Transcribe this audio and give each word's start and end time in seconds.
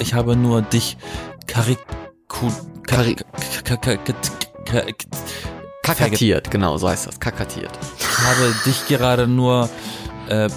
ich 0.00 0.14
habe 0.14 0.36
nur 0.36 0.62
dich 0.62 0.96
kariku, 1.46 2.50
Kari- 2.86 3.16
ka- 3.64 3.76
ka- 3.76 3.96
ka- 3.96 4.12
ka- 4.64 4.86
Kakatiert, 5.82 6.50
genau, 6.50 6.76
so 6.76 6.88
heißt 6.88 7.06
das. 7.06 7.18
Kakatiert. 7.18 7.70
Ich 7.98 8.18
habe 8.18 8.54
dich 8.64 8.86
gerade 8.86 9.26
nur 9.26 9.68
äh, 10.28 10.48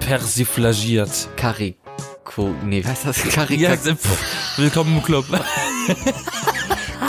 persiflagiert. 0.00 1.28
Kariku, 1.36 2.54
nee, 2.64 2.82
wie 2.84 2.88
heißt 2.88 3.06
das? 3.06 3.22
Karik 3.22 3.60
Ja, 3.60 3.74
willkommen 4.56 4.96
im 4.96 5.02
Club. 5.02 5.24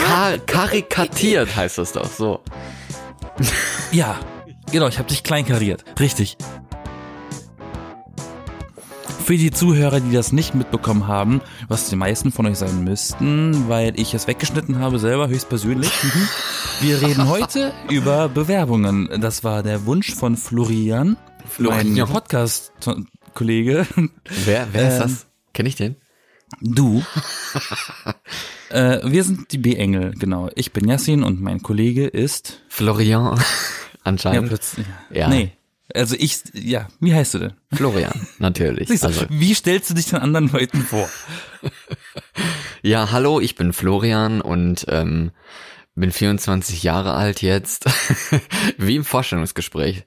Kar 0.06 0.38
karikatiert 0.38 1.54
heißt 1.54 1.78
das 1.78 1.92
doch, 1.92 2.10
so. 2.10 2.40
Ja, 3.92 4.18
genau, 4.72 4.88
ich 4.88 4.98
habe 4.98 5.08
dich 5.08 5.22
kleinkariert. 5.22 5.84
Richtig. 5.98 6.36
Für 9.30 9.36
die 9.36 9.52
Zuhörer, 9.52 10.00
die 10.00 10.10
das 10.10 10.32
nicht 10.32 10.56
mitbekommen 10.56 11.06
haben, 11.06 11.40
was 11.68 11.88
die 11.88 11.94
meisten 11.94 12.32
von 12.32 12.46
euch 12.46 12.58
sein 12.58 12.82
müssten, 12.82 13.68
weil 13.68 13.92
ich 13.94 14.12
es 14.12 14.26
weggeschnitten 14.26 14.80
habe 14.80 14.98
selber, 14.98 15.28
höchstpersönlich. 15.28 15.88
Wir 16.80 17.00
reden 17.00 17.28
heute 17.28 17.72
über 17.88 18.28
Bewerbungen. 18.28 19.08
Das 19.20 19.44
war 19.44 19.62
der 19.62 19.86
Wunsch 19.86 20.16
von 20.16 20.36
Florian, 20.36 21.16
Florian. 21.48 21.92
mein 21.92 22.08
Podcast-Kollege. 22.08 23.86
Wer, 24.46 24.66
wer 24.72 24.88
ist 24.88 24.94
Ähm, 24.94 25.00
das? 25.00 25.26
Kenn 25.52 25.66
ich 25.66 25.76
den? 25.76 25.94
Du. 26.60 27.04
äh, 28.70 28.98
wir 29.04 29.22
sind 29.22 29.52
die 29.52 29.58
B-Engel, 29.58 30.12
genau. 30.18 30.50
Ich 30.56 30.72
bin 30.72 30.88
Yassin 30.88 31.22
und 31.22 31.40
mein 31.40 31.62
Kollege 31.62 32.08
ist... 32.08 32.62
Florian. 32.68 33.40
Ja, 34.00 34.06
Anscheinend. 34.06 34.48
plötzlich. 34.48 34.86
Ja. 35.12 35.28
Nee. 35.28 35.52
Also 35.94 36.16
ich, 36.18 36.42
ja, 36.52 36.88
wie 37.00 37.14
heißt 37.14 37.34
du 37.34 37.38
denn? 37.38 37.52
Florian, 37.72 38.26
natürlich. 38.38 38.88
Du, 38.88 39.06
Also, 39.06 39.26
wie 39.28 39.54
stellst 39.54 39.90
du 39.90 39.94
dich 39.94 40.06
den 40.06 40.18
anderen 40.18 40.48
Leuten 40.48 40.82
vor? 40.82 41.08
ja, 42.82 43.10
hallo, 43.10 43.40
ich 43.40 43.54
bin 43.54 43.72
Florian 43.72 44.40
und 44.40 44.86
ähm, 44.88 45.30
bin 45.94 46.12
24 46.12 46.82
Jahre 46.82 47.14
alt 47.14 47.42
jetzt. 47.42 47.86
Wie 48.78 48.96
im 48.96 49.04
Vorstellungsgespräch. 49.04 50.04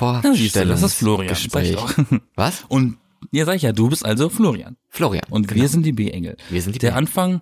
Ja, 0.00 0.20
du, 0.20 0.32
das 0.32 0.82
ist 0.82 0.94
Florian. 0.94 1.34
Vorstellungsgespräch. 1.34 2.20
Was? 2.34 2.64
Und 2.68 2.98
ja, 3.32 3.44
sag 3.44 3.56
ich 3.56 3.62
ja, 3.62 3.72
du 3.72 3.88
bist 3.88 4.04
also 4.04 4.28
Florian. 4.28 4.76
Florian. 4.88 5.24
Und 5.30 5.54
wir 5.54 5.68
sind 5.68 5.84
die 5.84 5.92
B-Engel. 5.92 6.36
Wir 6.50 6.62
sind 6.62 6.74
die 6.74 6.80
Der. 6.80 6.96
Anfang 6.96 7.40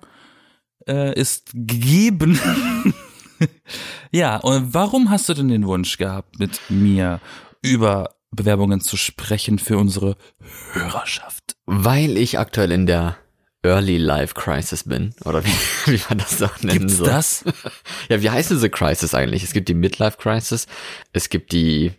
äh, 0.86 1.18
ist 1.18 1.50
gegeben. 1.52 2.38
ja, 4.12 4.36
und 4.36 4.74
warum 4.74 5.10
hast 5.10 5.28
du 5.28 5.34
denn 5.34 5.48
den 5.48 5.66
Wunsch 5.66 5.96
gehabt, 5.96 6.38
mit 6.38 6.60
mir 6.68 7.20
über 7.64 8.14
Bewerbungen 8.30 8.80
zu 8.80 8.96
sprechen 8.96 9.58
für 9.58 9.78
unsere 9.78 10.16
Hörerschaft? 10.72 11.56
Weil 11.66 12.16
ich 12.18 12.38
aktuell 12.38 12.72
in 12.72 12.86
der 12.86 13.16
Early 13.62 13.96
Life 13.96 14.34
Crisis 14.34 14.84
bin. 14.84 15.14
Oder 15.24 15.42
wie, 15.44 15.48
wie 15.92 16.00
man 16.08 16.18
das 16.18 16.42
auch 16.42 16.60
nennen 16.62 16.80
Gibt's 16.80 16.98
soll. 16.98 17.06
das? 17.06 17.44
Ja, 18.08 18.20
wie 18.20 18.30
heißt 18.30 18.50
diese 18.50 18.68
Crisis 18.70 19.14
eigentlich? 19.14 19.42
Es 19.42 19.52
gibt 19.52 19.68
die 19.68 19.74
Midlife 19.74 20.18
Crisis, 20.18 20.66
es 21.14 21.30
gibt 21.30 21.52
die 21.52 21.92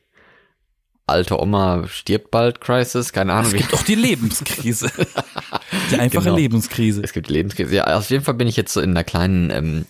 alte 1.07 1.39
Oma 1.39 1.87
stirbt 1.87 2.31
bald 2.31 2.61
Crisis, 2.61 3.13
keine 3.13 3.33
Ahnung. 3.33 3.51
Es 3.53 3.57
gibt 3.57 3.73
auch 3.73 3.83
die 3.83 3.95
Lebenskrise. 3.95 4.91
Die 5.91 5.99
einfache 5.99 6.23
Genau. 6.25 6.35
Lebenskrise. 6.35 7.01
Es 7.03 7.13
gibt 7.13 7.29
Lebenskrise. 7.29 7.75
Ja, 7.75 7.97
auf 7.97 8.09
jeden 8.09 8.23
Fall 8.23 8.33
bin 8.33 8.47
ich 8.47 8.55
jetzt 8.55 8.73
so 8.73 8.81
in 8.81 8.91
einer 8.91 9.03
kleinen 9.03 9.51
ähm, 9.51 9.85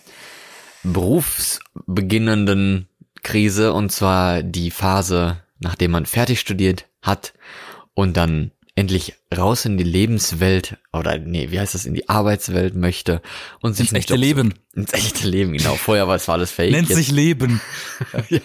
berufsbeginnenden 0.82 2.88
Krise 3.22 3.72
und 3.72 3.92
zwar 3.92 4.42
die 4.42 4.70
Phase, 4.70 5.38
nachdem 5.58 5.90
man 5.92 6.06
fertig 6.06 6.40
studiert 6.40 6.86
hat 7.02 7.34
und 7.94 8.16
dann 8.16 8.50
endlich 8.78 9.14
raus 9.36 9.64
in 9.64 9.78
die 9.78 9.84
Lebenswelt 9.84 10.76
oder 10.92 11.18
nee, 11.18 11.50
wie 11.50 11.58
heißt 11.58 11.74
das, 11.74 11.86
in 11.86 11.94
die 11.94 12.10
Arbeitswelt 12.10 12.74
möchte 12.74 13.22
und 13.62 13.72
sich 13.72 13.86
Ins 13.86 13.92
einen 13.92 13.98
echte 14.00 14.14
Job- 14.14 14.20
Leben. 14.20 14.54
Ins 14.74 14.92
echte 14.92 15.26
Leben, 15.26 15.52
genau. 15.52 15.74
Vorher 15.76 16.06
war 16.08 16.16
es 16.16 16.28
alles 16.28 16.50
fake. 16.50 16.72
Nennt 16.72 16.90
jetzt, 16.90 16.98
sich 16.98 17.10
Leben. 17.10 17.62
ja, 18.28 18.40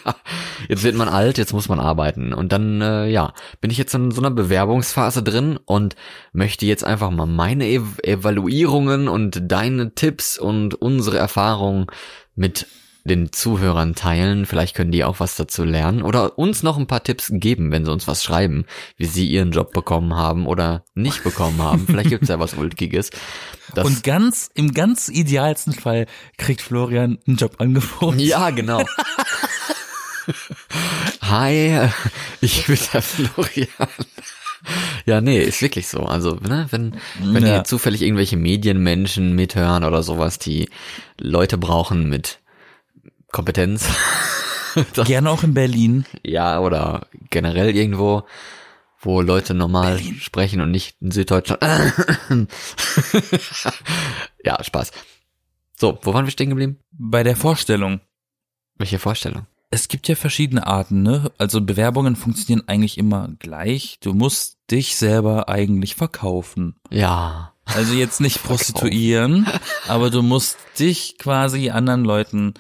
jetzt 0.70 0.84
wird 0.84 0.96
man 0.96 1.10
alt, 1.10 1.38
jetzt 1.38 1.52
muss 1.52 1.68
man 1.68 1.82
arbeiten. 1.82 2.34
Und 2.34 2.54
dann, 2.54 2.82
äh, 2.82 3.08
ja, 3.08 3.34
bin 3.60 3.72
ich 3.72 3.78
jetzt 3.78 3.94
in 3.94 4.12
so 4.12 4.22
einer 4.22 4.32
Bewerbungsphase 4.32 5.22
drin 5.22 5.60
und 5.66 5.98
möchte 6.32 6.66
jetzt 6.66 6.86
einfach 6.86 7.12
mal 7.12 7.26
meine 7.26 7.68
Ev 7.68 8.00
Evaluierungen 8.02 9.10
und 9.10 9.52
deine 9.52 9.94
Tipps 9.96 10.38
und 10.38 10.76
unsere 10.76 11.18
Erfahrungen 11.18 11.88
mit 12.36 12.68
den 13.04 13.32
Zuhörern 13.32 13.96
teilen. 13.96 14.46
Vielleicht 14.46 14.76
können 14.76 14.92
die 14.92 15.04
auch 15.04 15.20
was 15.20 15.36
dazu 15.36 15.64
lernen 15.64 16.04
oder 16.04 16.38
uns 16.38 16.64
noch 16.64 16.78
ein 16.78 16.88
paar 16.88 17.04
Tipps 17.04 17.30
geben, 17.34 17.72
wenn 17.72 17.86
sie 17.86 17.92
uns 17.92 18.08
was 18.08 18.24
schreiben, 18.24 18.66
wie 18.98 19.06
sie 19.06 19.28
ihren 19.28 19.52
Job 19.52 19.74
bekommen 19.74 20.16
haben 20.16 20.46
oder 20.48 20.84
nicht 20.94 21.24
bekommen 21.24 21.62
haben. 21.62 21.86
Vielleicht 21.88 22.10
gibt's 22.10 22.30
ja 22.30 22.40
was 22.40 22.54
Ulkiges. 22.54 23.10
Und 23.76 24.04
ganz, 24.04 24.50
im 24.54 24.74
ganz 24.74 25.08
idealsten 25.10 25.74
Fall 25.74 26.06
kriegt 26.38 26.62
Florian 26.62 27.18
ein 27.28 27.36
Jobangebot. 27.38 28.16
Ja, 28.20 28.50
genau. 28.52 28.84
Hi, 31.22 31.90
ich 32.42 32.66
bin 32.68 32.78
der 32.94 33.02
Florian. 33.02 33.68
Ja, 35.08 35.22
nee, 35.22 35.40
ist 35.42 35.62
wirklich 35.64 35.88
so. 35.88 36.02
Also, 36.02 36.36
ne, 36.36 36.68
wenn, 36.70 36.96
wenn 37.20 37.44
Ja. 37.44 37.50
hier 37.54 37.64
zufällig 37.64 38.04
irgendwelche 38.04 38.38
Medienmenschen 38.38 39.34
mithören 39.34 39.84
oder 39.84 40.04
sowas, 40.04 40.38
die 40.38 40.70
Leute 41.20 41.58
brauchen 41.58 42.08
mit 42.10 42.41
Kompetenz, 43.32 43.88
Gerne 45.06 45.30
auch 45.30 45.44
in 45.44 45.54
Berlin. 45.54 46.06
ja, 46.24 46.60
oder 46.60 47.08
generell 47.30 47.76
irgendwo, 47.76 48.24
wo 49.00 49.22
Leute 49.22 49.54
normal 49.54 49.96
Berlin. 49.96 50.16
sprechen 50.22 50.62
und 50.62 50.72
nicht 50.72 50.96
in 51.02 51.12
Süddeutschland. 51.12 51.62
ja, 54.44 54.64
Spaß. 54.64 54.92
So, 55.78 56.00
wo 56.04 56.14
waren 56.14 56.26
wir 56.26 56.32
stehen 56.32 56.50
geblieben? 56.50 56.78
Bei 56.92 57.24
der 57.24 57.36
Vorstellung. 57.36 58.02
Welche 58.78 59.00
Vorstellung? 59.00 59.46
Es 59.72 59.88
gibt 59.88 60.08
ja 60.08 60.16
verschiedene 60.16 60.68
Arten, 60.68 61.02
ne? 61.02 61.32
Also 61.38 61.62
Bewerbungen 61.62 62.16
funktionieren 62.16 62.68
eigentlich 62.68 62.98
immer 62.98 63.30
gleich. 63.40 64.00
Du 64.02 64.14
musst 64.14 64.58
dich 64.70 64.96
selber 64.98 65.48
eigentlich 65.50 65.96
verkaufen. 65.96 66.76
Ja. 66.90 67.54
Also 67.66 67.94
jetzt 67.94 68.20
nicht 68.22 68.44
prostituieren, 68.44 69.48
aber 69.88 70.10
du 70.10 70.22
musst 70.22 70.58
dich 70.78 71.18
quasi 71.18 71.70
anderen 71.70 72.04
Leuten 72.04 72.54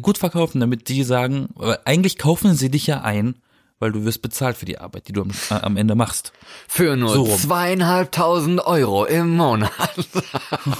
gut 0.00 0.18
verkaufen, 0.18 0.60
damit 0.60 0.88
die 0.88 1.02
sagen, 1.02 1.48
eigentlich 1.84 2.18
kaufen 2.18 2.54
sie 2.54 2.70
dich 2.70 2.86
ja 2.86 3.02
ein, 3.02 3.36
weil 3.78 3.92
du 3.92 4.04
wirst 4.04 4.22
bezahlt 4.22 4.56
für 4.56 4.64
die 4.64 4.78
Arbeit, 4.78 5.08
die 5.08 5.12
du 5.12 5.20
am, 5.22 5.30
äh, 5.50 5.54
am 5.54 5.76
Ende 5.76 5.94
machst. 5.94 6.32
Für 6.66 6.96
nur 6.96 7.12
So 7.12 7.22
rum. 7.24 7.38
zweieinhalbtausend 7.38 8.60
Euro 8.64 9.04
im 9.04 9.36
Monat. 9.36 9.70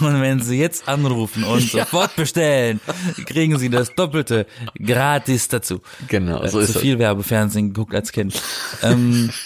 Und 0.00 0.20
wenn 0.22 0.40
sie 0.40 0.58
jetzt 0.58 0.88
anrufen 0.88 1.44
und 1.44 1.60
sofort 1.70 2.16
bestellen, 2.16 2.80
kriegen 3.26 3.58
sie 3.58 3.68
das 3.68 3.94
Doppelte 3.94 4.46
gratis 4.82 5.48
dazu. 5.48 5.82
Genau, 6.08 6.46
so 6.46 6.58
äh, 6.58 6.64
ist 6.64 6.72
zu 6.72 6.78
viel 6.78 6.98
Werbefernsehen 6.98 7.74
geguckt 7.74 7.94
als 7.94 8.12
Kind. 8.12 8.40
ähm, 8.82 9.30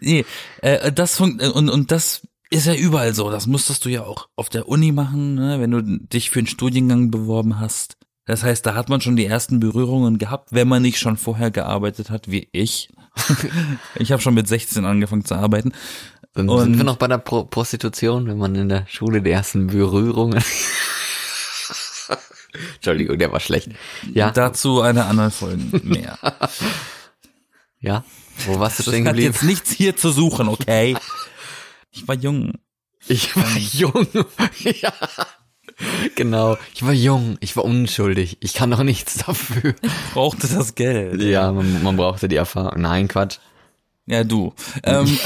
nee, 0.00 0.24
äh, 0.62 0.92
das 0.92 1.16
funkt, 1.16 1.42
und, 1.42 1.68
und 1.68 1.90
das 1.90 2.26
ist 2.52 2.66
ja 2.66 2.74
überall 2.74 3.14
so. 3.14 3.30
Das 3.30 3.46
musstest 3.46 3.84
du 3.84 3.88
ja 3.88 4.02
auch 4.04 4.28
auf 4.36 4.48
der 4.48 4.68
Uni 4.68 4.92
machen, 4.92 5.34
ne, 5.34 5.60
wenn 5.60 5.70
du 5.70 5.82
dich 5.82 6.30
für 6.30 6.40
einen 6.40 6.46
Studiengang 6.46 7.10
beworben 7.10 7.58
hast. 7.60 7.96
Das 8.24 8.42
heißt, 8.44 8.64
da 8.66 8.74
hat 8.74 8.88
man 8.88 9.00
schon 9.00 9.16
die 9.16 9.26
ersten 9.26 9.58
Berührungen 9.58 10.18
gehabt, 10.18 10.50
wenn 10.52 10.68
man 10.68 10.82
nicht 10.82 10.98
schon 10.98 11.16
vorher 11.16 11.50
gearbeitet 11.50 12.10
hat, 12.10 12.30
wie 12.30 12.48
ich. 12.52 12.88
ich 13.96 14.12
habe 14.12 14.22
schon 14.22 14.34
mit 14.34 14.46
16 14.46 14.84
angefangen 14.84 15.24
zu 15.24 15.34
arbeiten. 15.34 15.72
Dann 16.34 16.48
Und- 16.48 16.60
sind 16.62 16.76
wir 16.76 16.84
noch 16.84 16.96
bei 16.96 17.08
der 17.08 17.18
Pro 17.18 17.44
Prostitution, 17.44 18.26
wenn 18.26 18.38
man 18.38 18.54
in 18.54 18.68
der 18.68 18.86
Schule 18.86 19.22
die 19.22 19.30
ersten 19.30 19.66
Berührungen. 19.68 20.42
Entschuldigung, 22.76 23.18
der 23.18 23.32
war 23.32 23.40
schlecht. 23.40 23.70
Ja, 24.12 24.30
Dazu 24.30 24.82
eine 24.82 25.06
andere 25.06 25.30
Folge 25.30 25.80
mehr. 25.82 26.18
ja. 27.80 28.04
Wo 28.46 28.58
warst 28.58 28.78
du 28.78 28.82
Das 28.82 28.92
stehen 28.92 29.06
hat 29.06 29.14
geblieben? 29.14 29.32
jetzt 29.32 29.42
nichts 29.42 29.70
hier 29.72 29.96
zu 29.96 30.10
suchen, 30.10 30.48
okay? 30.48 30.96
Ich 31.92 32.08
war 32.08 32.14
jung. 32.14 32.52
Ich 33.08 33.36
war 33.36 33.56
jung. 33.56 34.06
ja. 34.80 34.92
Genau. 36.14 36.56
Ich 36.74 36.84
war 36.84 36.92
jung. 36.92 37.36
Ich 37.40 37.56
war 37.56 37.64
unschuldig. 37.64 38.38
Ich 38.40 38.54
kann 38.54 38.70
doch 38.70 38.82
nichts 38.82 39.18
dafür. 39.26 39.74
Brauchte 40.12 40.48
das 40.48 40.74
Geld. 40.74 41.20
Ja, 41.20 41.52
man, 41.52 41.82
man 41.82 41.96
brauchte 41.96 42.28
die 42.28 42.36
Erfahrung. 42.36 42.80
Nein, 42.80 43.08
Quatsch. 43.08 43.38
Ja, 44.06 44.24
du. 44.24 44.52
Ähm, 44.82 45.06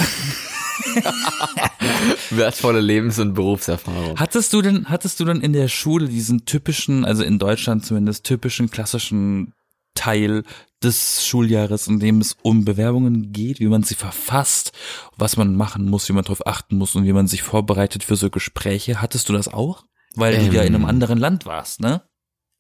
Wertvolle 2.31 2.81
Lebens- 2.81 3.19
und 3.19 3.35
Berufserfahrung. 3.35 4.19
hattest 4.19 4.53
du 4.53 4.63
denn, 4.63 4.89
hattest 4.89 5.21
du 5.21 5.25
denn 5.25 5.41
in 5.41 5.53
der 5.53 5.69
Schule 5.69 6.09
diesen 6.09 6.45
typischen, 6.45 7.05
also 7.05 7.23
in 7.23 7.39
Deutschland 7.39 7.85
zumindest 7.87 8.25
typischen 8.25 8.71
klassischen 8.71 9.53
Teil 9.97 10.45
des 10.83 11.27
Schuljahres, 11.27 11.89
in 11.89 11.99
dem 11.99 12.21
es 12.21 12.37
um 12.43 12.65
Bewerbungen 12.65 13.33
geht, 13.33 13.59
wie 13.59 13.67
man 13.67 13.83
sie 13.83 13.97
verfasst, 13.97 14.73
was 15.17 15.37
man 15.37 15.57
machen 15.57 15.87
muss, 15.91 16.09
wie 16.09 16.13
man 16.13 16.23
darauf 16.25 16.47
achten 16.47 16.77
muss 16.77 16.95
und 16.95 17.05
wie 17.05 17.13
man 17.13 17.27
sich 17.27 17.43
vorbereitet 17.43 18.05
für 18.05 18.15
so 18.15 18.31
Gespräche? 18.31 19.01
Hattest 19.03 19.29
du 19.29 19.33
das 19.33 19.49
auch? 19.49 19.85
Weil 20.15 20.39
du 20.39 20.55
ja 20.55 20.63
in 20.63 20.75
einem 20.75 20.85
Ähm. 20.85 20.89
anderen 20.89 21.19
Land 21.19 21.45
warst, 21.47 21.81
ne? 21.81 22.03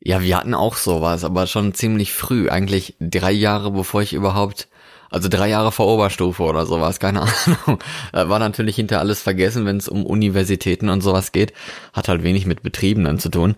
Ja, 0.00 0.20
wir 0.22 0.36
hatten 0.36 0.54
auch 0.54 0.76
sowas, 0.76 1.24
aber 1.24 1.46
schon 1.46 1.72
ziemlich 1.74 2.12
früh. 2.12 2.48
Eigentlich 2.50 2.96
drei 3.00 3.32
Jahre 3.32 3.70
bevor 3.70 4.02
ich 4.02 4.12
überhaupt 4.12 4.68
Also 5.08 5.28
drei 5.28 5.48
Jahre 5.48 5.70
vor 5.70 5.86
Oberstufe 5.86 6.42
oder 6.42 6.66
sowas, 6.66 6.98
keine 6.98 7.22
Ahnung. 7.66 7.78
War 8.12 8.38
natürlich 8.40 8.76
hinter 8.76 8.98
alles 8.98 9.22
vergessen, 9.22 9.64
wenn 9.64 9.76
es 9.76 9.88
um 9.88 10.04
Universitäten 10.04 10.88
und 10.88 11.00
sowas 11.00 11.30
geht. 11.32 11.52
Hat 11.92 12.08
halt 12.08 12.24
wenig 12.24 12.44
mit 12.44 12.62
Betrieben 12.62 13.04
dann 13.04 13.18
zu 13.20 13.28
tun. 13.30 13.54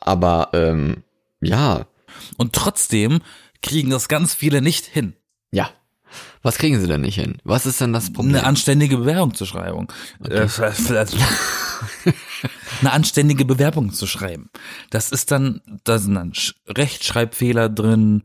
Aber 0.00 0.50
ähm, 0.52 1.02
ja. 1.40 1.86
Und 2.36 2.52
trotzdem 2.52 3.20
kriegen 3.62 3.90
das 3.90 4.08
ganz 4.08 4.34
viele 4.34 4.62
nicht 4.62 4.86
hin. 4.86 5.14
Ja. 5.52 5.70
Was 6.42 6.58
kriegen 6.58 6.80
sie 6.80 6.86
denn 6.86 7.02
nicht 7.02 7.16
hin? 7.16 7.38
Was 7.44 7.66
ist 7.66 7.80
denn 7.80 7.92
das 7.92 8.12
Problem? 8.12 8.34
Eine 8.34 8.46
anständige 8.46 8.96
Bewerbung 8.96 9.34
zu 9.34 9.46
schreiben. 9.46 9.86
Okay. 10.18 10.48
Eine 12.80 12.92
anständige 12.92 13.44
Bewerbung 13.44 13.92
zu 13.92 14.06
schreiben. 14.06 14.50
Das 14.90 15.12
ist 15.12 15.30
dann, 15.30 15.60
da 15.84 15.98
sind 15.98 16.14
dann 16.14 16.32
Rechtschreibfehler 16.66 17.68
drin. 17.68 18.22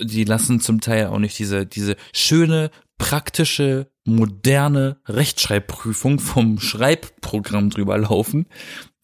Die 0.00 0.24
lassen 0.24 0.60
zum 0.60 0.80
Teil 0.80 1.06
auch 1.06 1.18
nicht 1.18 1.38
diese, 1.38 1.64
diese 1.64 1.96
schöne, 2.12 2.70
praktische, 2.98 3.88
moderne 4.04 5.00
Rechtschreibprüfung 5.06 6.18
vom 6.18 6.58
Schreibprogramm 6.58 7.70
drüber 7.70 7.98
laufen, 7.98 8.46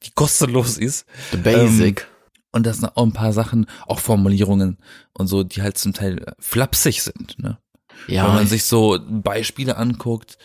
die 0.03 0.11
kostenlos 0.11 0.77
ist. 0.77 1.07
The 1.31 1.39
basic. 1.39 2.01
Ähm, 2.01 2.18
und 2.53 2.67
das 2.67 2.79
sind 2.79 2.97
auch 2.97 3.05
ein 3.05 3.13
paar 3.13 3.33
Sachen, 3.33 3.67
auch 3.87 3.99
Formulierungen 3.99 4.79
und 5.13 5.27
so, 5.27 5.45
die 5.45 5.63
halt 5.63 5.79
zum 5.79 5.93
Teil 5.93 6.35
flapsig 6.39 7.03
sind, 7.03 7.39
ne? 7.39 7.59
Ja. 8.07 8.27
Wenn 8.27 8.35
man 8.35 8.47
sich 8.47 8.65
so 8.65 8.99
Beispiele 9.09 9.77
anguckt, 9.77 10.39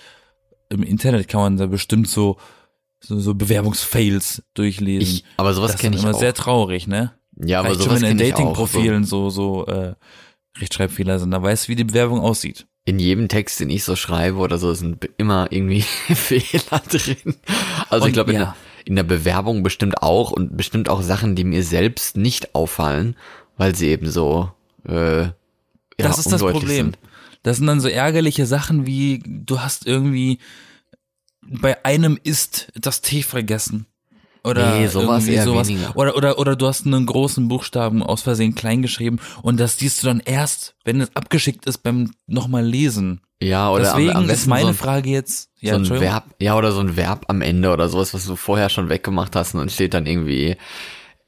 im 0.70 0.84
Internet 0.84 1.28
kann 1.28 1.42
man 1.42 1.58
da 1.58 1.68
bestimmt 1.68 2.10
so, 2.10 2.38
so, 3.00 3.20
so 3.20 3.36
Bewerbungsfails 3.36 4.44
durchlesen. 4.54 5.18
Ich, 5.18 5.26
aber 5.38 5.54
sowas 5.54 5.78
kenne 5.78 5.96
ich 5.96 6.04
immer 6.04 6.16
sehr 6.16 6.34
traurig, 6.34 6.88
ne? 6.88 7.14
Ja, 7.38 7.60
aber 7.60 7.70
Vielleicht 7.70 7.84
sowas 7.84 8.00
schon 8.00 8.10
in 8.10 8.18
Dating-Profilen 8.18 9.04
so, 9.06 9.30
so 9.30 9.66
äh, 9.68 9.94
Rechtschreibfehler 10.58 11.20
sind. 11.20 11.32
Da 11.32 11.42
weißt 11.42 11.68
du, 11.68 11.72
wie 11.72 11.76
die 11.76 11.84
Bewerbung 11.84 12.20
aussieht. 12.20 12.68
In 12.86 13.00
jedem 13.00 13.28
Text, 13.28 13.60
den 13.60 13.70
ich 13.70 13.84
so 13.84 13.96
schreibe 13.96 14.38
oder 14.38 14.58
so, 14.58 14.74
sind 14.74 15.08
immer 15.18 15.48
irgendwie 15.52 15.82
Fehler 16.16 16.82
drin. 16.90 17.36
Also 17.90 18.04
und, 18.04 18.10
ich 18.10 18.14
glaube, 18.14 18.34
ja. 18.34 18.56
In 18.86 18.96
der 18.96 19.04
Bewerbung 19.04 19.64
bestimmt 19.64 20.02
auch 20.02 20.32
und 20.32 20.58
bestimmt 20.58 20.90
auch 20.90 21.02
Sachen, 21.02 21.36
die 21.36 21.44
mir 21.44 21.64
selbst 21.64 22.18
nicht 22.18 22.56
auffallen, 22.56 23.16
weil 23.58 23.76
sie 23.76 23.88
eben 23.88 24.10
so 24.10 24.52
äh, 24.88 25.24
ja, 25.24 25.34
das 25.98 26.20
ist 26.20 26.32
das 26.32 26.42
Problem. 26.42 26.88
Sind. 26.88 27.00
Das 27.44 27.58
sind 27.58 27.68
dann 27.68 27.82
so 27.82 27.90
ärgerliche 27.90 28.46
Sachen 28.46 28.86
wie, 28.86 29.22
du 29.26 29.60
hast 29.60 29.86
irgendwie 29.86 30.40
bei 31.42 31.84
einem 31.84 32.18
ist 32.24 32.72
das 32.76 33.02
T 33.02 33.22
vergessen. 33.22 33.86
Oder 34.46 34.78
nee, 34.78 34.88
sowas 34.88 35.26
eher 35.28 35.44
sowas. 35.44 35.70
Weniger. 35.70 35.96
Oder, 35.96 36.18
oder, 36.18 36.38
oder 36.38 36.56
du 36.56 36.68
hast 36.68 36.86
einen 36.86 37.06
großen 37.06 37.48
Buchstaben 37.48 38.04
aus 38.04 38.24
Versehen 38.24 38.56
klein 38.56 38.82
geschrieben 38.82 39.20
und 39.42 39.60
das 39.60 39.78
siehst 39.78 40.04
du 40.04 40.08
dann 40.08 40.20
erst, 40.20 40.76
wenn 40.84 41.00
es 41.00 41.16
abgeschickt 41.16 41.66
ist 41.66 41.78
beim 41.80 42.12
nochmal 42.28 42.66
lesen. 42.66 43.22
Ja, 43.42 43.72
oder 43.72 43.84
Deswegen 43.84 44.12
am, 44.12 44.24
am 44.24 44.30
ist 44.30 44.48
meine 44.48 44.64
so 44.64 44.68
ein, 44.70 44.74
Frage 44.74 45.10
jetzt, 45.10 45.50
ja, 45.60 45.78
so 45.80 45.94
ein 45.94 46.02
Verb, 46.02 46.26
ja, 46.40 46.58
oder 46.58 46.72
so 46.72 46.82
ein 46.82 46.96
Verb 46.96 47.26
am 47.28 47.42
Ende 47.42 47.72
oder 47.72 47.90
sowas, 47.90 48.14
was 48.14 48.26
du 48.26 48.36
vorher 48.36 48.70
schon 48.70 48.90
weggemacht 48.90 49.36
hast 49.36 49.54
und 49.54 49.62
dann 49.62 49.70
steht 49.70 49.94
dann 49.94 50.06
irgendwie 50.06 50.58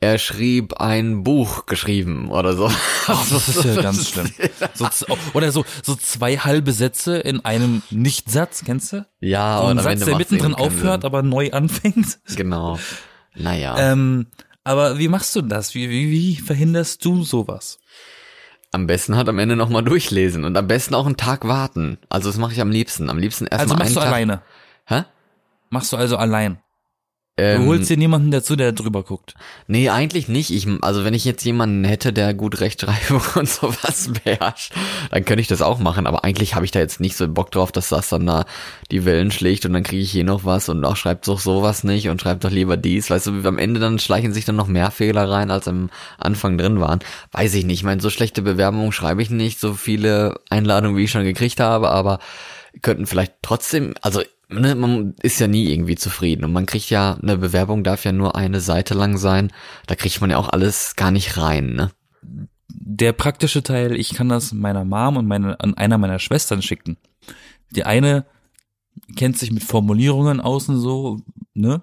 er 0.02 0.18
schrieb 0.18 0.74
ein 0.76 1.24
Buch 1.24 1.66
geschrieben 1.66 2.30
oder 2.30 2.56
so. 2.56 2.70
Ach, 3.08 3.30
das 3.30 3.48
ist 3.50 3.64
ja 3.64 3.82
ganz 3.82 4.10
schlimm. 4.10 4.30
So, 4.74 4.88
oder 5.34 5.52
so, 5.52 5.66
so 5.84 5.96
zwei 5.96 6.38
halbe 6.38 6.74
Sätze 6.74 7.18
in 7.18 7.44
einem 7.44 7.82
Nichtsatz, 7.90 8.64
kennst 8.66 8.94
du? 8.94 9.06
Ja, 9.20 9.60
so 9.62 9.68
ein 9.68 9.80
Satz, 9.80 10.06
der 10.06 10.18
mittendrin 10.18 10.54
aufhört, 10.54 11.06
aber 11.06 11.24
neu 11.24 11.52
anfängt. 11.52 12.20
Genau. 12.36 12.78
Naja. 13.36 13.76
Ähm, 13.78 14.28
aber 14.64 14.98
wie 14.98 15.08
machst 15.08 15.36
du 15.36 15.42
das? 15.42 15.76
Wie, 15.76 15.90
wie, 15.90 16.10
wie 16.12 16.36
verhinderst 16.38 17.04
du 17.04 17.24
sowas? 17.24 17.80
Am 18.72 18.88
besten 18.88 19.16
halt 19.16 19.30
am 19.30 19.40
Ende 19.40 19.56
nochmal 19.56 19.84
durchlesen 19.84 20.44
und 20.44 20.58
am 20.58 20.68
besten 20.68 20.96
auch 20.96 21.06
einen 21.06 21.18
Tag 21.18 21.48
warten. 21.48 21.98
Also 22.10 22.30
das 22.30 22.38
mache 22.38 22.54
ich 22.54 22.62
am 22.62 22.72
liebsten. 22.72 23.10
Am 23.10 23.18
liebsten 23.18 23.46
erstmal 23.46 23.62
Also 23.64 23.76
machst 23.76 23.96
du 23.96 24.00
Tag. 24.00 24.10
alleine? 24.10 24.42
Hä? 24.86 25.04
Machst 25.70 25.94
du 25.94 25.98
also 25.98 26.18
allein? 26.18 26.60
Ähm, 27.38 27.64
du 27.64 27.68
holst 27.68 27.90
dir 27.90 27.98
niemanden 27.98 28.32
dazu, 28.32 28.56
der 28.56 28.72
drüber 28.72 29.04
guckt. 29.04 29.34
Nee, 29.68 29.90
eigentlich 29.90 30.30
nicht. 30.30 30.52
Ich, 30.52 30.68
also 30.82 31.04
wenn 31.04 31.14
ich 31.14 31.26
jetzt 31.26 31.44
jemanden 31.44 31.84
hätte, 31.84 32.14
der 32.14 32.34
gut 32.34 32.62
Rechtschreibung 32.62 33.22
und 33.36 33.50
sowas 33.50 34.10
beherrscht, 34.24 34.72
dann 35.12 35.26
könnte 35.26 35.42
ich 35.42 35.48
das 35.48 35.62
auch 35.62 35.80
machen. 35.80 36.08
Aber 36.08 36.24
eigentlich 36.24 36.56
habe 36.56 36.64
ich 36.64 36.72
da 36.72 36.80
jetzt 36.80 37.02
nicht 37.02 37.18
so 37.18 37.28
Bock 37.28 37.52
drauf, 37.52 37.74
dass 37.74 37.90
das 37.90 38.08
dann 38.08 38.26
da 38.26 38.46
die 38.90 39.04
Wellen 39.04 39.32
schlägt 39.32 39.66
und 39.66 39.74
dann 39.74 39.84
kriege 39.84 40.02
ich 40.02 40.12
hier 40.12 40.24
noch 40.24 40.46
was 40.46 40.70
und 40.70 40.86
auch 40.86 40.96
schreibt 40.96 41.28
doch 41.28 41.40
sowas 41.40 41.84
nicht 41.84 42.08
und 42.08 42.22
schreibt 42.22 42.46
doch 42.46 42.52
lieber 42.52 42.78
dies. 42.78 43.10
Weißt 43.10 43.28
du, 43.28 43.46
am 43.46 43.58
Ende 43.58 43.82
dann 43.82 44.00
schleichen 44.00 44.32
sich 44.32 44.46
dann 44.46 44.56
noch 44.56 44.68
mehr 44.68 44.90
Fehler 44.90 45.30
rein, 45.30 45.52
als 45.52 45.68
am 45.68 45.90
Anfang 46.18 46.58
drin 46.58 46.80
waren. 46.80 47.00
Weiß 47.34 47.54
ich 47.56 47.66
nicht. 47.66 47.80
Ich 47.80 47.84
meine, 47.84 48.00
so 48.00 48.10
schlechte 48.10 48.44
Bewerbungen 48.44 48.94
schreibe 48.94 49.22
ich 49.22 49.30
nicht, 49.30 49.60
so 49.60 49.74
viele 49.74 50.40
Einladungen, 50.50 50.96
wie 50.96 51.04
ich 51.04 51.12
schon 51.12 51.26
gekriegt 51.26 51.60
habe, 51.60 51.90
aber 51.90 52.20
könnten 52.82 53.08
vielleicht 53.08 53.34
trotzdem, 53.42 53.94
also 54.02 54.22
man 54.48 55.16
ist 55.22 55.40
ja 55.40 55.48
nie 55.48 55.72
irgendwie 55.72 55.96
zufrieden 55.96 56.46
und 56.46 56.54
man 56.54 56.66
kriegt 56.66 56.90
ja, 56.90 57.18
eine 57.22 57.38
Bewerbung 57.38 57.84
darf 57.84 58.06
ja 58.06 58.12
nur 58.12 58.36
eine 58.36 58.60
Seite 58.60 58.94
lang 58.94 59.18
sein, 59.18 59.52
da 59.88 59.96
kriegt 59.96 60.22
man 60.22 60.30
ja 60.30 60.38
auch 60.38 60.50
alles 60.50 60.96
gar 60.96 61.12
nicht 61.12 61.38
rein, 61.38 61.74
ne? 61.74 61.92
Der 62.68 63.14
praktische 63.14 63.64
Teil, 63.64 63.96
ich 63.96 64.14
kann 64.14 64.30
das 64.30 64.52
meiner 64.52 64.86
Mom 64.86 65.18
und 65.18 65.28
meine, 65.28 65.60
an 65.60 65.76
einer 65.76 65.98
meiner 65.98 66.20
Schwestern 66.20 66.62
schicken. 66.62 66.98
Die 67.72 67.84
eine 67.84 68.26
kennt 69.16 69.38
sich 69.38 69.52
mit 69.52 69.64
Formulierungen 69.64 70.40
außen 70.42 70.80
so, 70.80 71.22
ne? 71.54 71.82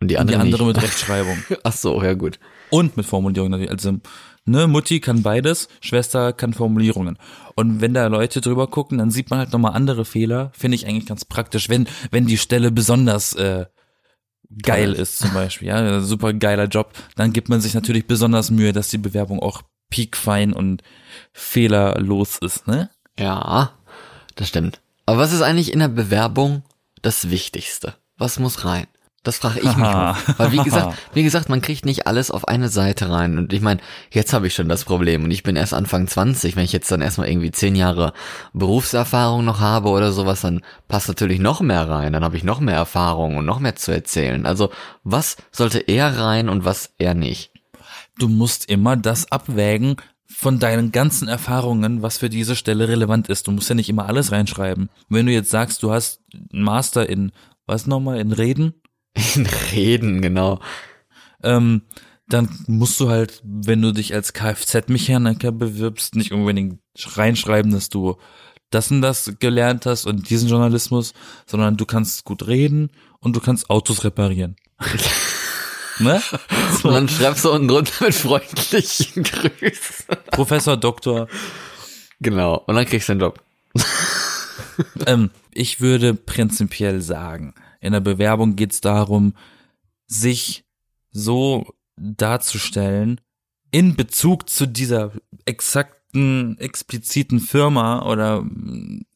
Und 0.00 0.10
die 0.10 0.18
andere, 0.18 0.36
und 0.36 0.46
die 0.46 0.52
andere 0.52 0.66
mit 0.66 0.82
Rechtschreibung. 0.82 1.36
Ach 1.64 1.72
so, 1.72 2.02
ja 2.02 2.14
gut. 2.14 2.38
Und 2.70 2.96
mit 2.96 3.06
Formulierungen 3.06 3.50
natürlich. 3.50 3.70
Also 3.70 3.98
ne, 4.48 4.66
Mutti 4.66 5.00
kann 5.00 5.22
beides, 5.22 5.68
Schwester 5.80 6.32
kann 6.32 6.52
Formulierungen. 6.52 7.18
Und 7.54 7.80
wenn 7.80 7.94
da 7.94 8.06
Leute 8.06 8.40
drüber 8.40 8.66
gucken, 8.66 8.98
dann 8.98 9.10
sieht 9.10 9.30
man 9.30 9.40
halt 9.40 9.52
nochmal 9.52 9.74
andere 9.74 10.04
Fehler. 10.04 10.50
Finde 10.56 10.76
ich 10.76 10.86
eigentlich 10.86 11.06
ganz 11.06 11.24
praktisch, 11.24 11.68
wenn, 11.68 11.88
wenn 12.10 12.26
die 12.26 12.38
Stelle 12.38 12.70
besonders 12.70 13.34
äh, 13.34 13.66
geil 14.62 14.92
Toll. 14.92 15.02
ist 15.02 15.18
zum 15.18 15.34
Beispiel, 15.34 15.68
ja, 15.68 16.00
super 16.00 16.32
geiler 16.32 16.66
Job, 16.66 16.92
dann 17.16 17.32
gibt 17.32 17.48
man 17.48 17.60
sich 17.60 17.74
natürlich 17.74 18.06
besonders 18.06 18.50
Mühe, 18.50 18.72
dass 18.72 18.88
die 18.88 18.98
Bewerbung 18.98 19.40
auch 19.40 19.62
piekfein 19.90 20.52
und 20.52 20.82
fehlerlos 21.32 22.38
ist, 22.38 22.66
ne? 22.66 22.90
Ja, 23.18 23.72
das 24.36 24.48
stimmt. 24.48 24.80
Aber 25.06 25.18
was 25.18 25.32
ist 25.32 25.42
eigentlich 25.42 25.72
in 25.72 25.80
der 25.80 25.88
Bewerbung 25.88 26.62
das 27.02 27.30
Wichtigste? 27.30 27.94
Was 28.16 28.38
muss 28.38 28.64
rein? 28.64 28.86
Das 29.28 29.36
frage 29.36 29.58
ich 29.58 29.66
mich 29.66 29.76
mal. 29.76 30.16
Weil 30.38 30.52
wie 30.52 30.62
gesagt, 30.62 30.96
wie 31.12 31.22
gesagt, 31.22 31.50
man 31.50 31.60
kriegt 31.60 31.84
nicht 31.84 32.06
alles 32.06 32.30
auf 32.30 32.48
eine 32.48 32.70
Seite 32.70 33.10
rein. 33.10 33.36
Und 33.36 33.52
ich 33.52 33.60
meine, 33.60 33.78
jetzt 34.10 34.32
habe 34.32 34.46
ich 34.46 34.54
schon 34.54 34.70
das 34.70 34.86
Problem 34.86 35.24
und 35.24 35.30
ich 35.30 35.42
bin 35.42 35.54
erst 35.54 35.74
Anfang 35.74 36.08
20. 36.08 36.56
Wenn 36.56 36.64
ich 36.64 36.72
jetzt 36.72 36.90
dann 36.90 37.02
erstmal 37.02 37.28
irgendwie 37.28 37.50
zehn 37.50 37.76
Jahre 37.76 38.14
Berufserfahrung 38.54 39.44
noch 39.44 39.60
habe 39.60 39.90
oder 39.90 40.12
sowas, 40.12 40.40
dann 40.40 40.62
passt 40.88 41.08
natürlich 41.08 41.40
noch 41.40 41.60
mehr 41.60 41.86
rein. 41.90 42.14
Dann 42.14 42.24
habe 42.24 42.38
ich 42.38 42.42
noch 42.42 42.60
mehr 42.60 42.76
Erfahrung 42.76 43.36
und 43.36 43.44
noch 43.44 43.60
mehr 43.60 43.76
zu 43.76 43.92
erzählen. 43.92 44.46
Also 44.46 44.70
was 45.04 45.36
sollte 45.52 45.80
eher 45.80 46.18
rein 46.18 46.48
und 46.48 46.64
was 46.64 46.94
eher 46.96 47.12
nicht? 47.12 47.50
Du 48.18 48.28
musst 48.28 48.70
immer 48.70 48.96
das 48.96 49.30
abwägen, 49.30 49.96
von 50.26 50.58
deinen 50.58 50.90
ganzen 50.90 51.28
Erfahrungen, 51.28 52.00
was 52.00 52.16
für 52.16 52.30
diese 52.30 52.56
Stelle 52.56 52.88
relevant 52.88 53.28
ist. 53.28 53.46
Du 53.46 53.50
musst 53.50 53.68
ja 53.68 53.74
nicht 53.74 53.90
immer 53.90 54.06
alles 54.06 54.32
reinschreiben. 54.32 54.88
Wenn 55.10 55.26
du 55.26 55.32
jetzt 55.32 55.50
sagst, 55.50 55.82
du 55.82 55.90
hast 55.90 56.20
einen 56.32 56.62
Master 56.62 57.08
in, 57.08 57.32
was 57.66 57.86
nochmal, 57.86 58.20
in 58.20 58.32
Reden 58.32 58.74
in 59.14 59.46
Reden, 59.72 60.22
genau. 60.22 60.60
Ähm, 61.42 61.82
dann 62.28 62.48
musst 62.66 63.00
du 63.00 63.08
halt, 63.08 63.40
wenn 63.42 63.80
du 63.80 63.92
dich 63.92 64.14
als 64.14 64.32
Kfz-Mechaniker 64.32 65.50
bewirbst, 65.50 66.14
nicht 66.14 66.32
unbedingt 66.32 66.80
reinschreiben, 67.16 67.72
dass 67.72 67.88
du 67.88 68.16
das 68.70 68.90
und 68.90 69.00
das 69.00 69.32
gelernt 69.38 69.86
hast 69.86 70.06
und 70.06 70.28
diesen 70.28 70.48
Journalismus, 70.48 71.14
sondern 71.46 71.76
du 71.76 71.86
kannst 71.86 72.24
gut 72.24 72.46
reden 72.46 72.90
und 73.20 73.34
du 73.34 73.40
kannst 73.40 73.70
Autos 73.70 74.04
reparieren. 74.04 74.56
ne? 75.98 76.22
So. 76.80 76.88
Und 76.88 76.94
dann 76.94 77.08
schreibst 77.08 77.44
du 77.44 77.50
unten 77.50 77.68
drunter 77.68 78.04
mit 78.04 78.14
freundlichen 78.14 79.22
Grüßen. 79.22 80.16
Professor 80.30 80.76
Doktor. 80.76 81.28
Genau. 82.20 82.62
Und 82.66 82.74
dann 82.74 82.84
kriegst 82.84 83.08
du 83.08 83.14
den 83.14 83.20
Job. 83.20 83.42
ähm, 85.06 85.30
ich 85.52 85.80
würde 85.80 86.14
prinzipiell 86.14 87.00
sagen, 87.00 87.54
in 87.80 87.92
der 87.92 88.00
Bewerbung 88.00 88.56
geht 88.56 88.72
es 88.72 88.80
darum, 88.80 89.34
sich 90.06 90.64
so 91.10 91.66
darzustellen 91.96 93.20
in 93.70 93.96
Bezug 93.96 94.48
zu 94.48 94.66
dieser 94.66 95.12
exakten, 95.44 96.58
expliziten 96.58 97.40
Firma 97.40 98.06
oder 98.06 98.44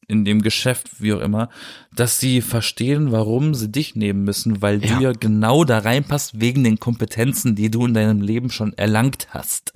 in 0.08 0.24
dem 0.24 0.42
Geschäft, 0.42 1.00
wie 1.00 1.14
auch 1.14 1.20
immer, 1.20 1.48
dass 1.94 2.18
sie 2.18 2.42
verstehen, 2.42 3.12
warum 3.12 3.54
sie 3.54 3.72
dich 3.72 3.96
nehmen 3.96 4.24
müssen, 4.24 4.60
weil 4.60 4.84
ja. 4.84 4.96
du 4.96 5.02
ja 5.02 5.12
genau 5.12 5.64
da 5.64 5.78
reinpasst 5.78 6.40
wegen 6.40 6.64
den 6.64 6.78
Kompetenzen, 6.78 7.54
die 7.54 7.70
du 7.70 7.86
in 7.86 7.94
deinem 7.94 8.20
Leben 8.20 8.50
schon 8.50 8.74
erlangt 8.74 9.28
hast. 9.30 9.72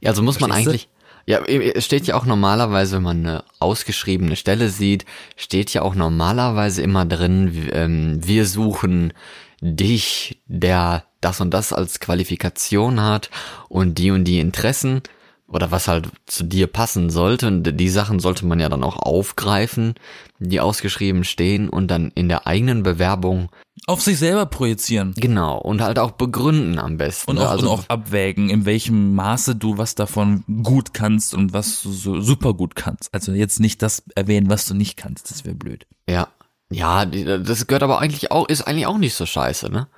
Ja, 0.00 0.10
also 0.10 0.22
muss 0.22 0.36
Verstehst 0.36 0.66
man 0.66 0.72
eigentlich, 0.74 0.88
ja, 1.26 1.40
es 1.44 1.84
steht 1.84 2.06
ja 2.06 2.14
auch 2.14 2.26
normalerweise, 2.26 2.96
wenn 2.96 3.02
man 3.02 3.26
eine 3.26 3.44
ausgeschriebene 3.58 4.36
Stelle 4.36 4.68
sieht, 4.68 5.04
steht 5.36 5.72
ja 5.72 5.82
auch 5.82 5.94
normalerweise 5.94 6.82
immer 6.82 7.04
drin, 7.06 7.68
ähm, 7.72 8.20
wir 8.24 8.46
suchen 8.46 9.12
dich, 9.60 10.40
der 10.46 11.04
das 11.20 11.40
und 11.40 11.52
das 11.52 11.72
als 11.72 12.00
Qualifikation 12.00 13.00
hat 13.02 13.30
und 13.68 13.98
die 13.98 14.10
und 14.10 14.24
die 14.24 14.40
Interessen. 14.40 15.02
oder 15.50 15.70
was 15.72 15.88
halt 15.88 16.08
zu 16.26 16.44
dir 16.44 16.68
passen 16.68 17.10
sollte. 17.10 17.48
Und 17.48 17.64
die 17.78 17.88
Sachen 17.88 18.20
sollte 18.20 18.46
man 18.46 18.60
ja 18.60 18.68
dann 18.68 18.84
auch 18.84 18.96
aufgreifen, 18.96 19.94
die 20.38 20.60
ausgeschrieben 20.60 21.24
stehen 21.24 21.68
und 21.68 21.88
dann 21.88 22.12
in 22.14 22.28
der 22.28 22.46
eigenen 22.46 22.82
Bewerbung 22.84 23.50
Auf 23.90 24.00
sich 24.02 24.18
selber 24.18 24.46
projizieren. 24.46 25.12
genau 25.16 25.58
und 25.58 25.80
halt 25.82 25.98
auch 25.98 26.12
begründen 26.12 26.78
am 26.78 26.96
besten. 26.96 27.30
Und 27.32 27.38
auch, 27.38 27.50
also, 27.50 27.70
und 27.70 27.78
auch 27.80 27.84
abwägen, 27.88 28.48
in 28.48 28.64
welchem 28.64 29.14
Maße 29.14 29.56
du 29.56 29.78
was 29.78 29.94
davon 29.94 30.44
gut 30.62 30.94
kannst 30.94 31.34
und 31.34 31.52
was 31.52 31.82
du 31.82 31.92
so 31.92 32.20
super 32.20 32.54
gut 32.54 32.74
kannst. 32.76 33.12
Also 33.12 33.32
jetzt 33.32 33.60
nicht 33.60 33.82
das 33.82 34.02
erwähnen, 34.14 34.48
was 34.48 34.66
du 34.66 34.74
nicht 34.74 34.96
kannst, 34.96 35.30
das 35.30 35.44
wäre 35.44 35.54
blöd. 35.54 35.86
ja, 36.08 36.28
ja, 36.72 37.04
die- 37.04 37.24
das 37.24 37.66
gehört 37.66 37.82
aber 37.82 37.98
eigentlich 38.00 38.30
auch, 38.30 38.46
ist 38.48 38.62
eigentlich 38.62 38.86
auch 38.86 38.96
nicht 38.98 39.14
so 39.14 39.26
scheiße, 39.26 39.70
ne? 39.72 39.88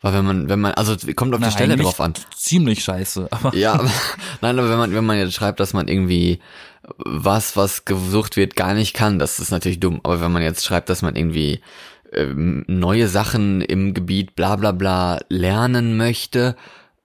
Weil 0.00 0.12
wenn 0.12 0.24
man, 0.26 0.48
wenn 0.48 0.60
man, 0.60 0.72
also 0.74 0.94
kommt 1.14 1.32
auf 1.32 1.38
die 1.40 1.46
Na, 1.46 1.50
Stelle 1.52 1.72
eigentlich 1.74 1.86
drauf 1.86 2.00
an. 2.00 2.14
Ziemlich 2.36 2.82
scheiße, 2.84 3.28
aber 3.30 3.54
Ja, 3.54 3.74
aber, 3.74 3.90
nein, 4.42 4.58
aber 4.58 4.68
wenn 4.68 4.78
man, 4.78 4.92
wenn 4.92 5.06
man 5.06 5.16
jetzt 5.18 5.34
schreibt, 5.34 5.60
dass 5.60 5.72
man 5.72 5.86
irgendwie 5.88 6.40
was, 6.98 7.56
was 7.56 7.84
gesucht 7.84 8.36
wird, 8.36 8.56
gar 8.56 8.74
nicht 8.74 8.92
kann, 8.94 9.18
das 9.18 9.38
ist 9.38 9.50
natürlich 9.50 9.80
dumm. 9.80 10.00
Aber 10.02 10.20
wenn 10.20 10.32
man 10.32 10.42
jetzt 10.42 10.64
schreibt, 10.64 10.88
dass 10.88 11.02
man 11.02 11.16
irgendwie 11.16 11.60
ähm, 12.16 12.64
neue 12.66 13.08
Sachen 13.08 13.60
im 13.60 13.94
Gebiet 13.94 14.34
bla 14.34 14.56
bla 14.56 14.72
bla 14.72 15.20
lernen 15.28 15.96
möchte, 15.96 16.56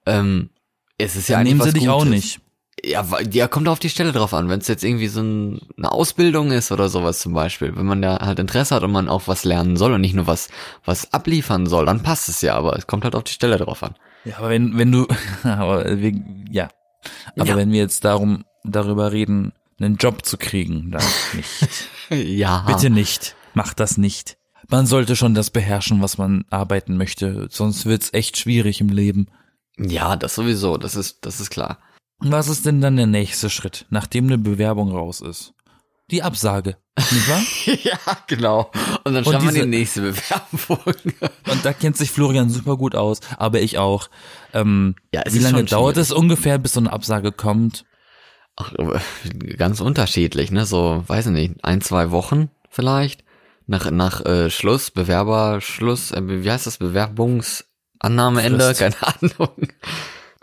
ähm, 0.06 0.50
es 0.98 1.16
ist 1.16 1.28
ja 1.28 1.36
dann 1.38 1.46
eigentlich 1.46 1.54
nehmen 1.58 1.64
sie 1.66 1.72
dich 1.72 1.82
Gutes. 1.88 1.94
auch 1.94 2.04
nicht. 2.04 2.40
Ja, 2.84 3.06
ja, 3.30 3.46
kommt 3.46 3.68
auf 3.68 3.78
die 3.78 3.90
Stelle 3.90 4.10
drauf 4.10 4.34
an. 4.34 4.48
Wenn 4.48 4.58
es 4.58 4.66
jetzt 4.66 4.82
irgendwie 4.82 5.06
so 5.06 5.20
ein, 5.20 5.60
eine 5.78 5.92
Ausbildung 5.92 6.50
ist 6.50 6.72
oder 6.72 6.88
sowas 6.88 7.20
zum 7.20 7.32
Beispiel, 7.32 7.76
wenn 7.76 7.86
man 7.86 8.02
da 8.02 8.18
halt 8.20 8.40
Interesse 8.40 8.74
hat 8.74 8.82
und 8.82 8.90
man 8.90 9.08
auch 9.08 9.28
was 9.28 9.44
lernen 9.44 9.76
soll 9.76 9.92
und 9.92 10.00
nicht 10.00 10.14
nur 10.14 10.26
was, 10.26 10.48
was 10.84 11.12
abliefern 11.12 11.66
soll, 11.66 11.86
dann 11.86 12.02
passt 12.02 12.28
es 12.28 12.40
ja, 12.40 12.54
aber 12.56 12.76
es 12.76 12.88
kommt 12.88 13.04
halt 13.04 13.14
auf 13.14 13.22
die 13.24 13.32
Stelle 13.32 13.56
drauf 13.58 13.82
an. 13.84 13.94
Ja, 14.24 14.38
aber 14.38 14.48
wenn, 14.50 14.76
wenn 14.78 14.90
du, 14.90 15.06
aber 15.44 15.96
wir, 16.00 16.12
ja. 16.50 16.68
Aber 17.36 17.46
Ja. 17.46 17.56
wenn 17.56 17.70
wir 17.70 17.80
jetzt 17.80 18.04
darum, 18.04 18.44
darüber 18.64 19.12
reden, 19.12 19.52
einen 19.80 19.96
Job 19.96 20.24
zu 20.24 20.36
kriegen, 20.36 20.90
dann 20.90 21.04
nicht. 21.34 21.88
Ja. 22.10 22.64
Bitte 22.66 22.90
nicht. 22.90 23.36
Mach 23.54 23.74
das 23.74 23.96
nicht. 23.96 24.36
Man 24.72 24.86
sollte 24.86 25.16
schon 25.16 25.34
das 25.34 25.50
beherrschen, 25.50 26.00
was 26.00 26.16
man 26.16 26.46
arbeiten 26.48 26.96
möchte, 26.96 27.46
sonst 27.50 27.84
wird's 27.84 28.14
echt 28.14 28.38
schwierig 28.38 28.80
im 28.80 28.88
Leben. 28.88 29.26
Ja, 29.76 30.16
das 30.16 30.34
sowieso, 30.34 30.78
das 30.78 30.96
ist, 30.96 31.26
das 31.26 31.40
ist 31.40 31.50
klar. 31.50 31.78
Was 32.20 32.48
ist 32.48 32.64
denn 32.64 32.80
dann 32.80 32.96
der 32.96 33.06
nächste 33.06 33.50
Schritt, 33.50 33.84
nachdem 33.90 34.28
eine 34.28 34.38
Bewerbung 34.38 34.90
raus 34.90 35.20
ist? 35.20 35.52
Die 36.10 36.22
Absage, 36.22 36.78
nicht 36.96 37.28
wahr? 37.28 37.42
ja, 37.82 37.98
genau. 38.26 38.70
Und 39.04 39.12
dann 39.12 39.24
schreibt 39.26 39.44
man 39.44 39.54
die 39.54 39.66
nächste 39.66 40.00
Bewerbung. 40.00 40.78
Und 41.50 41.64
da 41.64 41.74
kennt 41.74 41.98
sich 41.98 42.10
Florian 42.10 42.48
super 42.48 42.78
gut 42.78 42.94
aus, 42.94 43.20
aber 43.36 43.60
ich 43.60 43.76
auch. 43.76 44.08
Ähm, 44.54 44.94
Ja, 45.12 45.20
es 45.26 45.34
wie 45.34 45.40
lange 45.40 45.64
dauert 45.64 45.96
schwierig. 45.96 46.08
es 46.08 46.12
ungefähr, 46.12 46.56
bis 46.56 46.72
so 46.72 46.80
eine 46.80 46.94
Absage 46.94 47.30
kommt? 47.30 47.84
Ach, 48.56 48.72
aber 48.78 49.02
ganz 49.58 49.82
unterschiedlich, 49.82 50.50
ne? 50.50 50.64
So, 50.64 51.04
weiß 51.06 51.26
ich 51.26 51.32
nicht, 51.32 51.62
ein, 51.62 51.82
zwei 51.82 52.10
Wochen 52.10 52.48
vielleicht. 52.70 53.22
Nach, 53.72 53.90
nach 53.90 54.22
äh, 54.26 54.50
Schluss, 54.50 54.90
Bewerberschluss, 54.90 56.10
äh, 56.12 56.20
wie 56.22 56.50
heißt 56.50 56.66
das? 56.66 56.76
Bewerbungsannahmeende? 56.76 58.74
Keine 58.74 58.96
Ahnung. 59.00 59.68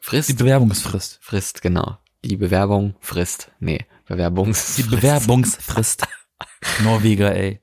Frist? 0.01 0.29
Die 0.29 0.33
Bewerbungsfrist. 0.33 1.19
Frist, 1.21 1.62
genau. 1.62 2.00
Die 2.25 2.38
Bewerbung, 2.38 2.95
Frist. 3.01 3.51
Nee, 3.59 3.86
Bewerbungs. 4.07 4.77
Die 4.77 4.81
Bewerbungsfrist. 4.81 6.07
Norweger, 6.83 7.36
ey. 7.36 7.62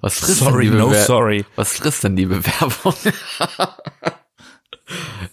Was 0.00 0.20
frisst 0.20 0.38
Sorry, 0.38 0.66
denn 0.66 0.72
die 0.72 0.78
no 0.78 0.90
Bewer 0.90 1.04
sorry. 1.04 1.44
Was 1.56 1.72
frisst 1.72 2.04
denn 2.04 2.14
die 2.14 2.26
Bewerbung? 2.26 2.94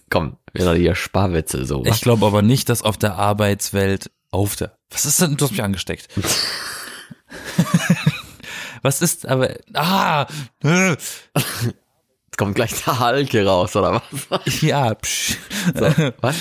Komm, 0.09 0.37
wieder 0.53 0.73
hier 0.73 0.95
Sparwitze 0.95 1.65
so. 1.65 1.85
Ich 1.85 2.01
glaube 2.01 2.25
aber 2.25 2.41
nicht, 2.41 2.69
dass 2.69 2.81
auf 2.81 2.97
der 2.97 3.13
Arbeitswelt 3.13 4.09
auf 4.31 4.55
der. 4.55 4.75
Was 4.89 5.05
ist 5.05 5.21
denn? 5.21 5.37
Du 5.37 5.45
hast 5.45 5.51
mich 5.51 5.61
angesteckt. 5.61 6.07
Was 8.83 9.01
ist 9.01 9.25
aber. 9.27 9.55
Ah! 9.73 10.27
Jetzt 10.61 11.31
kommt 12.37 12.55
gleich 12.55 12.83
der 12.83 12.99
Hulk 12.99 13.31
hier 13.31 13.47
raus, 13.47 13.75
oder 13.75 14.03
was? 14.29 14.61
Ja, 14.61 14.93
psch. 14.93 15.37
So, 15.73 16.11
was? 16.21 16.35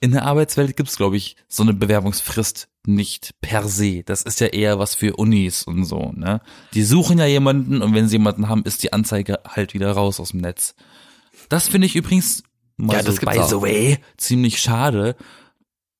In 0.00 0.12
der 0.12 0.24
Arbeitswelt 0.24 0.76
gibt's, 0.76 0.96
glaube 0.96 1.16
ich, 1.16 1.36
so 1.48 1.62
eine 1.62 1.74
Bewerbungsfrist 1.74 2.68
nicht 2.86 3.34
per 3.40 3.66
se. 3.66 4.02
Das 4.04 4.22
ist 4.22 4.40
ja 4.40 4.48
eher 4.48 4.78
was 4.78 4.94
für 4.94 5.16
Unis 5.16 5.62
und 5.64 5.84
so, 5.84 6.12
ne? 6.14 6.40
Die 6.74 6.82
suchen 6.82 7.18
ja 7.18 7.26
jemanden 7.26 7.82
und 7.82 7.94
wenn 7.94 8.08
sie 8.08 8.16
jemanden 8.16 8.48
haben, 8.48 8.62
ist 8.64 8.82
die 8.82 8.92
Anzeige 8.92 9.40
halt 9.46 9.74
wieder 9.74 9.92
raus 9.92 10.20
aus 10.20 10.30
dem 10.30 10.40
Netz. 10.40 10.74
Das 11.48 11.68
finde 11.68 11.86
ich 11.86 11.96
übrigens, 11.96 12.42
mal 12.76 12.94
Ja, 12.96 13.02
so 13.02 13.12
by 13.12 13.40
the 13.48 13.60
way, 13.60 13.98
ziemlich 14.16 14.60
schade, 14.60 15.16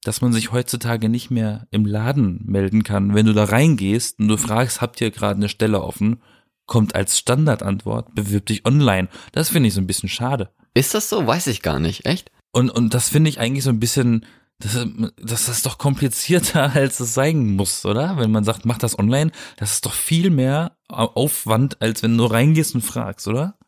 dass 0.05 0.21
man 0.21 0.33
sich 0.33 0.53
heutzutage 0.53 1.09
nicht 1.09 1.31
mehr 1.31 1.67
im 1.71 1.87
Laden 1.87 2.41
melden 2.47 2.85
kann. 2.85 3.15
Wenn 3.15 3.27
du 3.27 3.33
da 3.33 3.45
reingehst 3.45 4.21
und 4.21 4.29
du 4.29 4.37
fragst, 4.37 4.81
habt 4.81 5.01
ihr 5.01 5.11
gerade 5.11 5.37
eine 5.37 5.49
Stelle 5.49 5.83
offen, 5.83 6.21
kommt 6.67 6.95
als 6.95 7.19
Standardantwort, 7.19 8.15
bewirb 8.15 8.47
dich 8.47 8.65
online. 8.67 9.09
Das 9.33 9.51
finde 9.51 9.69
ich 9.69 9.75
so 9.75 9.81
ein 9.81 9.87
bisschen 9.87 10.09
schade. 10.09 10.51
Ist 10.75 10.95
das 10.95 11.09
so? 11.09 11.27
Weiß 11.27 11.47
ich 11.49 11.63
gar 11.63 11.79
nicht. 11.79 12.07
Echt? 12.07 12.31
Und, 12.53 12.71
und 12.71 12.95
das 12.95 13.09
finde 13.09 13.31
ich 13.31 13.41
eigentlich 13.41 13.65
so 13.65 13.71
ein 13.71 13.81
bisschen, 13.81 14.25
das, 14.59 14.87
das 15.21 15.49
ist 15.49 15.67
doch 15.67 15.79
komplizierter, 15.79 16.73
als 16.75 17.01
es 17.01 17.15
sein 17.15 17.57
muss, 17.57 17.85
oder? 17.85 18.17
Wenn 18.17 18.31
man 18.31 18.45
sagt, 18.45 18.65
mach 18.65 18.79
das 18.79 18.99
online, 18.99 19.31
das 19.57 19.73
ist 19.73 19.87
doch 19.87 19.93
viel 19.93 20.31
mehr 20.31 20.77
Aufwand, 20.89 21.81
als 21.83 22.03
wenn 22.03 22.17
du 22.17 22.27
reingehst 22.27 22.75
und 22.75 22.83
fragst, 22.83 23.27
oder? 23.29 23.59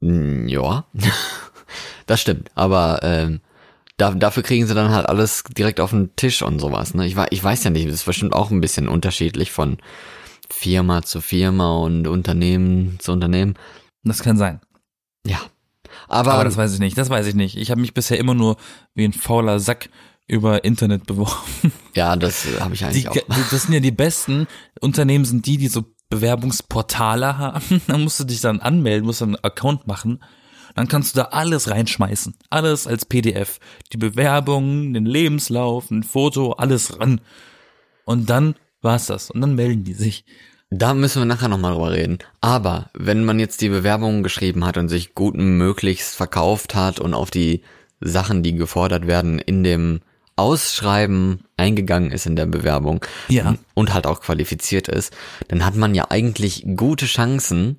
Hm, 0.00 0.48
Ja. 0.48 0.86
das 2.06 2.20
stimmt. 2.20 2.50
Aber 2.54 3.00
ähm, 3.02 3.40
da, 3.96 4.12
dafür 4.12 4.42
kriegen 4.42 4.66
sie 4.66 4.74
dann 4.74 4.90
halt 4.90 5.08
alles 5.08 5.44
direkt 5.44 5.80
auf 5.80 5.90
den 5.90 6.14
Tisch 6.16 6.42
und 6.42 6.58
sowas. 6.58 6.94
Ne? 6.94 7.06
Ich, 7.06 7.16
ich 7.30 7.42
weiß 7.42 7.64
ja 7.64 7.70
nicht, 7.70 7.86
das 7.86 7.94
ist 7.94 8.04
bestimmt 8.06 8.34
auch 8.34 8.50
ein 8.50 8.60
bisschen 8.60 8.88
unterschiedlich 8.88 9.52
von 9.52 9.78
Firma 10.50 11.02
zu 11.02 11.20
Firma 11.20 11.76
und 11.76 12.06
Unternehmen 12.06 12.98
zu 13.00 13.12
Unternehmen. 13.12 13.54
Das 14.04 14.22
kann 14.22 14.36
sein. 14.36 14.60
Ja. 15.26 15.40
Aber, 16.08 16.34
Aber 16.34 16.44
das 16.44 16.56
weiß 16.56 16.74
ich 16.74 16.78
nicht, 16.78 16.96
das 16.96 17.10
weiß 17.10 17.26
ich 17.26 17.34
nicht. 17.34 17.56
Ich 17.56 17.70
habe 17.70 17.80
mich 17.80 17.94
bisher 17.94 18.18
immer 18.18 18.34
nur 18.34 18.56
wie 18.94 19.04
ein 19.04 19.12
fauler 19.12 19.58
Sack 19.58 19.88
über 20.28 20.64
Internet 20.64 21.06
beworben. 21.06 21.72
ja, 21.94 22.16
das 22.16 22.46
äh, 22.46 22.60
habe 22.60 22.74
ich 22.74 22.84
eigentlich 22.84 23.02
Die, 23.02 23.08
auch. 23.08 23.16
das 23.50 23.62
sind 23.62 23.74
ja 23.74 23.80
die 23.80 23.92
besten 23.92 24.46
Unternehmen, 24.80 25.24
sind 25.24 25.46
die, 25.46 25.56
die 25.56 25.68
so 25.68 25.84
Bewerbungsportale 26.10 27.38
haben. 27.38 27.80
Da 27.86 27.98
musst 27.98 28.20
du 28.20 28.24
dich 28.24 28.40
dann 28.40 28.60
anmelden, 28.60 29.06
musst 29.06 29.20
dann 29.20 29.34
einen 29.34 29.44
Account 29.44 29.86
machen. 29.86 30.22
Dann 30.76 30.88
kannst 30.88 31.16
du 31.16 31.20
da 31.20 31.24
alles 31.32 31.70
reinschmeißen. 31.70 32.34
Alles 32.50 32.86
als 32.86 33.04
PDF. 33.06 33.58
Die 33.92 33.96
Bewerbung, 33.96 34.92
den 34.94 35.06
Lebenslauf, 35.06 35.90
ein 35.90 36.02
Foto, 36.04 36.52
alles 36.52 37.00
ran. 37.00 37.20
Und 38.04 38.30
dann 38.30 38.54
war's 38.82 39.06
das. 39.06 39.30
Und 39.30 39.40
dann 39.40 39.54
melden 39.56 39.82
die 39.84 39.94
sich. 39.94 40.24
Da 40.70 40.94
müssen 40.94 41.20
wir 41.22 41.26
nachher 41.26 41.48
nochmal 41.48 41.72
drüber 41.72 41.92
reden. 41.92 42.18
Aber 42.40 42.90
wenn 42.92 43.24
man 43.24 43.38
jetzt 43.38 43.60
die 43.60 43.68
Bewerbung 43.68 44.22
geschrieben 44.22 44.64
hat 44.64 44.76
und 44.78 44.88
sich 44.88 45.14
gut 45.14 45.34
möglichst 45.36 46.14
verkauft 46.14 46.74
hat 46.74 47.00
und 47.00 47.14
auf 47.14 47.30
die 47.30 47.62
Sachen, 48.00 48.42
die 48.42 48.54
gefordert 48.54 49.06
werden, 49.06 49.38
in 49.38 49.64
dem 49.64 50.00
Ausschreiben 50.36 51.40
eingegangen 51.56 52.10
ist 52.12 52.26
in 52.26 52.36
der 52.36 52.44
Bewerbung 52.46 53.04
Ja. 53.28 53.54
und 53.74 53.94
halt 53.94 54.06
auch 54.06 54.20
qualifiziert 54.20 54.88
ist, 54.88 55.16
dann 55.48 55.64
hat 55.64 55.76
man 55.76 55.94
ja 55.94 56.10
eigentlich 56.10 56.66
gute 56.76 57.06
Chancen, 57.06 57.78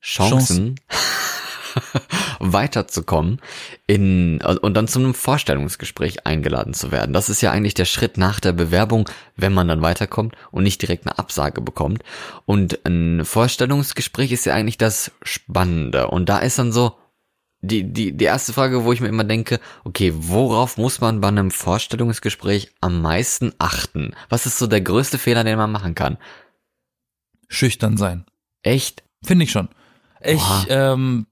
Chancen, 0.00 0.74
weiterzukommen 2.38 3.40
in 3.86 4.40
und 4.40 4.74
dann 4.74 4.88
zu 4.88 4.98
einem 4.98 5.14
Vorstellungsgespräch 5.14 6.26
eingeladen 6.26 6.74
zu 6.74 6.90
werden. 6.90 7.12
Das 7.12 7.28
ist 7.28 7.40
ja 7.40 7.50
eigentlich 7.50 7.74
der 7.74 7.84
Schritt 7.84 8.18
nach 8.18 8.40
der 8.40 8.52
Bewerbung, 8.52 9.08
wenn 9.36 9.52
man 9.52 9.68
dann 9.68 9.82
weiterkommt 9.82 10.34
und 10.50 10.62
nicht 10.62 10.82
direkt 10.82 11.06
eine 11.06 11.18
Absage 11.18 11.60
bekommt. 11.60 12.02
Und 12.46 12.84
ein 12.84 13.24
Vorstellungsgespräch 13.24 14.32
ist 14.32 14.46
ja 14.46 14.54
eigentlich 14.54 14.78
das 14.78 15.12
Spannende. 15.22 16.08
Und 16.08 16.28
da 16.28 16.38
ist 16.38 16.58
dann 16.58 16.72
so 16.72 16.96
die, 17.62 17.92
die, 17.92 18.12
die 18.16 18.24
erste 18.24 18.52
Frage, 18.52 18.84
wo 18.84 18.92
ich 18.92 19.00
mir 19.00 19.08
immer 19.08 19.24
denke, 19.24 19.60
okay, 19.84 20.12
worauf 20.14 20.76
muss 20.76 21.00
man 21.00 21.20
bei 21.20 21.28
einem 21.28 21.52
Vorstellungsgespräch 21.52 22.72
am 22.80 23.00
meisten 23.00 23.52
achten? 23.58 24.14
Was 24.28 24.46
ist 24.46 24.58
so 24.58 24.66
der 24.66 24.80
größte 24.80 25.16
Fehler, 25.16 25.44
den 25.44 25.56
man 25.56 25.70
machen 25.70 25.94
kann? 25.94 26.18
Schüchtern 27.48 27.96
sein. 27.96 28.24
Echt? 28.62 29.04
Finde 29.22 29.44
ich 29.44 29.52
schon. 29.52 29.68
Ich, 30.20 30.42
ähm, 30.68 31.26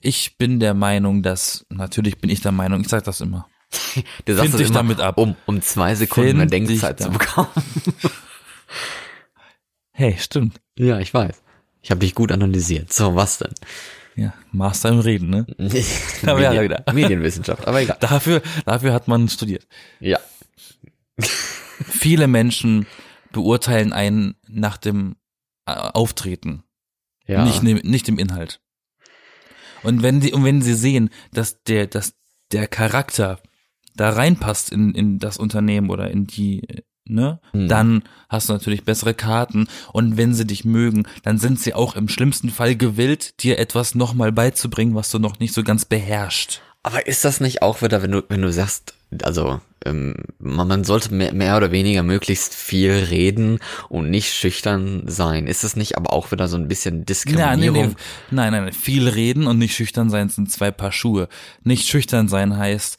ich 0.00 0.36
bin 0.38 0.60
der 0.60 0.74
Meinung, 0.74 1.22
dass, 1.22 1.66
natürlich 1.70 2.18
bin 2.18 2.30
ich 2.30 2.40
der 2.40 2.52
Meinung, 2.52 2.80
ich 2.82 2.88
sag 2.88 3.04
das 3.04 3.20
immer. 3.20 3.48
Du 4.24 4.34
sagst 4.34 4.50
Find 4.50 4.60
dich 4.60 4.68
immer, 4.68 4.78
damit 4.78 5.00
ab. 5.00 5.18
Um, 5.18 5.36
um 5.46 5.60
zwei 5.60 5.94
Sekunden 5.94 6.38
mehr 6.38 6.48
Find 6.48 6.68
dich 6.68 6.80
Denkzeit 6.80 7.00
zu 7.00 7.10
bekommen. 7.10 7.48
Hey, 9.92 10.16
stimmt. 10.18 10.60
Ja, 10.78 11.00
ich 11.00 11.12
weiß. 11.12 11.42
Ich 11.82 11.90
habe 11.90 12.00
dich 12.00 12.14
gut 12.14 12.30
analysiert. 12.30 12.92
So, 12.92 13.14
was 13.16 13.38
denn? 13.38 13.52
Ja, 14.14 14.32
Master 14.52 14.90
im 14.90 15.00
Reden, 15.00 15.30
ne? 15.30 15.46
Medien. 15.58 16.76
Medienwissenschaft, 16.92 17.66
aber 17.66 17.80
egal. 17.82 17.96
Dafür, 18.00 18.42
dafür 18.64 18.92
hat 18.92 19.08
man 19.08 19.28
studiert. 19.28 19.66
Ja. 20.00 20.18
Viele 21.18 22.26
Menschen 22.28 22.86
beurteilen 23.32 23.92
einen 23.92 24.36
nach 24.48 24.76
dem 24.76 25.16
äh, 25.66 25.72
Auftreten, 25.72 26.64
Ja. 27.26 27.44
nicht, 27.44 27.62
ne- 27.62 27.74
nicht 27.84 28.08
im 28.08 28.18
Inhalt. 28.18 28.60
Und 29.82 30.02
wenn 30.02 30.20
die, 30.20 30.32
und 30.32 30.44
wenn 30.44 30.62
sie 30.62 30.74
sehen, 30.74 31.10
dass 31.32 31.62
der, 31.62 31.86
dass 31.86 32.14
der 32.52 32.66
Charakter 32.66 33.40
da 33.94 34.10
reinpasst 34.10 34.70
in, 34.70 34.94
in 34.94 35.18
das 35.18 35.36
Unternehmen 35.36 35.90
oder 35.90 36.10
in 36.10 36.26
die, 36.26 36.62
ne, 37.04 37.40
Hm. 37.52 37.68
dann 37.68 38.02
hast 38.28 38.48
du 38.48 38.52
natürlich 38.52 38.84
bessere 38.84 39.14
Karten 39.14 39.66
und 39.92 40.16
wenn 40.16 40.34
sie 40.34 40.46
dich 40.46 40.64
mögen, 40.64 41.06
dann 41.22 41.38
sind 41.38 41.60
sie 41.60 41.74
auch 41.74 41.96
im 41.96 42.08
schlimmsten 42.08 42.50
Fall 42.50 42.76
gewillt, 42.76 43.42
dir 43.42 43.58
etwas 43.58 43.94
nochmal 43.94 44.32
beizubringen, 44.32 44.94
was 44.94 45.10
du 45.10 45.18
noch 45.18 45.38
nicht 45.40 45.52
so 45.54 45.62
ganz 45.62 45.84
beherrscht. 45.84 46.60
Aber 46.82 47.06
ist 47.06 47.24
das 47.24 47.40
nicht 47.40 47.62
auch 47.62 47.82
wieder, 47.82 48.02
wenn 48.02 48.12
du, 48.12 48.22
wenn 48.28 48.42
du 48.42 48.52
sagst, 48.52 48.94
also 49.22 49.60
ähm, 49.88 50.14
man, 50.38 50.68
man 50.68 50.84
sollte 50.84 51.12
mehr, 51.14 51.32
mehr 51.32 51.56
oder 51.56 51.70
weniger 51.70 52.02
möglichst 52.02 52.54
viel 52.54 52.92
reden 52.92 53.58
und 53.88 54.10
nicht 54.10 54.32
schüchtern 54.32 55.02
sein. 55.06 55.46
Ist 55.46 55.64
das 55.64 55.76
nicht 55.76 55.96
aber 55.96 56.12
auch 56.12 56.30
wieder 56.32 56.48
so 56.48 56.56
ein 56.56 56.68
bisschen 56.68 56.94
Ja, 56.94 56.98
nee, 56.98 57.04
Diskriminierung? 57.04 57.88
nee, 57.88 57.94
nein, 58.30 58.52
nein, 58.52 58.72
viel 58.72 59.08
reden 59.08 59.46
und 59.46 59.58
nicht 59.58 59.74
schüchtern 59.74 60.10
sein 60.10 60.28
sind 60.28 60.50
zwei 60.50 60.70
Paar 60.70 60.92
Schuhe. 60.92 61.28
Nicht 61.64 61.88
schüchtern 61.88 62.28
sein 62.28 62.56
heißt, 62.56 62.98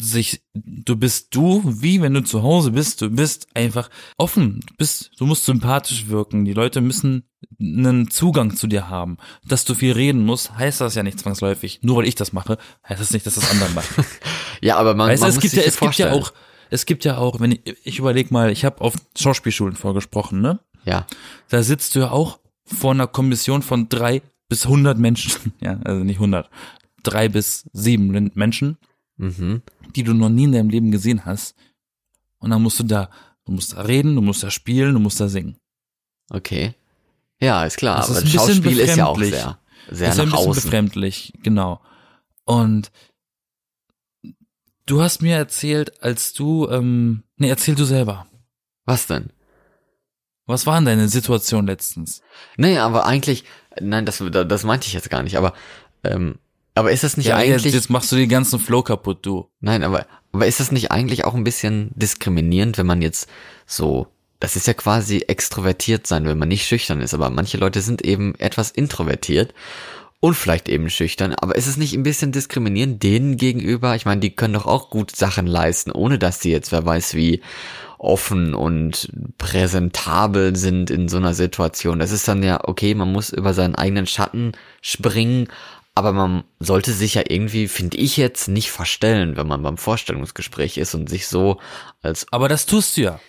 sich, 0.00 0.42
du 0.54 0.96
bist 0.96 1.34
du, 1.34 1.62
wie 1.64 2.00
wenn 2.00 2.14
du 2.14 2.22
zu 2.22 2.42
Hause 2.42 2.70
bist, 2.72 3.00
du 3.02 3.10
bist 3.10 3.46
einfach 3.54 3.90
offen, 4.16 4.60
du 4.66 4.74
bist, 4.76 5.10
du 5.18 5.26
musst 5.26 5.44
sympathisch 5.44 6.08
wirken, 6.08 6.44
die 6.44 6.52
Leute 6.52 6.80
müssen 6.80 7.24
einen 7.60 8.10
Zugang 8.10 8.56
zu 8.56 8.66
dir 8.66 8.88
haben. 8.88 9.16
Dass 9.46 9.64
du 9.64 9.74
viel 9.74 9.92
reden 9.92 10.24
musst, 10.24 10.56
heißt 10.56 10.80
das 10.80 10.94
ja 10.94 11.02
nicht 11.02 11.20
zwangsläufig. 11.20 11.80
Nur 11.82 11.96
weil 11.96 12.08
ich 12.08 12.14
das 12.14 12.32
mache, 12.32 12.58
heißt 12.88 13.00
das 13.00 13.10
nicht, 13.12 13.26
dass 13.26 13.34
das 13.34 13.50
andere 13.50 13.70
machen. 13.70 14.04
Ja, 14.60 14.76
aber 14.76 14.94
man, 14.96 15.08
Weißt 15.08 15.20
man 15.20 15.30
es 15.30 15.36
muss 15.36 15.42
gibt 15.42 15.54
sich 15.54 15.62
ja, 15.62 15.68
es 15.68 15.78
gibt 15.78 15.94
ja 15.98 16.08
vorstellen. 16.08 16.24
auch, 16.24 16.32
es 16.70 16.84
gibt 16.84 17.04
ja 17.04 17.18
auch, 17.18 17.38
wenn 17.38 17.52
ich, 17.52 17.60
ich 17.84 17.98
überleg 18.00 18.32
mal, 18.32 18.50
ich 18.50 18.64
habe 18.64 18.80
auf 18.80 18.94
Schauspielschulen 19.16 19.76
vorgesprochen, 19.76 20.40
ne? 20.40 20.58
Ja, 20.84 21.06
da 21.48 21.62
sitzt 21.62 21.94
du 21.94 22.00
ja 22.00 22.10
auch 22.10 22.40
vor 22.64 22.90
einer 22.90 23.06
Kommission 23.06 23.62
von 23.62 23.88
drei 23.88 24.20
bis 24.48 24.66
hundert 24.66 24.98
Menschen, 24.98 25.52
ja, 25.60 25.78
also 25.84 26.02
nicht 26.02 26.18
hundert, 26.18 26.50
drei 27.04 27.28
bis 27.28 27.68
sieben 27.72 28.32
Menschen, 28.34 28.78
mhm. 29.18 29.62
die 29.94 30.02
du 30.02 30.14
noch 30.14 30.30
nie 30.30 30.44
in 30.44 30.52
deinem 30.52 30.70
Leben 30.70 30.90
gesehen 30.90 31.24
hast. 31.26 31.54
Und 32.38 32.50
dann 32.50 32.62
musst 32.62 32.78
du 32.80 32.84
da, 32.84 33.10
du 33.44 33.52
musst 33.52 33.74
da 33.74 33.82
reden, 33.82 34.14
du 34.14 34.22
musst 34.22 34.42
da 34.42 34.50
spielen, 34.50 34.94
du 34.94 35.00
musst 35.00 35.20
da 35.20 35.28
singen. 35.28 35.58
okay. 36.30 36.74
Ja, 37.40 37.64
ist 37.64 37.76
klar, 37.76 37.98
Das 37.98 38.10
aber 38.10 38.22
ist 38.22 38.32
Schauspiel 38.32 38.80
ist 38.80 38.96
ja 38.96 39.06
auch 39.06 39.16
sehr, 39.16 39.60
sehr 39.90 40.08
ist 40.10 40.16
ja 40.16 40.24
ein 40.24 40.28
nach 40.28 40.36
bisschen 40.38 40.50
außen. 40.50 40.62
befremdlich, 40.64 41.32
genau. 41.44 41.80
Und 42.44 42.90
du 44.86 45.02
hast 45.02 45.22
mir 45.22 45.36
erzählt, 45.36 46.02
als 46.02 46.32
du, 46.32 46.68
ähm, 46.68 47.22
nee, 47.36 47.48
erzähl 47.48 47.76
du 47.76 47.84
selber. 47.84 48.26
Was 48.86 49.06
denn? 49.06 49.30
Was 50.46 50.66
war 50.66 50.76
denn 50.76 50.86
deine 50.86 51.08
Situation 51.08 51.66
letztens? 51.68 52.22
Nee, 52.56 52.78
aber 52.78 53.06
eigentlich, 53.06 53.44
nein, 53.80 54.04
das, 54.04 54.20
das 54.32 54.64
meinte 54.64 54.88
ich 54.88 54.94
jetzt 54.94 55.10
gar 55.10 55.22
nicht, 55.22 55.36
aber, 55.36 55.52
ähm, 56.02 56.40
aber 56.78 56.92
ist 56.92 57.04
das 57.04 57.16
nicht 57.16 57.26
Ja, 57.26 57.36
eigentlich, 57.36 57.64
jetzt, 57.64 57.74
jetzt 57.74 57.90
machst 57.90 58.10
du 58.12 58.16
den 58.16 58.28
ganzen 58.28 58.58
Flow 58.58 58.82
kaputt, 58.82 59.18
du. 59.22 59.48
nein, 59.60 59.82
aber, 59.82 60.06
aber 60.32 60.46
ist 60.46 60.60
das 60.60 60.72
nicht 60.72 60.90
eigentlich 60.90 61.24
auch 61.24 61.34
ein 61.34 61.44
bisschen 61.44 61.90
diskriminierend, 61.94 62.78
wenn 62.78 62.86
man 62.86 63.02
jetzt 63.02 63.28
so, 63.66 64.06
das 64.40 64.56
ist 64.56 64.66
ja 64.66 64.74
quasi 64.74 65.24
extrovertiert 65.26 66.06
sein, 66.06 66.24
wenn 66.24 66.38
man 66.38 66.48
nicht 66.48 66.66
schüchtern 66.66 67.00
ist, 67.00 67.14
aber 67.14 67.30
manche 67.30 67.58
Leute 67.58 67.80
sind 67.80 68.02
eben 68.04 68.34
etwas 68.36 68.70
introvertiert 68.70 69.54
und 70.20 70.34
vielleicht 70.34 70.68
eben 70.68 70.90
schüchtern, 70.90 71.34
aber 71.34 71.56
ist 71.56 71.66
es 71.66 71.76
nicht 71.76 71.94
ein 71.94 72.02
bisschen 72.02 72.32
diskriminierend 72.32 73.02
denen 73.02 73.36
gegenüber? 73.36 73.94
Ich 73.94 74.04
meine, 74.04 74.20
die 74.20 74.34
können 74.34 74.54
doch 74.54 74.66
auch 74.66 74.90
gut 74.90 75.14
Sachen 75.14 75.46
leisten, 75.46 75.92
ohne 75.92 76.18
dass 76.18 76.40
die 76.40 76.50
jetzt, 76.50 76.72
wer 76.72 76.84
weiß 76.84 77.14
wie, 77.14 77.40
offen 77.98 78.54
und 78.54 79.10
präsentabel 79.38 80.56
sind 80.56 80.90
in 80.90 81.08
so 81.08 81.16
einer 81.16 81.34
Situation. 81.34 81.98
Das 81.98 82.12
ist 82.12 82.28
dann 82.28 82.42
ja, 82.42 82.60
okay, 82.62 82.94
man 82.94 83.12
muss 83.12 83.30
über 83.30 83.54
seinen 83.54 83.74
eigenen 83.74 84.06
Schatten 84.06 84.52
springen, 84.80 85.48
aber 85.98 86.12
man 86.12 86.44
sollte 86.60 86.92
sich 86.92 87.14
ja 87.14 87.22
irgendwie, 87.28 87.68
finde 87.68 87.96
ich 87.98 88.16
jetzt, 88.16 88.48
nicht 88.48 88.70
verstellen, 88.70 89.36
wenn 89.36 89.46
man 89.46 89.62
beim 89.62 89.76
Vorstellungsgespräch 89.76 90.78
ist 90.78 90.94
und 90.94 91.08
sich 91.10 91.26
so 91.26 91.60
als, 92.02 92.26
Aber 92.30 92.48
das 92.48 92.66
tust 92.66 92.96
du 92.96 93.02
ja. 93.02 93.20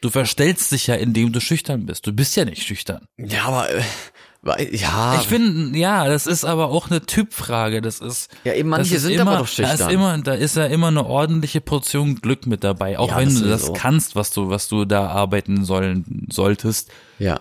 Du 0.00 0.10
verstellst 0.10 0.70
dich 0.70 0.86
ja, 0.86 0.94
indem 0.94 1.32
du 1.32 1.40
schüchtern 1.40 1.84
bist. 1.86 2.06
Du 2.06 2.12
bist 2.12 2.36
ja 2.36 2.44
nicht 2.44 2.62
schüchtern. 2.62 3.06
ja, 3.16 3.44
aber, 3.46 3.68
äh, 3.70 4.76
ja, 4.76 5.18
Ich 5.20 5.26
finde, 5.26 5.76
ja, 5.76 6.06
das 6.06 6.28
ist 6.28 6.44
aber 6.44 6.68
auch 6.68 6.88
eine 6.88 7.04
Typfrage. 7.04 7.82
Das 7.82 7.98
ist. 7.98 8.30
Ja, 8.44 8.54
eben, 8.54 8.68
manche 8.68 9.00
sind 9.00 9.12
immer, 9.14 9.32
aber 9.32 9.38
doch 9.38 9.48
Da 9.56 9.62
ist 9.64 9.70
schüchtern. 9.70 9.90
immer, 9.90 10.18
da 10.18 10.34
ist 10.34 10.54
ja 10.54 10.66
immer 10.66 10.86
eine 10.88 11.04
ordentliche 11.04 11.60
Portion 11.60 12.20
Glück 12.20 12.46
mit 12.46 12.62
dabei. 12.62 12.96
Auch 12.98 13.08
Ja, 13.08 13.16
wenn 13.18 13.28
das 13.30 13.40
du 13.42 13.48
das 13.48 13.60
sowieso. 13.62 13.72
kannst, 13.80 14.14
was 14.14 14.30
du, 14.30 14.48
was 14.48 14.68
du 14.68 14.84
da 14.84 15.08
arbeiten 15.08 15.64
sollen, 15.64 16.28
solltest, 16.30 16.90
ja, 17.18 17.40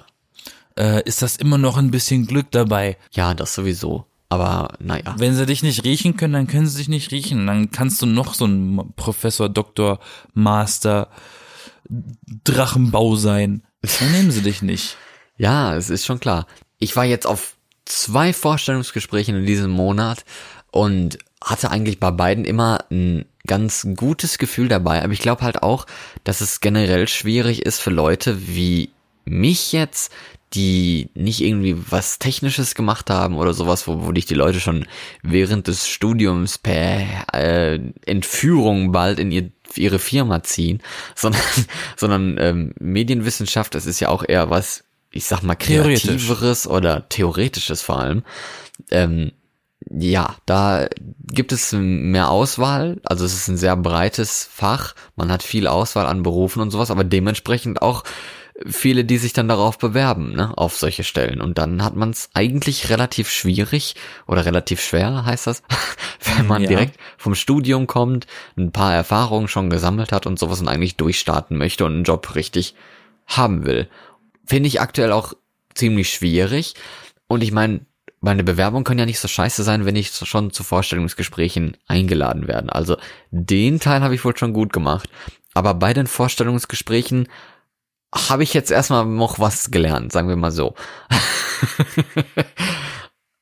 äh, 0.77 1.03
ist 1.03 1.21
das 1.21 1.35
immer 1.37 1.59
noch 1.59 1.77
ein 1.77 1.91
bisschen 1.91 2.25
Glück 2.25 2.47
dabei. 2.49 2.97
ja, 3.13 3.35
das 3.35 3.53
sowieso. 3.53 4.05
Aber, 4.29 4.73
naja. 4.79 5.15
Wenn 5.17 5.35
sie 5.35 5.45
dich 5.45 5.63
nicht 5.63 5.83
riechen 5.83 6.17
können, 6.17 6.33
dann 6.33 6.47
können 6.47 6.67
sie 6.67 6.77
dich 6.77 6.89
nicht 6.89 7.11
riechen. 7.11 7.47
Dann 7.47 7.71
kannst 7.71 8.01
du 8.01 8.05
noch 8.05 8.33
so 8.33 8.45
ein 8.45 8.93
Professor, 8.95 9.47
Doktor, 9.47 9.99
Master, 10.33 11.09
Drachenbau 12.43 13.15
sein. 13.15 13.63
Dann 13.81 14.11
nehmen 14.11 14.31
sie 14.31 14.41
dich 14.41 14.61
nicht. 14.61 14.97
Ja, 15.39 15.75
es 15.75 15.91
ist 15.91 16.03
schon 16.03 16.19
klar. 16.19 16.47
Ich 16.79 16.95
war 16.95 17.05
jetzt 17.05 17.27
auf 17.27 17.57
zwei 17.85 18.33
Vorstellungsgesprächen 18.33 19.35
in 19.35 19.45
diesem 19.45 19.69
Monat 19.69 20.25
und 20.71 21.19
hatte 21.43 21.69
eigentlich 21.69 21.99
bei 21.99 22.09
beiden 22.09 22.43
immer 22.43 22.79
ein 22.89 23.25
ganz 23.45 23.87
gutes 23.95 24.39
Gefühl 24.39 24.67
dabei. 24.67 25.03
Aber 25.03 25.13
ich 25.13 25.19
glaube 25.19 25.43
halt 25.43 25.61
auch, 25.61 25.85
dass 26.23 26.41
es 26.41 26.59
generell 26.59 27.07
schwierig 27.07 27.67
ist 27.67 27.79
für 27.79 27.91
Leute 27.91 28.47
wie 28.47 28.89
mich 29.25 29.73
jetzt, 29.73 30.11
die 30.53 31.09
nicht 31.13 31.41
irgendwie 31.41 31.75
was 31.89 32.19
Technisches 32.19 32.73
gemacht 32.73 33.09
haben 33.09 33.35
oder 33.35 33.53
sowas, 33.53 33.87
wo, 33.87 34.05
wo 34.05 34.11
dich 34.11 34.25
die 34.25 34.33
Leute 34.33 34.59
schon 34.59 34.87
während 35.21 35.67
des 35.67 35.87
Studiums 35.87 36.57
per 36.57 37.33
äh, 37.33 37.79
Entführung 38.05 38.91
bald 38.91 39.19
in 39.19 39.31
ihr, 39.31 39.51
ihre 39.75 39.99
Firma 39.99 40.43
ziehen, 40.43 40.81
sondern, 41.15 41.41
sondern 41.95 42.37
ähm, 42.39 42.73
Medienwissenschaft, 42.79 43.75
das 43.75 43.85
ist 43.85 43.99
ja 43.99 44.09
auch 44.09 44.23
eher 44.27 44.49
was, 44.49 44.83
ich 45.11 45.25
sag 45.25 45.43
mal, 45.43 45.55
kreativeres 45.55 46.67
oder 46.67 47.09
theoretisches 47.09 47.81
vor 47.81 47.99
allem. 47.99 48.23
Ähm, 48.89 49.31
ja, 49.89 50.35
da 50.45 50.87
gibt 51.31 51.51
es 51.51 51.71
mehr 51.71 52.29
Auswahl. 52.29 52.99
Also 53.03 53.25
es 53.25 53.33
ist 53.33 53.47
ein 53.47 53.57
sehr 53.57 53.75
breites 53.77 54.47
Fach. 54.51 54.95
Man 55.15 55.31
hat 55.31 55.43
viel 55.43 55.67
Auswahl 55.67 56.07
an 56.07 56.23
Berufen 56.23 56.61
und 56.61 56.71
sowas, 56.71 56.91
aber 56.91 57.03
dementsprechend 57.03 57.81
auch 57.81 58.03
viele, 58.65 59.05
die 59.05 59.17
sich 59.17 59.33
dann 59.33 59.47
darauf 59.47 59.77
bewerben, 59.77 60.33
ne, 60.33 60.57
auf 60.57 60.75
solche 60.77 61.03
Stellen. 61.03 61.41
Und 61.41 61.57
dann 61.57 61.83
hat 61.83 61.95
man 61.95 62.09
es 62.09 62.29
eigentlich 62.33 62.89
relativ 62.89 63.29
schwierig 63.29 63.95
oder 64.25 64.45
relativ 64.45 64.81
schwer, 64.81 65.25
heißt 65.25 65.47
das, 65.47 65.61
wenn 66.37 66.47
man 66.47 66.63
Ja. 66.63 66.67
direkt 66.69 66.97
vom 67.17 67.35
Studium 67.35 67.85
kommt, 67.87 68.25
ein 68.57 68.71
paar 68.71 68.93
Erfahrungen 68.93 69.47
schon 69.47 69.69
gesammelt 69.69 70.11
hat 70.11 70.25
und 70.25 70.39
sowas 70.39 70.59
und 70.59 70.67
eigentlich 70.67 70.95
durchstarten 70.97 71.57
möchte 71.57 71.85
und 71.85 71.93
einen 71.93 72.03
Job 72.03 72.33
richtig 72.35 72.73
haben 73.27 73.65
will. 73.65 73.87
Finde 74.45 74.67
ich 74.67 74.81
aktuell 74.81 75.11
auch 75.11 75.33
ziemlich 75.75 76.09
schwierig. 76.09 76.73
Und 77.27 77.43
ich 77.43 77.51
meine, 77.51 77.81
meine 78.21 78.43
Bewerbung 78.43 78.83
kann 78.83 78.97
ja 78.97 79.05
nicht 79.05 79.19
so 79.19 79.27
scheiße 79.27 79.61
sein, 79.63 79.85
wenn 79.85 79.95
ich 79.95 80.09
schon 80.11 80.51
zu 80.51 80.63
Vorstellungsgesprächen 80.63 81.77
eingeladen 81.87 82.47
werde. 82.47 82.73
Also 82.73 82.97
den 83.29 83.79
Teil 83.79 84.01
habe 84.01 84.15
ich 84.15 84.25
wohl 84.25 84.35
schon 84.35 84.53
gut 84.53 84.73
gemacht. 84.73 85.09
Aber 85.53 85.73
bei 85.75 85.93
den 85.93 86.07
Vorstellungsgesprächen 86.07 87.27
habe 88.13 88.43
ich 88.43 88.53
jetzt 88.53 88.71
erstmal 88.71 89.05
noch 89.05 89.39
was 89.39 89.71
gelernt, 89.71 90.11
sagen 90.11 90.29
wir 90.29 90.35
mal 90.35 90.51
so. 90.51 90.75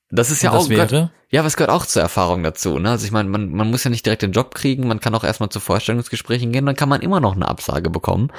das 0.09 0.31
ist 0.31 0.41
ja 0.43 0.51
das 0.51 0.63
auch 0.65 0.69
gehört- 0.69 0.91
ja, 1.31 1.43
was 1.43 1.57
gehört 1.57 1.71
auch 1.71 1.85
zur 1.85 2.01
Erfahrung 2.01 2.43
dazu, 2.43 2.79
ne? 2.79 2.91
Also 2.91 3.05
ich 3.05 3.11
meine, 3.11 3.27
man, 3.29 3.51
man 3.51 3.69
muss 3.69 3.83
ja 3.83 3.89
nicht 3.89 4.05
direkt 4.05 4.21
den 4.21 4.31
Job 4.31 4.55
kriegen, 4.55 4.87
man 4.87 4.99
kann 4.99 5.15
auch 5.15 5.23
erstmal 5.23 5.49
zu 5.49 5.59
Vorstellungsgesprächen 5.59 6.51
gehen, 6.51 6.65
dann 6.65 6.75
kann 6.75 6.89
man 6.89 7.01
immer 7.01 7.19
noch 7.19 7.35
eine 7.35 7.47
Absage 7.47 7.89
bekommen. 7.89 8.31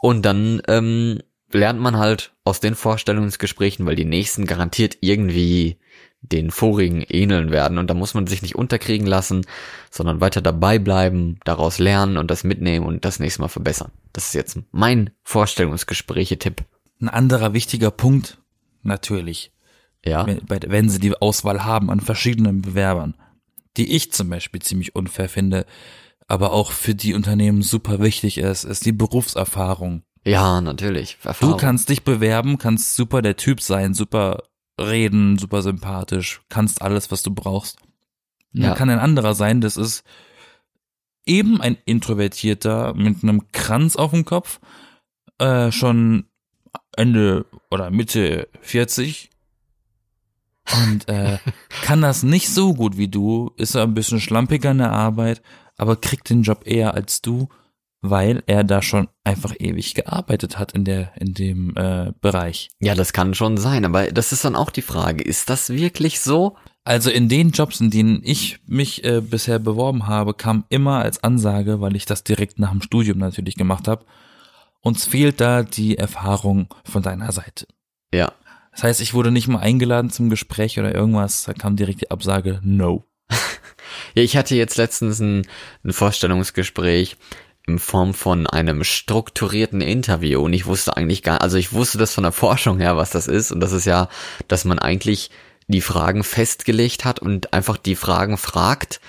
Und 0.00 0.22
dann 0.22 0.60
ähm, 0.66 1.20
lernt 1.52 1.80
man 1.80 1.96
halt 1.98 2.32
aus 2.44 2.60
den 2.60 2.74
Vorstellungsgesprächen, 2.74 3.86
weil 3.86 3.96
die 3.96 4.04
nächsten 4.04 4.46
garantiert 4.46 4.98
irgendwie 5.00 5.78
den 6.22 6.50
vorigen 6.50 7.00
ähneln 7.02 7.50
werden. 7.50 7.78
Und 7.78 7.88
da 7.88 7.94
muss 7.94 8.14
man 8.14 8.26
sich 8.26 8.42
nicht 8.42 8.54
unterkriegen 8.54 9.06
lassen, 9.06 9.46
sondern 9.90 10.20
weiter 10.20 10.42
dabei 10.42 10.78
bleiben, 10.78 11.38
daraus 11.44 11.78
lernen 11.78 12.16
und 12.18 12.30
das 12.30 12.44
mitnehmen 12.44 12.86
und 12.86 13.04
das 13.04 13.18
nächste 13.20 13.40
Mal 13.42 13.48
verbessern. 13.48 13.90
Das 14.12 14.26
ist 14.26 14.34
jetzt 14.34 14.58
mein 14.70 15.10
Vorstellungsgespräche-Tipp. 15.22 16.64
Ein 17.00 17.08
anderer 17.08 17.52
wichtiger 17.54 17.90
Punkt, 17.90 18.38
natürlich, 18.82 19.52
Ja. 20.04 20.26
wenn, 20.26 20.40
wenn 20.48 20.88
sie 20.90 20.98
die 20.98 21.14
Auswahl 21.16 21.64
haben 21.64 21.90
an 21.90 22.00
verschiedenen 22.00 22.60
Bewerbern, 22.62 23.14
die 23.76 23.94
ich 23.96 24.12
zum 24.12 24.28
Beispiel 24.28 24.60
ziemlich 24.60 24.94
unfair 24.94 25.28
finde, 25.28 25.64
aber 26.26 26.52
auch 26.52 26.72
für 26.72 26.94
die 26.94 27.14
Unternehmen 27.14 27.62
super 27.62 28.00
wichtig 28.00 28.38
ist, 28.38 28.64
ist 28.64 28.84
die 28.84 28.92
Berufserfahrung. 28.92 30.02
Ja, 30.24 30.60
natürlich. 30.60 31.16
Du 31.22 31.28
Erfahrung. 31.28 31.56
kannst 31.56 31.88
dich 31.88 32.04
bewerben, 32.04 32.58
kannst 32.58 32.94
super 32.94 33.22
der 33.22 33.36
Typ 33.36 33.62
sein, 33.62 33.94
super 33.94 34.42
reden, 34.80 35.38
super 35.38 35.62
sympathisch, 35.62 36.40
kannst 36.48 36.82
alles, 36.82 37.10
was 37.10 37.22
du 37.22 37.32
brauchst. 37.32 37.78
Ja. 38.52 38.68
Dann 38.68 38.76
kann 38.76 38.90
ein 38.90 38.98
anderer 38.98 39.34
sein, 39.34 39.60
das 39.60 39.76
ist 39.76 40.04
eben 41.26 41.60
ein 41.60 41.76
Introvertierter 41.84 42.94
mit 42.94 43.22
einem 43.22 43.52
Kranz 43.52 43.96
auf 43.96 44.10
dem 44.10 44.24
Kopf, 44.24 44.60
äh, 45.38 45.70
schon 45.70 46.26
Ende 46.96 47.46
oder 47.70 47.90
Mitte 47.90 48.48
40 48.62 49.30
und 50.86 51.08
äh, 51.08 51.38
kann 51.82 52.02
das 52.02 52.22
nicht 52.22 52.48
so 52.48 52.74
gut 52.74 52.96
wie 52.96 53.08
du, 53.08 53.52
ist 53.56 53.76
ein 53.76 53.94
bisschen 53.94 54.20
schlampiger 54.20 54.70
in 54.72 54.78
der 54.78 54.92
Arbeit, 54.92 55.42
aber 55.76 55.96
kriegt 55.96 56.30
den 56.30 56.42
Job 56.42 56.66
eher 56.66 56.94
als 56.94 57.22
du, 57.22 57.48
weil 58.02 58.42
er 58.46 58.64
da 58.64 58.80
schon 58.80 59.08
einfach 59.24 59.54
ewig 59.58 59.94
gearbeitet 59.94 60.58
hat 60.58 60.72
in 60.72 60.84
der 60.84 61.12
in 61.16 61.34
dem 61.34 61.76
äh, 61.76 62.12
Bereich. 62.20 62.70
Ja, 62.80 62.94
das 62.94 63.12
kann 63.12 63.34
schon 63.34 63.56
sein, 63.58 63.84
aber 63.84 64.10
das 64.10 64.32
ist 64.32 64.44
dann 64.44 64.56
auch 64.56 64.70
die 64.70 64.82
Frage, 64.82 65.22
ist 65.22 65.50
das 65.50 65.70
wirklich 65.70 66.20
so? 66.20 66.56
Also 66.84 67.10
in 67.10 67.28
den 67.28 67.50
Jobs, 67.50 67.80
in 67.80 67.90
denen 67.90 68.22
ich 68.24 68.60
mich 68.66 69.04
äh, 69.04 69.20
bisher 69.20 69.58
beworben 69.58 70.06
habe, 70.06 70.32
kam 70.32 70.64
immer 70.70 71.00
als 71.00 71.22
Ansage, 71.22 71.80
weil 71.80 71.94
ich 71.94 72.06
das 72.06 72.24
direkt 72.24 72.58
nach 72.58 72.70
dem 72.70 72.80
Studium 72.80 73.18
natürlich 73.18 73.56
gemacht 73.56 73.86
habe, 73.86 74.06
uns 74.80 75.04
fehlt 75.04 75.40
da 75.40 75.62
die 75.62 75.98
Erfahrung 75.98 76.68
von 76.84 77.02
deiner 77.02 77.32
Seite. 77.32 77.66
Ja. 78.14 78.32
Das 78.72 78.84
heißt, 78.84 79.00
ich 79.02 79.12
wurde 79.12 79.30
nicht 79.30 79.46
mal 79.46 79.58
eingeladen 79.58 80.10
zum 80.10 80.30
Gespräch 80.30 80.78
oder 80.78 80.94
irgendwas, 80.94 81.44
da 81.44 81.52
kam 81.52 81.76
direkt 81.76 82.00
die 82.00 82.10
Absage, 82.10 82.60
no. 82.62 83.04
Ja, 84.14 84.22
ich 84.22 84.36
hatte 84.36 84.54
jetzt 84.54 84.76
letztens 84.76 85.20
ein, 85.20 85.46
ein 85.84 85.92
Vorstellungsgespräch 85.92 87.16
in 87.70 87.78
Form 87.78 88.14
von 88.14 88.46
einem 88.46 88.84
strukturierten 88.84 89.80
Interview 89.80 90.40
und 90.40 90.52
ich 90.52 90.66
wusste 90.66 90.96
eigentlich 90.96 91.22
gar, 91.22 91.40
also 91.42 91.56
ich 91.56 91.72
wusste 91.72 91.98
das 91.98 92.14
von 92.14 92.24
der 92.24 92.32
Forschung 92.32 92.78
her, 92.78 92.96
was 92.96 93.10
das 93.10 93.26
ist 93.26 93.52
und 93.52 93.60
das 93.60 93.72
ist 93.72 93.84
ja, 93.84 94.08
dass 94.48 94.64
man 94.64 94.78
eigentlich 94.78 95.30
die 95.68 95.80
Fragen 95.80 96.24
festgelegt 96.24 97.04
hat 97.04 97.20
und 97.20 97.52
einfach 97.52 97.76
die 97.76 97.96
Fragen 97.96 98.36
fragt 98.36 99.00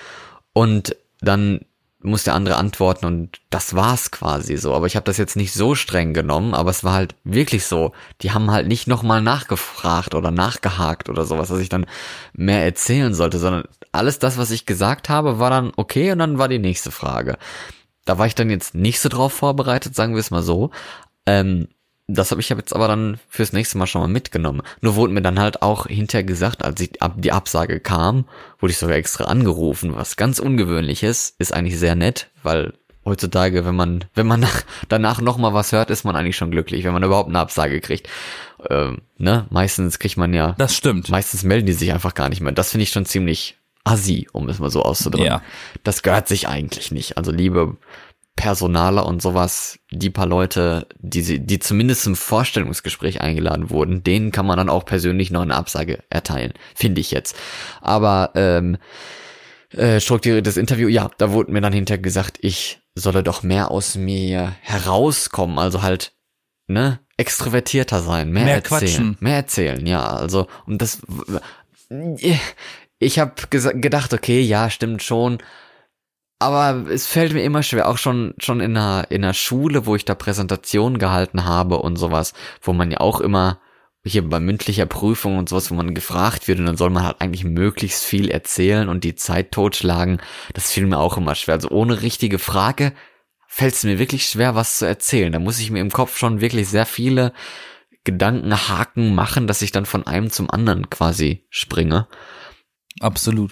und 0.54 0.96
dann 1.22 1.62
muss 2.04 2.24
der 2.24 2.34
andere 2.34 2.56
antworten 2.56 3.06
und 3.06 3.42
das 3.50 3.76
war's 3.76 4.12
quasi 4.12 4.58
so. 4.58 4.74
Aber 4.74 4.88
ich 4.88 4.96
habe 4.96 5.04
das 5.04 5.18
jetzt 5.18 5.36
nicht 5.36 5.54
so 5.54 5.76
streng 5.76 6.14
genommen, 6.14 6.54
aber 6.54 6.72
es 6.72 6.84
war 6.84 6.94
halt 6.94 7.16
wirklich 7.24 7.66
so. 7.66 7.92
Die 8.22 8.32
haben 8.32 8.50
halt 8.50 8.68
nicht 8.68 8.88
nochmal 8.88 9.22
nachgefragt 9.22 10.16
oder 10.16 10.32
nachgehakt 10.32 11.10
oder 11.10 11.26
sowas, 11.26 11.50
dass 11.50 11.60
ich 11.60 11.70
dann 11.70 11.86
mehr 12.34 12.64
erzählen 12.64 13.14
sollte, 13.14 13.38
sondern 13.38 13.66
alles 13.92 14.20
das, 14.20 14.38
was 14.38 14.52
ich 14.52 14.66
gesagt 14.66 15.10
habe, 15.10 15.40
war 15.40 15.50
dann 15.50 15.72
okay 15.76 16.12
und 16.12 16.20
dann 16.20 16.38
war 16.38 16.48
die 16.48 16.60
nächste 16.60 16.92
Frage. 16.92 17.38
Da 18.12 18.18
war 18.18 18.28
ich 18.28 18.36
dann 18.36 18.50
jetzt 18.50 18.76
nicht 18.76 19.00
so 19.00 19.08
drauf 19.08 19.32
vorbereitet, 19.32 19.96
sagen 19.96 20.16
wir 20.16 20.20
es 20.20 20.32
mal 20.32 20.44
so. 20.44 20.72
Ähm, 21.26 21.70
das 22.08 22.32
habe 22.32 22.42
ich 22.42 22.50
jetzt 22.50 22.76
aber 22.76 22.90
dann 22.90 23.22
fürs 23.30 23.54
nächste 23.54 23.78
Mal 23.78 23.88
schon 23.88 24.02
mal 24.02 24.10
mitgenommen. 24.10 24.64
Nur 24.82 24.98
wurde 24.98 25.14
mir 25.14 25.22
dann 25.22 25.40
halt 25.40 25.62
auch 25.62 25.88
hinterher 25.88 26.26
gesagt, 26.26 26.62
als 26.62 26.82
ich, 26.82 27.02
ab, 27.02 27.14
die 27.16 27.32
Absage 27.32 27.80
kam, 27.80 28.26
wurde 28.60 28.74
ich 28.74 28.80
sogar 28.80 28.98
extra 28.98 29.24
angerufen, 29.24 29.96
was 29.96 30.18
ganz 30.18 30.40
ungewöhnlich 30.40 31.04
ist, 31.04 31.36
ist 31.40 31.54
eigentlich 31.54 31.80
sehr 31.80 31.96
nett, 31.96 32.30
weil 32.44 32.74
heutzutage, 33.06 33.64
wenn 33.66 33.78
man, 33.78 34.04
wenn 34.14 34.28
man 34.28 34.42
nach, 34.42 34.64
danach 34.90 35.22
noch 35.22 35.38
mal 35.38 35.54
was 35.54 35.72
hört, 35.72 35.90
ist 35.90 36.04
man 36.04 36.18
eigentlich 36.18 36.36
schon 36.36 36.52
glücklich, 36.52 36.84
wenn 36.84 36.92
man 36.92 37.04
überhaupt 37.04 37.30
eine 37.30 37.40
Absage 37.40 37.80
kriegt. 37.80 38.10
Ähm, 38.70 39.04
ne, 39.20 39.48
meistens 39.52 40.00
kriegt 40.00 40.18
man 40.18 40.34
ja. 40.34 40.54
Das 40.58 40.76
stimmt. 40.76 41.08
Meistens 41.08 41.44
melden 41.44 41.68
die 41.68 41.72
sich 41.72 41.94
einfach 41.94 42.14
gar 42.14 42.28
nicht 42.28 42.42
mehr. 42.42 42.52
Das 42.52 42.72
finde 42.72 42.84
ich 42.84 42.92
schon 42.92 43.06
ziemlich 43.06 43.61
assi, 43.84 44.28
um 44.32 44.50
es 44.50 44.60
mal 44.60 44.70
so 44.70 44.84
auszudrücken. 44.84 45.26
Ja. 45.28 45.42
Das 45.84 46.04
gehört 46.04 46.28
sich 46.28 46.48
eigentlich 46.48 46.92
nicht. 46.92 47.18
Also 47.18 47.32
liebe 47.32 47.78
Personaler 48.36 49.06
und 49.06 49.22
sowas, 49.22 49.80
die 49.92 50.10
paar 50.10 50.26
Leute, 50.26 50.88
die, 50.98 51.22
sie, 51.22 51.40
die 51.40 51.60
zumindest 51.60 52.04
zum 52.04 52.16
Vorstellungsgespräch 52.16 53.22
eingeladen 53.22 53.70
wurden, 53.70 54.04
denen 54.04 54.32
kann 54.32 54.46
man 54.46 54.58
dann 54.58 54.70
auch 54.70 54.86
persönlich 54.86 55.32
noch 55.32 55.42
eine 55.42 55.56
Absage 55.56 56.00
erteilen, 56.10 56.54
finde 56.74 57.02
ich 57.02 57.12
jetzt. 57.12 57.36
Aber 57.82 58.32
ähm, 58.36 58.78
äh, 59.72 60.00
strukturiertes 60.00 60.58
Interview, 60.58 60.88
ja, 60.88 61.12
da 61.18 61.32
wurde 61.32 61.52
mir 61.52 61.62
dann 61.62 61.74
hinterher 61.74 62.02
gesagt, 62.02 62.38
ich 62.42 62.82
solle 62.96 63.22
doch 63.24 63.44
mehr 63.44 63.70
aus 63.70 63.96
mir 63.96 64.56
herauskommen, 64.62 65.60
also 65.60 65.82
halt, 65.82 66.14
ne, 66.68 67.00
extrovertierter 67.18 68.02
sein, 68.02 68.32
mehr, 68.32 68.46
Mehr 68.46 68.56
erzählen, 68.56 68.80
quatschen. 68.82 69.18
mehr 69.20 69.36
erzählen, 69.36 69.86
ja, 69.86 70.06
also 70.06 70.48
und 70.66 70.82
das, 70.82 71.02
ich 73.02 73.20
habe 73.20 73.34
gedacht, 73.50 74.14
okay, 74.14 74.42
ja, 74.42 74.70
stimmt 74.70 75.02
schon, 75.02 75.40
aber 76.40 76.90
es 76.90 77.08
fällt 77.08 77.34
mir 77.34 77.44
immer 77.44 77.64
schwer, 77.64 77.90
auch 77.90 77.98
schon 77.98 78.36
schon 78.38 78.62
in 78.62 78.78
einer 78.78 79.10
in 79.10 79.24
einer 79.24 79.34
Schule, 79.34 79.86
wo 79.86 79.96
ich 79.96 80.06
da 80.06 80.16
Präsentationen 80.16 81.00
gehalten 81.00 81.46
habe 81.46 81.80
und 81.80 81.98
sowas, 81.98 82.34
wo 82.62 82.74
man 82.74 82.92
ja 82.92 83.00
auch 83.00 83.20
immer 83.20 83.60
hier 84.04 84.28
bei 84.28 84.40
mündlicher 84.40 84.86
Prüfung 84.86 85.38
und 85.38 85.50
sowas, 85.50 85.72
wo 85.72 85.76
man 85.76 85.94
gefragt 85.96 86.48
wird 86.48 86.60
und 86.60 86.66
dann 86.66 86.78
soll 86.78 86.90
man 86.92 87.04
halt 87.04 87.22
eigentlich 87.22 87.44
möglichst 87.44 88.04
viel 88.04 88.30
erzählen 88.30 88.88
und 88.88 89.04
die 89.04 89.16
Zeit 89.16 89.52
totschlagen. 89.52 90.22
Das 90.54 90.72
fiel 90.72 90.86
mir 90.86 90.98
auch 91.00 91.18
immer 91.18 91.36
schwer. 91.36 91.56
Also 91.56 91.70
ohne 91.70 92.02
richtige 92.02 92.40
Frage 92.40 92.94
fällt 93.48 93.74
es 93.76 93.84
mir 93.84 94.00
wirklich 94.00 94.26
schwer, 94.28 94.56
was 94.56 94.78
zu 94.78 94.86
erzählen. 94.88 95.32
Da 95.32 95.40
muss 95.40 95.60
ich 95.60 95.72
mir 95.72 95.82
im 95.82 95.92
Kopf 95.92 96.18
schon 96.18 96.42
wirklich 96.42 96.70
sehr 96.70 96.86
viele 96.86 97.34
Gedankenhaken 98.04 99.14
machen, 99.14 99.46
dass 99.46 99.62
ich 99.62 99.72
dann 99.72 99.86
von 99.86 100.08
einem 100.08 100.32
zum 100.32 100.50
anderen 100.50 100.90
quasi 100.90 101.46
springe. 101.50 102.08
Absolut. 103.00 103.52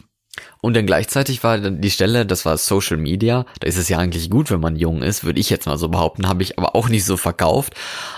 Und 0.62 0.76
dann 0.76 0.86
gleichzeitig 0.86 1.44
war 1.44 1.58
dann 1.58 1.82
die 1.82 1.92
Stelle, 1.92 2.26
das 2.26 2.46
war 2.46 2.58
Social 2.58 2.98
Media. 2.98 3.46
Da 3.60 3.68
ist 3.68 3.78
es 3.78 3.90
ja 3.90 3.98
eigentlich 3.98 4.30
gut, 4.30 4.52
wenn 4.52 4.60
man 4.60 4.76
jung 4.76 5.02
ist, 5.02 5.24
würde 5.24 5.40
ich 5.40 5.50
jetzt 5.50 5.66
mal 5.66 5.78
so 5.78 5.90
behaupten. 5.90 6.28
Habe 6.28 6.44
ich 6.44 6.58
aber 6.58 6.76
auch 6.76 6.90
nicht 6.90 7.06
so 7.06 7.18
verkauft. 7.18 7.74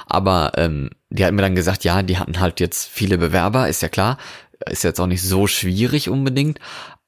Aber 0.07 0.51
ähm, 0.57 0.89
die 1.09 1.25
hat 1.25 1.33
mir 1.33 1.41
dann 1.41 1.55
gesagt, 1.55 1.83
ja, 1.83 2.03
die 2.03 2.17
hatten 2.17 2.39
halt 2.39 2.59
jetzt 2.59 2.87
viele 2.87 3.17
Bewerber, 3.17 3.69
ist 3.69 3.81
ja 3.81 3.89
klar. 3.89 4.17
Ist 4.69 4.83
jetzt 4.83 4.99
auch 4.99 5.07
nicht 5.07 5.23
so 5.23 5.47
schwierig 5.47 6.09
unbedingt. 6.09 6.59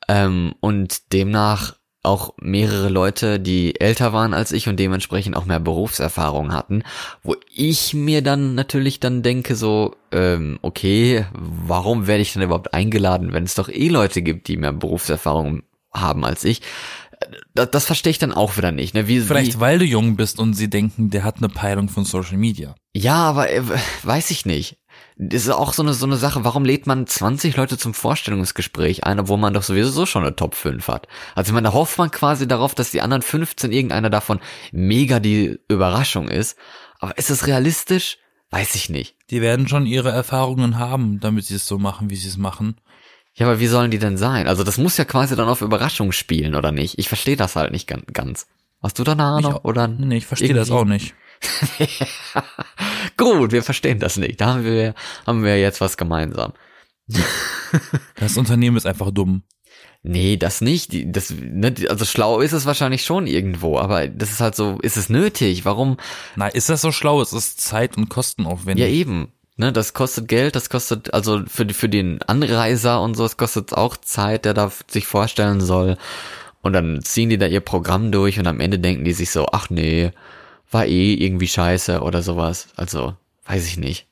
Ähm, 0.07 0.55
und 0.59 1.13
demnach 1.13 1.75
auch 2.03 2.33
mehrere 2.39 2.89
Leute, 2.89 3.39
die 3.39 3.79
älter 3.79 4.11
waren 4.11 4.33
als 4.33 4.51
ich 4.51 4.67
und 4.67 4.77
dementsprechend 4.77 5.37
auch 5.37 5.45
mehr 5.45 5.61
Berufserfahrung 5.61 6.53
hatten, 6.53 6.83
wo 7.23 7.35
ich 7.53 7.93
mir 7.93 8.21
dann 8.21 8.55
natürlich 8.55 8.99
dann 8.99 9.23
denke 9.23 9.55
so, 9.55 9.95
ähm, 10.11 10.59
okay, 10.61 11.25
warum 11.33 12.05
werde 12.05 12.21
ich 12.21 12.33
dann 12.33 12.43
überhaupt 12.43 12.73
eingeladen, 12.73 13.31
wenn 13.31 13.43
es 13.43 13.55
doch 13.55 13.69
eh 13.69 13.87
Leute 13.87 14.21
gibt, 14.21 14.49
die 14.49 14.57
mehr 14.57 14.73
Berufserfahrung 14.73 15.63
haben 15.93 16.25
als 16.25 16.43
ich? 16.43 16.61
Das, 17.53 17.71
das 17.71 17.85
verstehe 17.85 18.11
ich 18.11 18.19
dann 18.19 18.33
auch 18.33 18.57
wieder 18.57 18.73
nicht. 18.73 18.93
Ne? 18.93 19.07
Wie, 19.07 19.21
Vielleicht 19.21 19.55
wie, 19.55 19.59
weil 19.61 19.79
du 19.79 19.85
jung 19.85 20.17
bist 20.17 20.39
und 20.39 20.55
sie 20.55 20.69
denken, 20.69 21.09
der 21.09 21.23
hat 21.23 21.37
eine 21.37 21.47
Peilung 21.47 21.87
von 21.87 22.03
Social 22.03 22.37
Media. 22.37 22.75
ja, 22.93 23.15
aber 23.15 23.49
äh, 23.49 23.61
weiß 24.03 24.31
ich 24.31 24.45
nicht. 24.45 24.77
Das 25.17 25.43
ist 25.43 25.49
auch 25.49 25.73
so 25.73 25.83
eine, 25.83 25.93
so 25.93 26.05
eine 26.05 26.17
Sache, 26.17 26.43
warum 26.43 26.65
lädt 26.65 26.87
man 26.87 27.05
20 27.07 27.55
Leute 27.55 27.77
zum 27.77 27.93
Vorstellungsgespräch 27.93 29.03
ein, 29.03 29.19
obwohl 29.19 29.37
man 29.37 29.53
doch 29.53 29.63
sowieso 29.63 30.05
schon 30.05 30.23
eine 30.23 30.35
Top 30.35 30.55
5 30.55 30.87
hat? 30.87 31.07
Also 31.35 31.49
ich 31.49 31.53
meine, 31.53 31.67
da 31.69 31.73
hofft 31.73 31.97
man 31.97 32.09
quasi 32.11 32.47
darauf, 32.47 32.73
dass 32.75 32.91
die 32.91 33.01
anderen 33.01 33.21
15 33.21 33.71
irgendeiner 33.71 34.09
davon 34.09 34.39
mega 34.71 35.19
die 35.19 35.59
Überraschung 35.67 36.27
ist. 36.27 36.57
Aber 36.99 37.17
ist 37.17 37.29
es 37.29 37.47
realistisch? 37.47 38.17
Weiß 38.49 38.75
ich 38.75 38.89
nicht. 38.89 39.15
Die 39.29 39.41
werden 39.41 39.67
schon 39.67 39.85
ihre 39.85 40.11
Erfahrungen 40.11 40.77
haben, 40.77 41.19
damit 41.19 41.45
sie 41.45 41.55
es 41.55 41.65
so 41.67 41.77
machen, 41.79 42.09
wie 42.09 42.15
sie 42.15 42.27
es 42.27 42.37
machen. 42.37 42.75
Ja, 43.35 43.47
aber 43.47 43.59
wie 43.59 43.67
sollen 43.67 43.89
die 43.91 43.97
denn 43.99 44.15
sein? 44.17 44.47
Also 44.47 44.63
das 44.63 44.77
muss 44.77 44.97
ja 44.97 45.05
quasi 45.05 45.35
dann 45.35 45.47
auf 45.49 45.61
Überraschung 45.61 46.11
spielen, 46.11 46.53
oder 46.53 46.71
nicht? 46.71 46.99
Ich 46.99 47.07
verstehe 47.07 47.35
das 47.35 47.55
halt 47.55 47.71
nicht 47.71 47.87
gan- 47.87 48.03
ganz. 48.13 48.45
Hast 48.81 48.99
du 48.99 49.03
da 49.03 49.13
eine 49.13 49.23
Ahnung? 49.23 49.55
Ich- 49.57 49.65
oder 49.65 49.87
Nee, 49.87 50.17
ich 50.17 50.25
verstehe 50.27 50.53
das 50.53 50.69
auch 50.69 50.85
nicht. 50.85 51.15
Gut, 53.17 53.51
wir 53.51 53.63
verstehen 53.63 53.99
das 53.99 54.17
nicht. 54.17 54.41
Da 54.41 54.47
haben 54.47 54.65
wir, 54.65 54.95
haben 55.25 55.43
wir 55.43 55.59
jetzt 55.59 55.81
was 55.81 55.97
gemeinsam. 55.97 56.53
Das 58.17 58.37
Unternehmen 58.37 58.77
ist 58.77 58.85
einfach 58.85 59.09
dumm. 59.09 59.41
Nee, 60.03 60.37
das 60.37 60.61
nicht. 60.61 60.91
Das, 61.15 61.31
ne, 61.31 61.73
also 61.89 62.05
schlau 62.05 62.41
ist 62.41 62.51
es 62.51 62.65
wahrscheinlich 62.65 63.03
schon 63.03 63.25
irgendwo, 63.25 63.79
aber 63.79 64.07
das 64.07 64.31
ist 64.31 64.41
halt 64.41 64.53
so, 64.53 64.77
ist 64.81 64.97
es 64.97 65.09
nötig? 65.09 65.65
Warum? 65.65 65.97
Na, 66.35 66.47
ist 66.47 66.69
das 66.69 66.81
so 66.81 66.91
schlau? 66.91 67.21
Es 67.21 67.33
ist 67.33 67.61
Zeit- 67.61 67.97
und 67.97 68.09
Kostenaufwendig. 68.09 68.85
Ja, 68.85 68.91
eben. 68.91 69.31
Ne, 69.55 69.71
das 69.71 69.93
kostet 69.93 70.27
Geld, 70.27 70.55
das 70.55 70.69
kostet, 70.69 71.13
also 71.13 71.41
für, 71.47 71.69
für 71.69 71.87
den 71.87 72.21
Anreiser 72.23 73.01
und 73.01 73.15
so, 73.15 73.23
es 73.23 73.37
kostet 73.37 73.73
auch 73.73 73.95
Zeit, 73.97 74.45
der 74.45 74.53
da 74.53 74.71
sich 74.87 75.07
vorstellen 75.07 75.61
soll. 75.61 75.97
Und 76.61 76.73
dann 76.73 77.01
ziehen 77.01 77.29
die 77.29 77.37
da 77.37 77.45
ihr 77.45 77.61
Programm 77.61 78.11
durch 78.11 78.39
und 78.39 78.47
am 78.47 78.59
Ende 78.59 78.79
denken 78.79 79.05
die 79.05 79.13
sich 79.13 79.31
so, 79.31 79.47
ach 79.51 79.69
nee, 79.69 80.11
war 80.73 80.85
eh 80.85 81.13
irgendwie 81.13 81.47
scheiße 81.47 82.01
oder 82.01 82.21
sowas. 82.21 82.67
Also, 82.75 83.15
weiß 83.45 83.67
ich 83.67 83.77
nicht. 83.77 84.07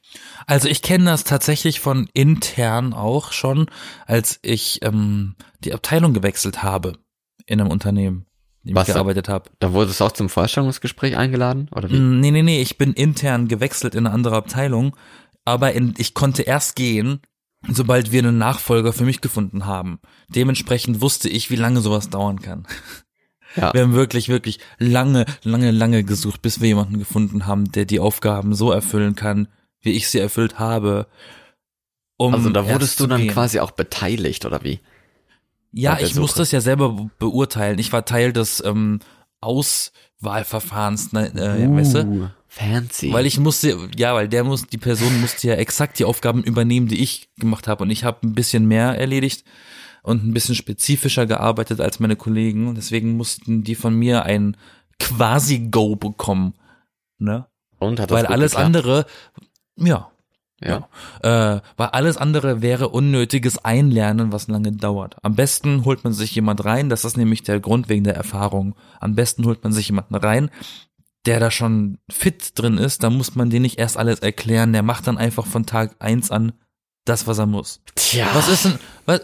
Also 0.45 0.67
ich 0.67 0.81
kenne 0.81 1.05
das 1.05 1.23
tatsächlich 1.23 1.79
von 1.79 2.09
intern 2.13 2.93
auch 2.93 3.31
schon, 3.31 3.67
als 4.05 4.39
ich 4.41 4.79
ähm, 4.83 5.35
die 5.63 5.73
Abteilung 5.73 6.13
gewechselt 6.13 6.63
habe 6.63 6.97
in 7.45 7.61
einem 7.61 7.71
Unternehmen, 7.71 8.25
in 8.63 8.69
dem 8.69 8.75
Was 8.75 8.87
ich 8.89 8.93
gearbeitet 8.93 9.29
habe. 9.29 9.49
Da 9.59 9.73
wurde 9.73 9.91
es 9.91 10.01
auch 10.01 10.11
zum 10.11 10.29
Vorstellungsgespräch 10.29 11.15
eingeladen, 11.15 11.69
oder 11.73 11.89
wie? 11.89 11.95
Mm, 11.97 12.19
Nee, 12.19 12.31
nee, 12.31 12.43
nee, 12.43 12.61
ich 12.61 12.77
bin 12.77 12.93
intern 12.93 13.47
gewechselt 13.47 13.95
in 13.95 14.05
eine 14.05 14.13
andere 14.13 14.35
Abteilung, 14.35 14.95
aber 15.45 15.73
in, 15.73 15.93
ich 15.97 16.13
konnte 16.13 16.41
erst 16.41 16.75
gehen, 16.75 17.21
sobald 17.69 18.11
wir 18.11 18.19
einen 18.19 18.37
Nachfolger 18.37 18.91
für 18.91 19.05
mich 19.05 19.21
gefunden 19.21 19.65
haben. 19.65 19.99
Dementsprechend 20.29 21.01
wusste 21.01 21.29
ich, 21.29 21.49
wie 21.51 21.55
lange 21.55 21.79
sowas 21.81 22.09
dauern 22.09 22.41
kann. 22.41 22.67
Ja. 23.55 23.73
Wir 23.73 23.81
haben 23.81 23.93
wirklich, 23.93 24.29
wirklich 24.29 24.59
lange, 24.77 25.25
lange, 25.43 25.71
lange 25.71 26.03
gesucht, 26.03 26.41
bis 26.41 26.61
wir 26.61 26.69
jemanden 26.69 26.99
gefunden 26.99 27.45
haben, 27.47 27.71
der 27.71 27.85
die 27.85 27.99
Aufgaben 27.99 28.55
so 28.55 28.71
erfüllen 28.71 29.15
kann, 29.15 29.47
wie 29.81 29.91
ich 29.91 30.07
sie 30.09 30.19
erfüllt 30.19 30.59
habe. 30.59 31.07
Um 32.17 32.33
Also 32.33 32.49
da 32.49 32.67
wurdest 32.67 32.99
du 32.99 33.07
dann 33.07 33.21
gehen. 33.21 33.31
quasi 33.33 33.59
auch 33.59 33.71
beteiligt, 33.71 34.45
oder 34.45 34.63
wie? 34.63 34.79
Ja, 35.73 35.97
ich 35.99 36.15
muss 36.15 36.31
Suche. 36.31 36.39
das 36.39 36.51
ja 36.51 36.61
selber 36.61 36.89
be- 36.89 37.09
beurteilen. 37.17 37.79
Ich 37.79 37.91
war 37.93 38.05
Teil 38.05 38.31
des 38.33 38.63
ähm, 38.63 38.99
Auswahlverfahrens, 39.39 41.13
ne, 41.13 41.31
äh, 41.35 41.63
ja, 41.63 41.71
weißt 41.75 41.95
du? 41.95 42.03
Uh, 42.05 42.27
fancy. 42.47 43.11
Weil 43.13 43.25
ich 43.25 43.39
musste, 43.39 43.89
ja, 43.97 44.13
weil 44.13 44.27
der 44.27 44.43
muss, 44.43 44.67
die 44.67 44.77
Person 44.77 45.21
musste 45.21 45.47
ja 45.47 45.55
exakt 45.55 45.99
die 45.99 46.05
Aufgaben 46.05 46.43
übernehmen, 46.43 46.87
die 46.87 47.01
ich 47.01 47.29
gemacht 47.37 47.67
habe. 47.67 47.83
Und 47.83 47.89
ich 47.89 48.03
habe 48.03 48.19
ein 48.27 48.33
bisschen 48.33 48.65
mehr 48.67 48.97
erledigt. 48.99 49.45
Und 50.03 50.23
ein 50.23 50.33
bisschen 50.33 50.55
spezifischer 50.55 51.25
gearbeitet 51.25 51.79
als 51.81 51.99
meine 51.99 52.15
Kollegen. 52.15 52.67
Und 52.67 52.75
deswegen 52.75 53.17
mussten 53.17 53.63
die 53.63 53.75
von 53.75 53.95
mir 53.95 54.23
ein 54.23 54.57
quasi 54.99 55.59
Go 55.69 55.95
bekommen. 55.95 56.53
Ne? 57.17 57.45
Und 57.79 57.99
hat 57.99 58.11
das 58.11 58.17
Weil 58.17 58.25
alles 58.27 58.51
geklappt? 58.51 58.65
andere, 58.65 59.05
ja, 59.75 60.09
Ja. 60.63 60.87
äh, 61.23 61.61
weil 61.77 61.87
alles 61.87 62.17
andere 62.17 62.61
wäre 62.61 62.89
unnötiges 62.89 63.63
Einlernen, 63.65 64.31
was 64.31 64.47
lange 64.47 64.71
dauert. 64.71 65.17
Am 65.23 65.35
besten 65.35 65.85
holt 65.85 66.03
man 66.03 66.13
sich 66.13 66.35
jemand 66.35 66.63
rein, 66.65 66.89
das 66.89 67.03
ist 67.05 67.17
nämlich 67.17 67.41
der 67.43 67.59
Grund 67.59 67.89
wegen 67.89 68.03
der 68.03 68.15
Erfahrung. 68.15 68.75
Am 68.99 69.15
besten 69.15 69.45
holt 69.45 69.63
man 69.63 69.73
sich 69.73 69.87
jemanden 69.87 70.13
rein, 70.15 70.51
der 71.25 71.39
da 71.39 71.49
schon 71.51 71.97
fit 72.11 72.57
drin 72.59 72.77
ist, 72.77 73.01
da 73.03 73.09
muss 73.09 73.35
man 73.35 73.49
den 73.49 73.61
nicht 73.63 73.79
erst 73.79 73.97
alles 73.97 74.19
erklären, 74.19 74.73
der 74.73 74.83
macht 74.83 75.05
dann 75.07 75.17
einfach 75.17 75.45
von 75.47 75.65
Tag 75.65 75.95
eins 75.99 76.29
an 76.31 76.53
das, 77.05 77.25
was 77.25 77.39
er 77.39 77.47
muss. 77.47 77.81
Tja. 77.95 78.27
Was 78.33 78.47
ist 78.47 78.65
denn, 78.65 78.79
was, 79.07 79.21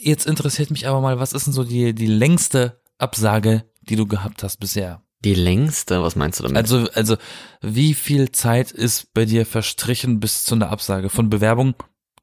jetzt 0.00 0.26
interessiert 0.26 0.70
mich 0.70 0.86
aber 0.86 1.00
mal, 1.00 1.18
was 1.18 1.32
ist 1.32 1.46
denn 1.46 1.52
so 1.52 1.64
die, 1.64 1.94
die 1.94 2.06
längste 2.06 2.80
Absage, 2.98 3.64
die 3.82 3.96
du 3.96 4.06
gehabt 4.06 4.42
hast 4.42 4.58
bisher? 4.58 5.02
die 5.24 5.34
längste? 5.34 6.02
Was 6.02 6.16
meinst 6.16 6.38
du 6.38 6.44
damit? 6.44 6.56
Also, 6.56 6.88
also, 6.94 7.16
wie 7.60 7.94
viel 7.94 8.32
Zeit 8.32 8.70
ist 8.70 9.12
bei 9.12 9.24
dir 9.24 9.44
verstrichen 9.44 10.20
bis 10.20 10.44
zu 10.44 10.54
einer 10.54 10.70
Absage? 10.70 11.08
Von 11.08 11.30
Bewerbung 11.30 11.74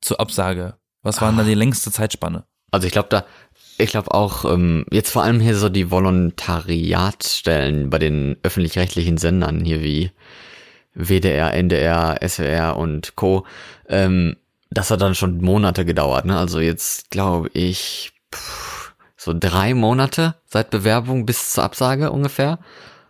zur 0.02 0.20
Absage? 0.20 0.76
Was 1.02 1.20
war 1.20 1.30
denn 1.30 1.38
da 1.38 1.44
die 1.44 1.54
längste 1.54 1.92
Zeitspanne? 1.92 2.46
Also 2.72 2.88
ich 2.88 2.94
glaube 2.94 3.10
da, 3.10 3.26
ich 3.78 3.92
glaube 3.92 4.14
auch, 4.14 4.46
ähm, 4.46 4.86
jetzt 4.90 5.12
vor 5.12 5.24
allem 5.24 5.40
hier 5.40 5.56
so 5.56 5.70
die 5.70 5.92
Volontariatstellen 5.92 7.90
bei 7.90 8.00
den 8.00 8.38
öffentlich-rechtlichen 8.42 9.18
Sendern 9.18 9.64
hier 9.64 9.84
wie 9.84 10.12
WDR, 10.96 11.54
NDR, 11.54 12.20
SWR 12.26 12.78
und 12.78 13.16
Co. 13.16 13.46
Ähm, 13.90 14.38
das 14.74 14.92
hat 14.92 15.02
dann 15.02 15.16
schon 15.16 15.42
Monate 15.42 15.86
gedauert, 15.86 16.26
ne? 16.26 16.38
Also 16.38 16.60
jetzt 16.60 17.10
glaube 17.10 17.50
ich 17.54 18.12
pff, 18.34 18.94
so 19.16 19.34
drei 19.38 19.74
Monate 19.74 20.36
seit 20.46 20.70
Bewerbung 20.70 21.26
bis 21.26 21.54
zur 21.54 21.64
Absage 21.64 22.12
ungefähr. 22.12 22.60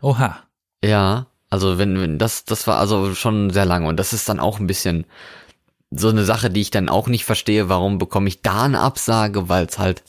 Oha. 0.01 0.39
Ja, 0.83 1.27
also 1.49 1.77
wenn, 1.77 1.99
wenn 1.99 2.19
das, 2.19 2.45
das 2.45 2.67
war 2.67 2.77
also 2.77 3.15
schon 3.15 3.49
sehr 3.51 3.65
lange 3.65 3.87
und 3.87 3.97
das 3.97 4.13
ist 4.13 4.27
dann 4.27 4.39
auch 4.39 4.59
ein 4.59 4.67
bisschen 4.67 5.05
so 5.91 6.09
eine 6.09 6.23
Sache, 6.23 6.49
die 6.49 6.61
ich 6.61 6.71
dann 6.71 6.89
auch 6.89 7.07
nicht 7.07 7.25
verstehe, 7.25 7.69
warum 7.69 7.99
bekomme 7.99 8.27
ich 8.27 8.41
da 8.41 8.63
eine 8.63 8.79
Absage, 8.79 9.49
weil 9.49 9.65
es 9.65 9.77
halt 9.77 10.03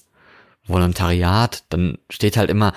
Volontariat, 0.67 1.65
dann 1.69 1.99
steht 2.09 2.37
halt 2.37 2.49
immer, 2.49 2.73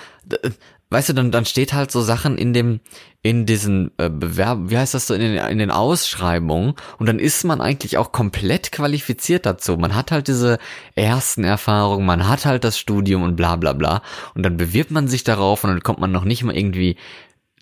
weißt 0.90 1.10
du, 1.10 1.12
dann, 1.12 1.30
dann 1.30 1.44
steht 1.44 1.72
halt 1.72 1.90
so 1.90 2.00
Sachen 2.02 2.38
in 2.38 2.52
dem, 2.52 2.80
in 3.22 3.44
diesen 3.46 3.90
äh, 3.98 4.08
Bewerb, 4.08 4.58
wie 4.64 4.78
heißt 4.78 4.94
das 4.94 5.06
so, 5.06 5.14
in 5.14 5.20
den, 5.20 5.36
in 5.36 5.58
den 5.58 5.70
Ausschreibungen 5.70 6.74
und 6.98 7.06
dann 7.06 7.18
ist 7.18 7.44
man 7.44 7.60
eigentlich 7.60 7.98
auch 7.98 8.12
komplett 8.12 8.72
qualifiziert 8.72 9.44
dazu. 9.46 9.76
Man 9.76 9.94
hat 9.94 10.12
halt 10.12 10.28
diese 10.28 10.58
ersten 10.94 11.44
Erfahrungen, 11.44 12.06
man 12.06 12.28
hat 12.28 12.46
halt 12.46 12.64
das 12.64 12.78
Studium 12.78 13.22
und 13.22 13.36
bla 13.36 13.56
bla 13.56 13.72
bla 13.72 14.02
und 14.34 14.42
dann 14.44 14.56
bewirbt 14.56 14.90
man 14.90 15.08
sich 15.08 15.24
darauf 15.24 15.64
und 15.64 15.70
dann 15.70 15.82
kommt 15.82 15.98
man 16.00 16.12
noch 16.12 16.24
nicht 16.24 16.42
mal 16.44 16.56
irgendwie 16.56 16.96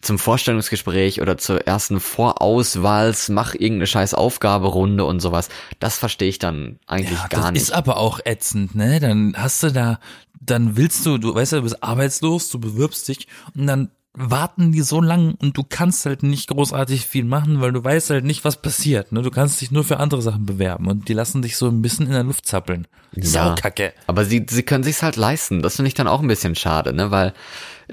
zum 0.03 0.19
Vorstellungsgespräch 0.19 1.21
oder 1.21 1.37
zur 1.37 1.67
ersten 1.67 1.99
Vorauswahls, 2.01 3.29
mach 3.29 3.55
irgendeine 3.55 3.87
scheiß 3.87 4.15
Aufgaberunde 4.15 5.05
und 5.05 5.21
sowas. 5.21 5.49
Das 5.81 5.99
verstehe 5.99 6.29
ich 6.29 6.39
dann 6.39 6.79
eigentlich 6.87 7.19
Ja, 7.19 7.27
gar 7.29 7.41
das 7.41 7.53
nicht. 7.53 7.63
ist 7.63 7.73
aber 7.73 7.97
auch 7.97 8.21
ätzend, 8.25 8.75
ne? 8.75 9.01
Dann 9.01 9.35
hast 9.37 9.63
du 9.63 9.73
da, 9.73 9.99
dann 10.41 10.77
willst 10.77 11.05
du, 11.07 11.19
du 11.19 11.35
weißt 11.35 11.53
ja, 11.53 11.59
du 11.59 11.65
bist 11.65 11.83
arbeitslos, 11.83 12.49
du 12.51 12.59
bewirbst 12.59 13.09
dich 13.09 13.27
und 13.55 13.67
dann 13.67 13.91
warten 14.17 14.73
die 14.73 14.81
so 14.81 15.01
lang 15.01 15.35
und 15.35 15.57
du 15.59 15.63
kannst 15.63 16.07
halt 16.07 16.23
nicht 16.23 16.49
großartig 16.49 17.07
viel 17.07 17.25
machen, 17.25 17.61
weil 17.61 17.73
du 17.73 17.85
weißt 17.85 18.11
halt 18.11 18.25
nicht, 18.25 18.45
was 18.45 18.63
passiert. 18.63 19.13
Ne? 19.13 19.21
Du 19.21 19.31
kannst 19.31 19.61
dich 19.61 19.71
nur 19.71 19.85
für 19.85 19.99
andere 19.99 20.23
Sachen 20.23 20.47
bewerben 20.47 20.89
und 20.89 21.09
die 21.09 21.13
lassen 21.13 21.43
dich 21.43 21.57
so 21.57 21.69
ein 21.69 21.83
bisschen 21.83 22.07
in 22.07 22.13
der 22.13 22.25
Luft 22.25 22.47
zappeln. 22.47 22.87
Saukacke. 23.15 23.93
Aber 24.07 24.25
sie, 24.25 24.47
sie 24.49 24.63
können 24.63 24.85
sich's 24.85 25.03
halt 25.03 25.17
leisten. 25.17 25.63
Das 25.63 25.77
finde 25.77 25.89
ich 25.89 25.95
dann 25.95 26.09
auch 26.09 26.23
ein 26.23 26.29
bisschen 26.29 26.55
schade, 26.55 26.95
ne? 26.95 27.11
Weil, 27.11 27.35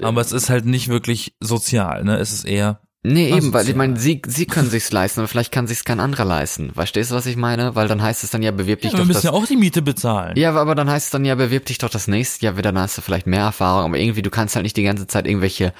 Aber 0.00 0.20
es 0.20 0.32
ist 0.32 0.48
halt 0.48 0.64
nicht 0.64 0.88
wirklich 0.88 1.34
sozial, 1.40 2.04
ne? 2.04 2.16
Es 2.16 2.32
ist 2.32 2.44
eher, 2.44 2.80
nee, 3.04 3.30
eben, 3.30 3.52
weil 3.52 3.68
ich 3.68 3.76
meine, 3.76 3.96
sie, 3.98 4.20
sie 4.26 4.46
können 4.46 4.68
sich's 4.68 4.90
leisten, 4.90 5.20
aber 5.20 5.28
vielleicht 5.28 5.52
kann 5.52 5.66
sich's 5.68 5.84
kein 5.84 6.00
anderer 6.00 6.24
leisten. 6.24 6.72
Verstehst 6.74 7.10
du, 7.10 7.14
was 7.14 7.26
ich 7.26 7.36
meine? 7.36 7.74
Weil 7.76 7.86
dann 7.86 8.02
heißt 8.02 8.24
es 8.24 8.30
dann 8.30 8.42
ja, 8.42 8.50
bewirb 8.50 8.80
dich 8.80 8.90
ja, 8.92 8.98
wir 8.98 9.02
doch 9.02 9.06
müssen 9.06 9.18
das. 9.18 9.24
ja 9.24 9.32
auch 9.32 9.46
die 9.46 9.56
Miete 9.56 9.82
bezahlen. 9.82 10.36
Ja, 10.36 10.52
aber 10.54 10.74
dann 10.74 10.90
heißt 10.90 11.06
es 11.06 11.10
dann 11.10 11.24
ja, 11.24 11.34
bewirb 11.36 11.66
dich 11.66 11.78
doch 11.78 11.90
das 11.90 12.08
nächste 12.08 12.44
Jahr 12.46 12.56
wieder, 12.56 12.72
dann 12.72 12.82
hast 12.82 12.98
du 12.98 13.02
vielleicht 13.02 13.26
mehr 13.26 13.42
Erfahrung, 13.42 13.84
aber 13.84 13.98
irgendwie, 13.98 14.22
du 14.22 14.30
kannst 14.30 14.56
halt 14.56 14.64
nicht 14.64 14.76
die 14.76 14.82
ganze 14.82 15.06
Zeit 15.06 15.26
irgendwelche 15.26 15.72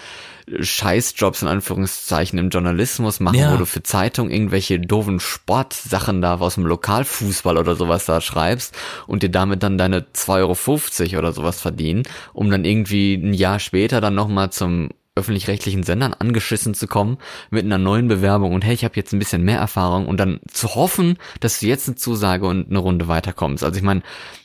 Scheißjobs 0.60 1.42
in 1.42 1.48
Anführungszeichen 1.48 2.38
im 2.38 2.50
Journalismus 2.50 3.20
machen, 3.20 3.38
Ja. 3.38 3.52
wo 3.52 3.56
du 3.56 3.66
für 3.66 3.82
Zeitung 3.82 4.30
irgendwelche 4.30 4.78
doofen 4.78 5.20
Sportsachen 5.20 6.20
da 6.20 6.34
aus 6.38 6.54
dem 6.56 6.66
Lokalfußball 6.66 7.56
oder 7.56 7.76
sowas 7.76 8.04
da 8.04 8.20
schreibst 8.20 8.74
und 9.06 9.22
dir 9.22 9.30
damit 9.30 9.62
dann 9.62 9.78
deine 9.78 10.00
2,50 10.12 11.10
Euro 11.12 11.18
oder 11.20 11.32
sowas 11.32 11.60
verdienen, 11.60 12.02
um 12.34 12.50
dann 12.50 12.64
irgendwie 12.64 13.14
ein 13.14 13.32
Jahr 13.32 13.58
später 13.58 14.00
dann 14.00 14.14
nochmal 14.14 14.50
zum 14.50 14.90
öffentlich-rechtlichen 15.16 15.84
Sendern 15.84 16.12
angeschissen 16.12 16.74
zu 16.74 16.88
kommen 16.88 17.18
mit 17.50 17.64
einer 17.64 17.78
neuen 17.78 18.08
Bewerbung 18.08 18.52
und 18.52 18.64
hey, 18.64 18.74
ich 18.74 18.84
habe 18.84 18.96
jetzt 18.96 19.12
ein 19.12 19.20
bisschen 19.20 19.42
mehr 19.42 19.58
Erfahrung 19.58 20.06
und 20.06 20.18
dann 20.18 20.40
zu 20.48 20.74
hoffen, 20.74 21.18
dass 21.38 21.60
du 21.60 21.66
jetzt 21.66 21.88
eine 21.88 21.94
Zusage 21.94 22.46
und 22.46 22.68
eine 22.68 22.78
Runde 22.80 23.06
weiterkommst. 23.06 23.62
Also 23.62 23.76
ich 23.76 23.84
meine, 23.84 24.02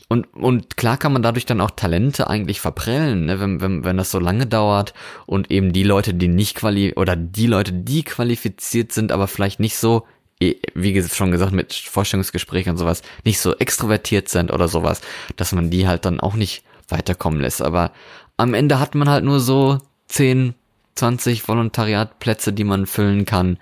und, 0.09 0.25
und 0.35 0.77
klar 0.77 0.97
kann 0.97 1.13
man 1.13 1.23
dadurch 1.23 1.47
dann 1.47 1.61
auch 1.61 1.71
Talente 1.71 2.29
eigentlich 2.29 2.61
verprellen, 2.61 3.25
ne, 3.25 3.39
wenn, 3.39 3.61
wenn, 3.61 3.83
wenn 3.83 3.97
das 3.97 4.11
so 4.11 4.19
lange 4.19 4.45
dauert 4.45 4.93
und 5.25 5.49
eben 5.49 5.73
die 5.73 5.83
Leute, 5.83 6.13
die 6.13 6.27
nicht 6.27 6.55
quali 6.55 6.93
oder 6.95 7.15
die 7.15 7.47
Leute, 7.47 7.73
die 7.73 8.03
qualifiziert 8.03 8.91
sind, 8.91 9.11
aber 9.11 9.27
vielleicht 9.27 9.59
nicht 9.59 9.75
so, 9.75 10.05
eh, 10.39 10.55
wie 10.75 11.01
schon 11.03 11.31
gesagt, 11.31 11.51
mit 11.51 11.73
Vorstellungsgesprächen 11.73 12.71
und 12.73 12.77
sowas, 12.77 13.01
nicht 13.23 13.39
so 13.39 13.55
extrovertiert 13.55 14.29
sind 14.29 14.51
oder 14.51 14.67
sowas, 14.67 15.01
dass 15.35 15.51
man 15.51 15.71
die 15.71 15.87
halt 15.87 16.05
dann 16.05 16.19
auch 16.19 16.35
nicht 16.35 16.63
weiterkommen 16.89 17.41
lässt. 17.41 17.63
Aber 17.63 17.91
am 18.37 18.53
Ende 18.53 18.79
hat 18.79 18.93
man 18.93 19.09
halt 19.09 19.23
nur 19.23 19.39
so 19.39 19.79
10, 20.07 20.55
20 20.99 21.47
Volontariatplätze, 21.47 22.53
die 22.53 22.63
man 22.63 22.85
füllen 22.85 23.25
kann. 23.25 23.57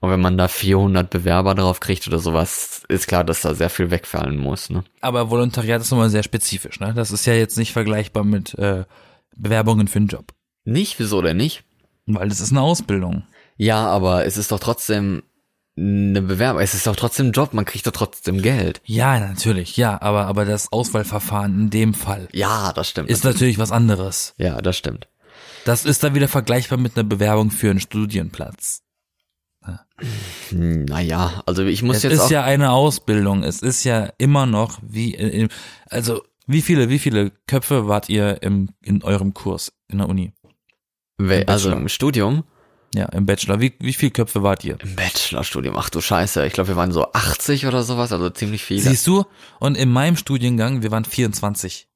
Und 0.00 0.10
wenn 0.10 0.20
man 0.20 0.36
da 0.36 0.48
400 0.48 1.10
Bewerber 1.10 1.54
drauf 1.54 1.78
kriegt 1.80 2.08
oder 2.08 2.18
sowas, 2.18 2.82
ist 2.88 3.06
klar, 3.06 3.22
dass 3.24 3.42
da 3.42 3.54
sehr 3.54 3.70
viel 3.70 3.90
wegfallen 3.90 4.36
muss, 4.36 4.68
ne? 4.68 4.82
Aber 5.00 5.30
Volontariat 5.30 5.80
ist 5.80 5.90
nochmal 5.92 6.10
sehr 6.10 6.24
spezifisch, 6.24 6.80
ne? 6.80 6.92
Das 6.94 7.12
ist 7.12 7.24
ja 7.26 7.34
jetzt 7.34 7.56
nicht 7.56 7.72
vergleichbar 7.72 8.24
mit 8.24 8.54
äh, 8.58 8.84
Bewerbungen 9.36 9.86
für 9.88 9.98
einen 10.00 10.08
Job. 10.08 10.32
Nicht, 10.64 10.98
wieso 10.98 11.22
denn 11.22 11.36
nicht? 11.36 11.62
Weil 12.06 12.28
das 12.28 12.40
ist 12.40 12.50
eine 12.50 12.62
Ausbildung. 12.62 13.22
Ja, 13.56 13.86
aber 13.86 14.24
es 14.26 14.36
ist 14.36 14.50
doch 14.50 14.58
trotzdem 14.58 15.22
eine 15.78 16.20
Bewerbung, 16.20 16.60
es 16.60 16.74
ist 16.74 16.86
doch 16.86 16.96
trotzdem 16.96 17.28
ein 17.28 17.32
Job, 17.32 17.54
man 17.54 17.64
kriegt 17.64 17.86
doch 17.86 17.92
trotzdem 17.92 18.42
Geld. 18.42 18.82
Ja, 18.84 19.20
natürlich, 19.20 19.76
ja, 19.76 20.02
aber, 20.02 20.26
aber 20.26 20.44
das 20.44 20.70
Auswahlverfahren 20.72 21.60
in 21.60 21.70
dem 21.70 21.94
Fall 21.94 22.28
Ja, 22.32 22.72
das 22.74 22.88
stimmt. 22.90 23.08
ist 23.08 23.24
natürlich 23.24 23.58
was 23.58 23.70
anderes. 23.72 24.34
ja, 24.36 24.60
das 24.60 24.76
stimmt. 24.76 25.06
Das 25.64 25.84
ist 25.84 26.02
dann 26.02 26.14
wieder 26.14 26.28
vergleichbar 26.28 26.78
mit 26.78 26.96
einer 26.96 27.04
Bewerbung 27.04 27.50
für 27.50 27.70
einen 27.70 27.80
Studienplatz. 27.80 28.82
Hm, 30.48 30.84
Naja, 30.86 31.42
also 31.46 31.62
ich 31.64 31.82
muss 31.82 31.98
Es 31.98 32.02
jetzt 32.02 32.12
ist 32.14 32.20
auch, 32.22 32.30
ja 32.30 32.44
eine 32.44 32.72
Ausbildung. 32.72 33.42
Es 33.44 33.62
ist 33.62 33.84
ja 33.84 34.10
immer 34.18 34.46
noch 34.46 34.78
wie, 34.82 35.14
in, 35.14 35.48
also 35.88 36.22
wie 36.46 36.62
viele, 36.62 36.88
wie 36.88 36.98
viele 36.98 37.30
Köpfe 37.46 37.86
wart 37.86 38.08
ihr 38.08 38.42
im, 38.42 38.70
in 38.82 39.02
eurem 39.04 39.34
Kurs 39.34 39.72
in 39.88 39.98
der 39.98 40.08
Uni? 40.08 40.32
im 41.18 41.44
also 41.46 41.70
im 41.70 41.88
Studium, 41.88 42.42
Ja, 42.94 43.04
im 43.06 43.26
Bachelor. 43.26 43.60
Wie, 43.60 43.74
wie 43.78 43.92
viele 43.92 44.10
Köpfe 44.10 44.42
wart 44.42 44.64
ihr? 44.64 44.76
im 44.80 44.96
Bachelorstudium, 44.96 45.76
ach 45.76 45.90
du 45.90 46.00
Scheiße, 46.00 46.44
ich 46.44 46.52
glaube, 46.52 46.68
wir 46.70 46.76
waren 46.76 46.90
so 46.90 47.12
80 47.12 47.66
oder 47.66 47.84
sowas, 47.84 48.12
also 48.12 48.28
ziemlich 48.30 48.64
viele. 48.64 48.80
Siehst 48.80 49.06
du? 49.06 49.24
Und 49.60 49.76
in 49.76 49.90
meinem 49.92 50.16
Studiengang, 50.16 50.82
wir 50.82 50.90
waren 50.90 51.04
24. 51.04 51.86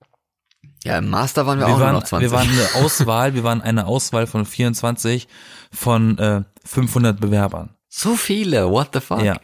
ja, 0.86 0.98
im 0.98 1.10
Master 1.10 1.46
waren 1.46 1.58
wir, 1.58 1.66
Wir 1.66 1.74
auch 1.74 1.80
waren, 1.80 1.94
noch 1.94 2.04
20. 2.04 2.30
wir 2.30 2.36
waren 2.36 2.48
eine 2.48 2.84
Auswahl, 2.84 3.34
wir 3.34 3.44
waren 3.44 3.60
eine 3.60 3.86
Auswahl 3.86 4.26
von 4.26 4.44
24 4.46 5.28
von 5.72 6.18
äh, 6.18 6.42
500 6.64 7.20
Bewerbern. 7.20 7.74
so 7.88 8.16
viele, 8.16 8.70
what 8.70 8.90
the 8.94 9.00
fuck? 9.00 9.22
Ja. 9.22 9.38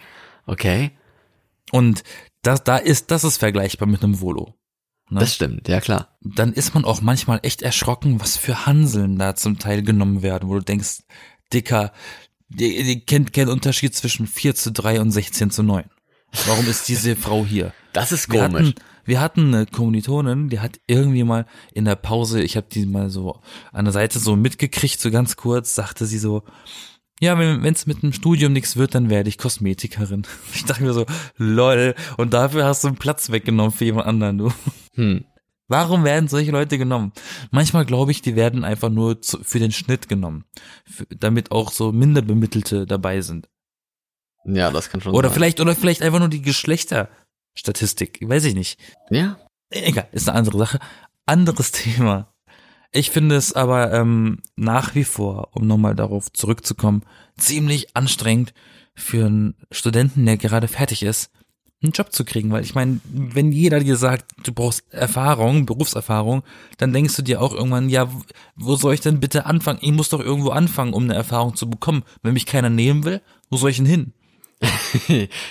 Okay, 0.47 0.91
Und 1.71 2.03
das, 2.43 2.65
da 2.65 2.77
ist, 2.77 3.11
das 3.11 3.25
ist 3.25 3.37
vergleichbar 3.39 3.89
mit 3.89 4.03
einem 4.03 4.21
Volo. 4.21 4.55
Ne? 5.09 5.21
das 5.21 5.35
stimmt, 5.35 5.69
ja 5.69 5.81
klar. 5.81 6.17
Dann 6.21 6.53
ist 6.53 6.75
man 6.75 6.85
auch 6.85 7.01
manchmal 7.03 7.41
echt 7.43 7.63
erschrocken, 7.63 8.21
was 8.21 8.37
für 8.37 8.67
Hanseln 8.67 9.19
da 9.19 9.35
zum 9.35 9.59
Teil 9.59 9.83
genommen 9.83 10.23
werden, 10.23 10.49
wo 10.49 10.55
du 10.55 10.61
denkst, 10.61 11.03
Dicker, 11.53 11.93
die, 12.49 12.83
die 12.83 13.05
kennt 13.05 13.33
keinen 13.33 13.51
Unterschied 13.51 13.95
zwischen 13.95 14.27
4 14.27 14.55
zu 14.55 14.73
3 14.73 15.01
und 15.01 15.11
16 15.11 15.51
zu 15.51 15.63
9. 15.63 15.85
Warum 16.47 16.67
ist 16.69 16.89
diese 16.89 17.17
Frau 17.17 17.45
hier? 17.45 17.73
Das 17.93 18.13
ist 18.13 18.33
Wir 18.33 18.41
komisch. 18.41 18.69
hatten, 18.69 18.75
wir 19.05 19.21
hatten 19.21 19.55
eine 19.55 19.67
Kommilitonin, 19.67 20.49
die 20.49 20.61
hat 20.61 20.81
irgendwie 20.87 21.25
mal 21.25 21.47
in 21.73 21.85
der 21.85 21.97
Pause, 21.97 22.43
ich 22.43 22.57
habe 22.57 22.67
die 22.71 22.87
mal 22.87 23.11
so 23.11 23.41
an 23.73 23.85
der 23.85 23.93
Seite 23.93 24.19
so 24.19 24.37
mitgekriegt, 24.37 25.01
so 25.01 25.11
ganz 25.11 25.37
kurz, 25.37 25.75
sagte 25.75 26.07
sie 26.07 26.19
so, 26.19 26.43
ja, 27.21 27.39
wenn 27.39 27.65
es 27.65 27.87
mit 27.87 28.03
dem 28.03 28.13
Studium 28.13 28.53
nichts 28.53 28.77
wird, 28.77 28.95
dann 28.97 29.09
werde 29.09 29.29
ich 29.29 29.39
Kosmetikerin. 29.39 30.27
Ich 30.55 30.65
dachte 30.65 30.83
mir 30.83 30.93
so, 30.93 31.07
lol, 31.37 31.95
und 32.17 32.33
dafür 32.35 32.65
hast 32.65 32.83
du 32.83 32.89
einen 32.89 32.97
Platz 32.97 33.31
weggenommen 33.31 33.71
für 33.73 33.85
jemand 33.85 34.07
anderen, 34.07 34.39
du. 34.39 34.53
Hm. 34.95 35.25
Warum 35.69 36.05
werden 36.05 36.29
solche 36.29 36.51
Leute 36.51 36.77
genommen? 36.79 37.13
Manchmal 37.51 37.87
glaube 37.87 38.11
ich, 38.11 38.21
die 38.21 38.37
werden 38.37 38.65
einfach 38.65 38.91
nur 38.91 39.23
zu, 39.23 39.43
für 39.43 39.59
den 39.59 39.73
Schnitt 39.73 40.09
genommen, 40.09 40.45
für, 40.85 41.07
damit 41.07 41.51
auch 41.51 41.71
so 41.71 41.93
Minderbemittelte 41.93 42.87
dabei 42.87 43.21
sind. 43.21 43.49
Ja, 44.45 44.71
das 44.71 44.91
kann 44.91 45.01
schon 45.01 45.15
Oder 45.15 45.29
sein. 45.29 45.35
vielleicht, 45.35 45.61
oder 45.61 45.75
vielleicht 45.77 46.03
einfach 46.03 46.19
nur 46.19 46.29
die 46.29 46.43
Geschlechterstatistik, 46.43 48.21
weiß 48.29 48.45
ich 48.45 48.55
nicht. 48.55 48.79
Ja, 49.11 49.39
Egal, 49.71 50.09
ist 50.13 50.29
eine 50.29 50.39
andere 50.39 50.59
Sache. 50.59 50.79
Anderes 51.27 51.73
Thema. 51.73 52.29
Ich 52.93 53.11
finde 53.11 53.37
es 53.37 53.55
aber 53.55 53.93
ähm, 53.93 54.41
nach 54.55 54.95
wie 54.95 55.05
vor, 55.05 55.49
um 55.53 55.67
nochmal 55.67 55.95
darauf 55.95 56.31
zurückzukommen, 56.33 57.03
ziemlich 57.39 57.97
anstrengend 57.97 58.53
für 58.95 59.27
einen 59.27 59.55
Studenten, 59.71 60.27
der 60.27 60.37
gerade 60.37 60.69
fertig 60.69 61.03
ist, 61.03 61.31
einen 61.83 61.93
Job 61.93 62.13
zu 62.13 62.25
kriegen, 62.25 62.51
weil 62.53 62.63
ich 62.63 62.75
meine, 62.75 63.01
wenn 63.05 63.51
jeder 63.51 63.81
dir 63.81 63.97
sagt, 63.97 64.27
du 64.45 64.53
brauchst 64.53 64.93
Erfahrung, 64.93 65.65
Berufserfahrung, 65.65 66.43
dann 66.77 66.93
denkst 66.93 67.17
du 67.17 67.23
dir 67.23 67.41
auch 67.41 67.55
irgendwann, 67.55 67.89
ja, 67.89 68.09
wo 68.55 68.77
soll 68.77 68.93
ich 68.95 69.01
denn 69.01 69.21
bitte 69.21 69.47
anfangen? 69.47 69.79
Ich 69.81 69.91
muss 69.91 70.11
doch 70.11 70.21
irgendwo 70.21 70.51
anfangen, 70.51 70.93
um 70.93 71.05
eine 71.05 71.15
Erfahrung 71.15 71.57
zu 71.57 71.69
bekommen. 71.69 72.05
Wenn 72.23 72.35
mich 72.35 72.47
keiner 72.47 72.71
nehmen 72.71 73.05
will, 73.05 73.23
wo 73.51 73.57
soll 73.57 73.71
ich 73.71 73.79
denn 73.79 73.87
hin? 73.87 74.13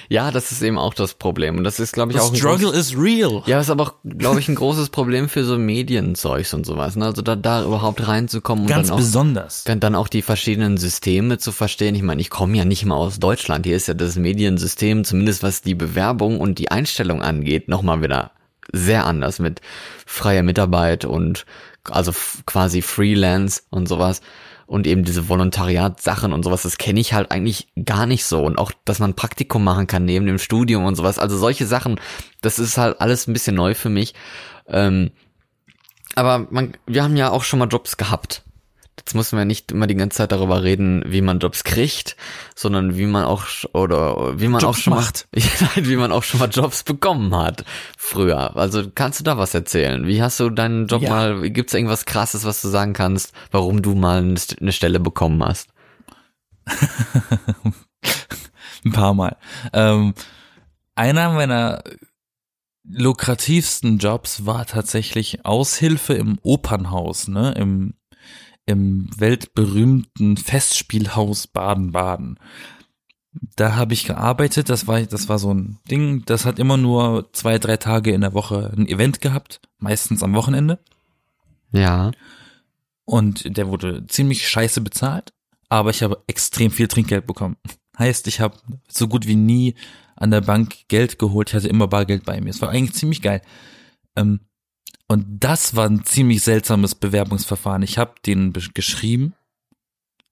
Ja, 0.10 0.32
das 0.32 0.52
ist 0.52 0.62
eben 0.62 0.78
auch 0.78 0.94
das 0.94 1.14
Problem. 1.14 1.58
Und 1.58 1.64
das 1.64 1.80
ist, 1.80 1.94
glaube 1.94 2.12
ich, 2.12 2.18
The 2.18 2.24
auch. 2.24 2.32
ein 2.32 2.36
struggle 2.36 2.72
is 2.72 2.96
real. 2.98 3.44
Ja, 3.46 3.60
ist 3.60 3.70
aber 3.70 3.84
auch, 3.84 3.94
glaube 4.04 4.40
ich, 4.40 4.48
ein 4.48 4.56
großes 4.56 4.90
Problem 4.90 5.30
für 5.30 5.44
so 5.44 5.58
Medienzeugs 5.58 6.54
und 6.54 6.66
sowas. 6.66 6.96
Ne? 6.96 7.06
Also 7.06 7.22
da, 7.22 7.36
da 7.36 7.64
überhaupt 7.64 8.08
reinzukommen 8.08 8.64
und 8.66 8.70
Ganz 8.70 8.88
dann 8.88 8.96
auch, 8.96 9.00
besonders. 9.00 9.64
dann, 9.66 9.80
dann 9.80 9.96
auch 9.96 10.08
die 10.08 10.22
verschiedenen 10.22 10.78
Systeme 10.78 11.38
zu 11.38 11.52
verstehen. 11.52 11.96
Ich 11.96 12.04
meine, 12.04 12.22
ich 12.22 12.30
komme 12.30 12.58
ja 12.58 12.66
nicht 12.66 12.86
mal 12.86 12.96
aus 12.96 13.20
Deutschland. 13.20 13.66
Hier 13.66 13.76
ist 13.76 13.88
ja 13.88 13.94
das 13.94 14.16
Mediensystem, 14.16 15.04
zumindest 15.04 15.44
was 15.44 15.62
die 15.62 15.76
Bewerbung 15.76 16.40
und 16.40 16.60
die 16.60 16.72
Einstellung 16.72 17.22
angeht, 17.22 17.68
nochmal 17.68 18.02
wieder 18.02 18.32
sehr 18.72 19.06
anders 19.06 19.40
mit 19.40 19.62
freier 20.06 20.44
Mitarbeit 20.44 21.04
und 21.04 21.46
also 21.90 22.14
quasi 22.46 22.82
Freelance 22.82 23.64
und 23.70 23.88
sowas. 23.88 24.22
Und 24.72 24.88
eben 24.88 25.04
diese 25.04 25.28
Volontariat-Sachen 25.28 26.32
und 26.32 26.44
sowas, 26.44 26.62
das 26.62 26.78
kenne 26.78 27.02
ich 27.02 27.12
halt 27.12 27.30
eigentlich 27.30 27.68
gar 27.84 28.06
nicht 28.06 28.24
so. 28.24 28.42
Und 28.42 28.58
auch, 28.58 28.72
dass 28.86 29.00
man 29.00 29.16
Praktikum 29.16 29.66
machen 29.66 29.86
kann 29.86 30.06
neben 30.06 30.26
dem 30.26 30.40
Studium 30.40 30.86
und 30.86 30.96
sowas. 30.96 31.20
Also 31.20 31.38
solche 31.38 31.68
Sachen, 31.68 32.00
das 32.40 32.58
ist 32.58 32.78
halt 32.78 33.02
alles 33.02 33.28
ein 33.28 33.34
bisschen 33.34 33.54
neu 33.54 33.74
für 33.74 33.90
mich. 33.90 34.14
Ähm, 34.70 35.12
aber 36.16 36.48
man, 36.52 36.72
wir 36.88 37.04
haben 37.04 37.18
ja 37.18 37.32
auch 37.32 37.44
schon 37.44 37.60
mal 37.60 37.68
Jobs 37.68 37.98
gehabt. 37.98 38.44
Jetzt 39.00 39.16
müssen 39.16 39.38
wir 39.38 39.46
nicht 39.46 39.72
immer 39.72 39.88
die 39.88 39.96
ganze 39.96 40.18
Zeit 40.18 40.32
darüber 40.32 40.64
reden, 40.64 41.04
wie 41.08 41.22
man 41.22 41.40
Jobs 41.40 41.64
kriegt, 41.64 42.16
sondern 42.56 42.98
wie 42.98 43.06
man 43.08 43.24
auch 43.24 43.46
oder 43.74 44.40
wie 44.40 44.48
man 44.48 44.62
Jobs 44.62 44.78
auch 44.78 44.82
schon 44.82 44.94
macht. 44.94 45.28
mal 45.36 45.88
wie 45.88 45.96
man 45.96 46.12
auch 46.12 46.24
schon 46.24 46.40
mal 46.40 46.50
Jobs 46.50 46.84
bekommen 46.84 47.36
hat 47.36 47.66
früher. 47.98 48.56
Also 48.56 48.92
kannst 48.94 49.20
du 49.20 49.24
da 49.24 49.38
was 49.38 49.54
erzählen? 49.54 50.06
Wie 50.08 50.22
hast 50.22 50.40
du 50.40 50.50
deinen 50.50 50.88
Job 50.88 51.02
Ja. 51.02 51.10
mal? 51.10 51.50
Gibt's 51.50 51.74
irgendwas 51.74 52.06
Krasses, 52.06 52.46
was 52.46 52.62
du 52.62 52.68
sagen 52.68 52.94
kannst, 52.94 53.34
warum 53.50 53.82
du 53.82 53.96
mal 53.96 54.36
eine 54.60 54.72
Stelle 54.72 55.00
bekommen 55.00 55.44
hast? 55.44 55.70
Ein 58.86 58.92
paar 58.92 59.14
Mal. 59.14 59.38
Ähm, 59.74 60.14
einer 60.96 61.32
meiner 61.32 61.84
lukrativsten 62.84 63.98
Jobs 64.00 64.46
war 64.46 64.66
tatsächlich 64.66 65.46
Aushilfe 65.46 66.14
im 66.14 66.40
Opernhaus, 66.42 67.28
ne, 67.28 67.54
im, 67.58 67.94
im 68.66 69.10
weltberühmten 69.18 70.38
Festspielhaus 70.38 71.48
Baden-Baden. 71.48 72.40
Da 73.56 73.76
habe 73.76 73.94
ich 73.94 74.06
gearbeitet, 74.06 74.70
das 74.70 74.88
war, 74.88 75.02
das 75.02 75.30
war 75.30 75.40
so 75.40 75.54
ein 75.54 75.80
Ding, 75.90 76.24
das 76.26 76.46
hat 76.46 76.60
immer 76.60 76.78
nur 76.78 77.32
zwei, 77.32 77.60
drei 77.60 77.78
Tage 77.78 78.12
in 78.12 78.22
der 78.22 78.34
Woche 78.34 78.74
ein 78.76 78.88
Event 78.88 79.22
gehabt, 79.22 79.62
meistens 79.78 80.22
am 80.22 80.34
Wochenende. 80.34 80.80
Ja. 81.72 82.12
Und 83.06 83.58
der 83.58 83.70
wurde 83.70 84.06
ziemlich 84.08 84.48
scheiße 84.48 84.82
bezahlt, 84.82 85.34
aber 85.70 85.92
ich 85.92 86.04
habe 86.04 86.22
extrem 86.28 86.72
viel 86.72 86.88
Trinkgeld 86.88 87.26
bekommen. 87.26 87.56
Heißt, 87.98 88.28
ich 88.28 88.42
habe 88.42 88.58
so 88.90 89.08
gut 89.08 89.28
wie 89.28 89.36
nie 89.36 89.76
an 90.16 90.32
der 90.32 90.42
Bank 90.42 90.88
Geld 90.88 91.18
geholt, 91.18 91.50
ich 91.50 91.56
hatte 91.56 91.68
immer 91.68 91.88
Bargeld 91.88 92.26
bei 92.26 92.40
mir. 92.42 92.50
Es 92.50 92.62
war 92.62 92.70
eigentlich 92.70 92.94
ziemlich 92.94 93.22
geil. 93.22 93.42
Ähm, 94.16 94.42
und 95.08 95.26
das 95.40 95.76
war 95.76 95.88
ein 95.88 96.04
ziemlich 96.06 96.42
seltsames 96.42 96.96
Bewerbungsverfahren. 96.96 97.84
Ich 97.84 97.98
habe 97.98 98.16
denen 98.26 98.54
be- 98.54 98.70
geschrieben, 98.74 99.34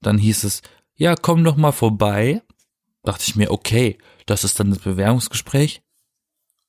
dann 0.01 0.17
hieß 0.17 0.43
es, 0.43 0.61
ja, 0.95 1.15
komm 1.15 1.43
doch 1.43 1.57
mal 1.57 1.71
vorbei. 1.71 2.41
Dachte 3.03 3.23
ich 3.27 3.35
mir, 3.35 3.51
okay, 3.51 3.97
das 4.25 4.43
ist 4.43 4.59
dann 4.59 4.69
das 4.69 4.79
Bewerbungsgespräch. 4.79 5.81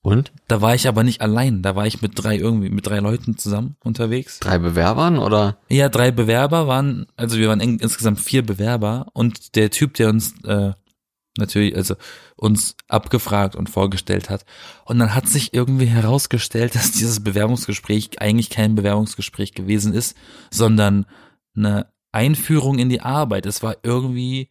Und? 0.02 0.32
Da 0.48 0.62
war 0.62 0.74
ich 0.74 0.88
aber 0.88 1.02
nicht 1.02 1.20
allein, 1.20 1.60
da 1.60 1.76
war 1.76 1.86
ich 1.86 2.00
mit 2.00 2.12
drei 2.14 2.38
irgendwie, 2.38 2.70
mit 2.70 2.86
drei 2.86 3.00
Leuten 3.00 3.36
zusammen 3.36 3.76
unterwegs. 3.84 4.38
Drei 4.38 4.56
Bewerbern 4.58 5.18
oder? 5.18 5.58
Ja, 5.68 5.90
drei 5.90 6.10
Bewerber 6.10 6.66
waren, 6.66 7.06
also 7.16 7.36
wir 7.36 7.48
waren 7.48 7.60
insgesamt 7.60 8.18
vier 8.18 8.44
Bewerber 8.46 9.08
und 9.12 9.56
der 9.56 9.70
Typ, 9.70 9.94
der 9.94 10.08
uns 10.08 10.34
äh, 10.44 10.72
natürlich, 11.38 11.76
also 11.76 11.94
uns 12.36 12.76
abgefragt 12.88 13.56
und 13.56 13.70
vorgestellt 13.70 14.30
hat. 14.30 14.44
Und 14.84 14.98
dann 14.98 15.14
hat 15.14 15.28
sich 15.28 15.54
irgendwie 15.54 15.86
herausgestellt, 15.86 16.74
dass 16.74 16.92
dieses 16.92 17.22
Bewerbungsgespräch 17.22 18.20
eigentlich 18.20 18.50
kein 18.50 18.74
Bewerbungsgespräch 18.74 19.52
gewesen 19.54 19.92
ist, 19.92 20.16
sondern 20.50 21.06
eine 21.56 21.86
Einführung 22.12 22.78
in 22.78 22.88
die 22.88 23.00
Arbeit. 23.00 23.46
Es 23.46 23.62
war 23.62 23.76
irgendwie, 23.82 24.48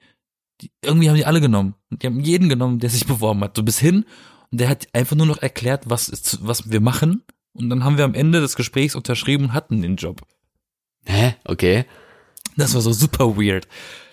irgendwie 0.84 1.10
haben 1.10 1.18
die 1.18 1.26
alle 1.26 1.42
genommen. 1.42 1.76
Die 1.90 2.08
haben 2.08 2.22
jeden 2.22 2.50
genommen, 2.50 2.80
der 2.80 2.90
sich 2.90 3.06
beworben 3.08 3.42
hat. 3.42 3.58
Du 3.58 3.64
bist 3.64 3.80
hin 3.80 4.06
und 4.52 4.62
der 4.62 4.70
hat 4.70 4.88
einfach 4.94 5.16
nur 5.16 5.28
noch 5.28 5.42
erklärt, 5.42 5.90
was 5.90 6.10
ist, 6.10 6.40
was 6.46 6.72
wir 6.72 6.82
machen. 6.82 7.24
Und 7.54 7.70
dann 7.70 7.84
haben 7.84 7.98
wir 7.98 8.06
am 8.06 8.14
Ende 8.14 8.42
des 8.42 8.56
Gesprächs 8.56 8.96
unterschrieben 8.96 9.46
und 9.46 9.54
hatten 9.54 9.82
den 9.82 9.96
Job. 9.96 10.22
Hä? 11.06 11.36
Okay. 11.44 11.86
Das 12.56 12.74
war 12.74 12.82
so 12.82 12.92
super 12.92 13.38
weird. 13.38 13.68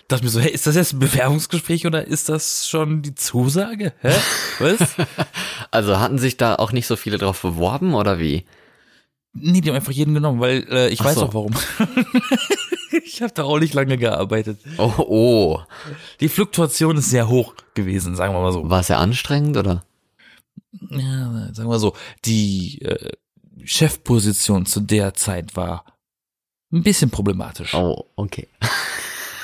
Dachte 0.07 0.23
mir 0.23 0.29
so, 0.29 0.39
hey, 0.39 0.51
ist 0.51 0.67
das 0.67 0.75
jetzt 0.75 0.93
ein 0.93 0.99
Bewerbungsgespräch 0.99 1.85
oder 1.85 2.07
ist 2.07 2.29
das 2.29 2.67
schon 2.67 3.01
die 3.01 3.15
Zusage? 3.15 3.93
Hä? 4.01 4.15
Was? 4.59 4.79
Also 5.69 5.99
hatten 5.99 6.17
sich 6.17 6.37
da 6.37 6.55
auch 6.55 6.71
nicht 6.71 6.87
so 6.87 6.95
viele 6.95 7.17
drauf 7.17 7.41
beworben 7.41 7.93
oder 7.93 8.19
wie? 8.19 8.45
nee, 9.41 9.61
die 9.61 9.69
haben 9.69 9.75
einfach 9.75 9.91
jeden 9.91 10.13
genommen, 10.13 10.39
weil 10.39 10.65
äh, 10.69 10.89
ich 10.89 11.01
Ach 11.01 11.05
weiß 11.05 11.15
so. 11.15 11.25
auch 11.25 11.33
warum. 11.33 11.53
ich 13.05 13.21
habe 13.21 13.33
da 13.33 13.43
auch 13.43 13.59
nicht 13.59 13.73
lange 13.73 13.97
gearbeitet. 13.97 14.59
Oh, 14.77 14.93
oh. 14.97 15.59
Die 16.19 16.29
Fluktuation 16.29 16.97
ist 16.97 17.09
sehr 17.09 17.27
hoch 17.29 17.55
gewesen, 17.73 18.15
sagen 18.15 18.33
wir 18.33 18.41
mal 18.41 18.51
so. 18.51 18.69
War 18.69 18.81
es 18.81 18.87
ja 18.87 18.97
anstrengend 18.97 19.57
oder? 19.57 19.83
Ja, 20.89 21.53
sagen 21.53 21.69
wir 21.69 21.79
so, 21.79 21.95
die 22.25 22.81
äh, 22.81 23.11
Chefposition 23.63 24.65
zu 24.65 24.79
der 24.79 25.13
Zeit 25.13 25.55
war 25.55 25.85
ein 26.71 26.83
bisschen 26.83 27.09
problematisch. 27.09 27.73
Oh, 27.73 28.05
okay. 28.15 28.47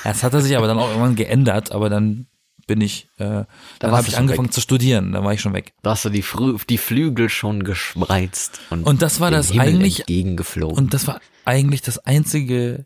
Das 0.04 0.24
hat 0.24 0.34
er 0.34 0.42
sich 0.42 0.56
aber 0.58 0.68
dann 0.68 0.78
auch 0.78 0.90
irgendwann 0.90 1.16
geändert, 1.16 1.72
aber 1.72 1.90
dann 1.90 2.28
bin 2.68 2.80
ich, 2.82 3.10
äh, 3.18 3.24
dann 3.26 3.46
warst 3.82 3.94
habe 3.98 4.08
ich 4.08 4.18
angefangen 4.18 4.48
weg. 4.48 4.54
zu 4.54 4.62
studieren, 4.62 5.12
dann 5.12 5.24
war 5.24 5.34
ich 5.34 5.42
schon 5.42 5.54
weg. 5.54 5.74
Da 5.82 5.92
hast 5.92 6.06
du 6.06 6.10
die, 6.10 6.22
Frü 6.22 6.58
die 6.70 6.78
Flügel 6.78 7.28
schon 7.30 7.64
gespreizt 7.64 8.60
und, 8.70 8.84
Und 8.86 9.02
das 9.02 9.20
war 9.20 9.32
das 9.32 9.52
Himmel 9.52 9.68
eigentlich, 9.68 10.00
entgegengeflogen. 10.00 10.78
und 10.78 10.94
das 10.94 11.08
war 11.08 11.20
eigentlich 11.46 11.82
das 11.82 12.00
einzige, 12.00 12.86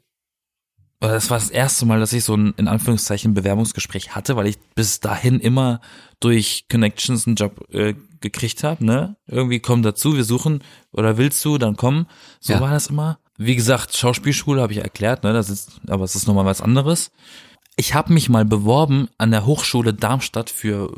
oder 1.00 1.14
das 1.14 1.30
war 1.30 1.38
das 1.38 1.52
erste 1.52 1.86
Mal, 1.86 2.00
dass 2.00 2.12
ich 2.14 2.24
so 2.24 2.36
ein, 2.36 2.56
in 2.58 2.68
Anführungszeichen, 2.68 3.36
Bewerbungsgespräch 3.36 4.16
hatte, 4.16 4.36
weil 4.36 4.48
ich 4.48 4.58
bis 4.74 5.00
dahin 5.00 5.40
immer 5.40 5.80
durch 6.20 6.66
Connections 6.72 7.28
einen 7.28 7.36
Job 7.36 7.64
äh, 7.72 7.94
gekriegt 8.20 8.64
habe, 8.64 8.84
ne? 8.84 9.16
Irgendwie 9.28 9.60
komm 9.60 9.84
dazu, 9.84 10.16
wir 10.16 10.24
suchen, 10.24 10.64
oder 10.92 11.18
willst 11.20 11.46
du, 11.46 11.60
dann 11.60 11.76
komm. 11.76 12.08
So 12.40 12.54
Ja. 12.54 12.62
war 12.62 12.72
das 12.72 12.88
immer. 12.88 13.20
Wie 13.38 13.56
gesagt, 13.56 13.96
Schauspielschule 13.96 14.62
habe 14.62 14.74
ich 14.74 14.80
erklärt, 14.80 15.24
ne? 15.24 15.34
Das 15.34 15.50
ist, 15.50 15.80
aber 15.88 16.04
es 16.04 16.16
ist 16.16 16.28
nochmal 16.28 16.46
was 16.46 16.62
anderes. 16.62 17.12
Ich 17.76 17.94
habe 17.94 18.12
mich 18.12 18.30
mal 18.30 18.46
beworben 18.46 19.08
an 19.20 19.32
der 19.32 19.46
Hochschule 19.46 19.94
Darmstadt 19.94 20.50
für 20.50 20.92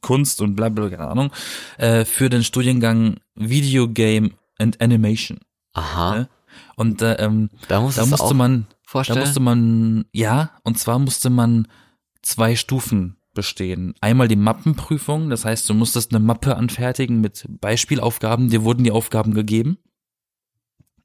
Kunst 0.00 0.40
und 0.40 0.56
bla 0.56 0.70
bla, 0.70 0.88
keine 0.88 1.08
Ahnung, 1.08 1.30
äh, 1.76 2.04
für 2.04 2.30
den 2.30 2.42
Studiengang 2.44 3.16
Video 3.34 3.88
Game 3.88 4.32
and 4.58 4.80
Animation. 4.80 5.38
Aha. 5.74 6.14
ne? 6.16 6.28
Und 6.76 7.02
äh, 7.02 7.14
ähm, 7.14 7.50
Da, 7.68 7.80
da 7.94 8.06
musste 8.06 8.34
man, 8.34 8.66
da 8.70 8.76
vorstellen. 8.86 9.20
musste 9.20 9.40
man, 9.40 10.04
ja, 10.12 10.52
und 10.62 10.78
zwar 10.78 10.98
musste 10.98 11.28
man 11.28 11.68
zwei 12.22 12.56
Stufen 12.56 13.16
bestehen. 13.34 13.94
Einmal 14.00 14.28
die 14.28 14.36
Mappenprüfung, 14.36 15.28
das 15.28 15.44
heißt, 15.44 15.68
du 15.68 15.74
musstest 15.74 16.12
eine 16.14 16.24
Mappe 16.24 16.56
anfertigen 16.56 17.20
mit 17.20 17.46
Beispielaufgaben, 17.60 18.48
dir 18.48 18.64
wurden 18.64 18.84
die 18.84 18.90
Aufgaben 18.90 19.34
gegeben. 19.34 19.76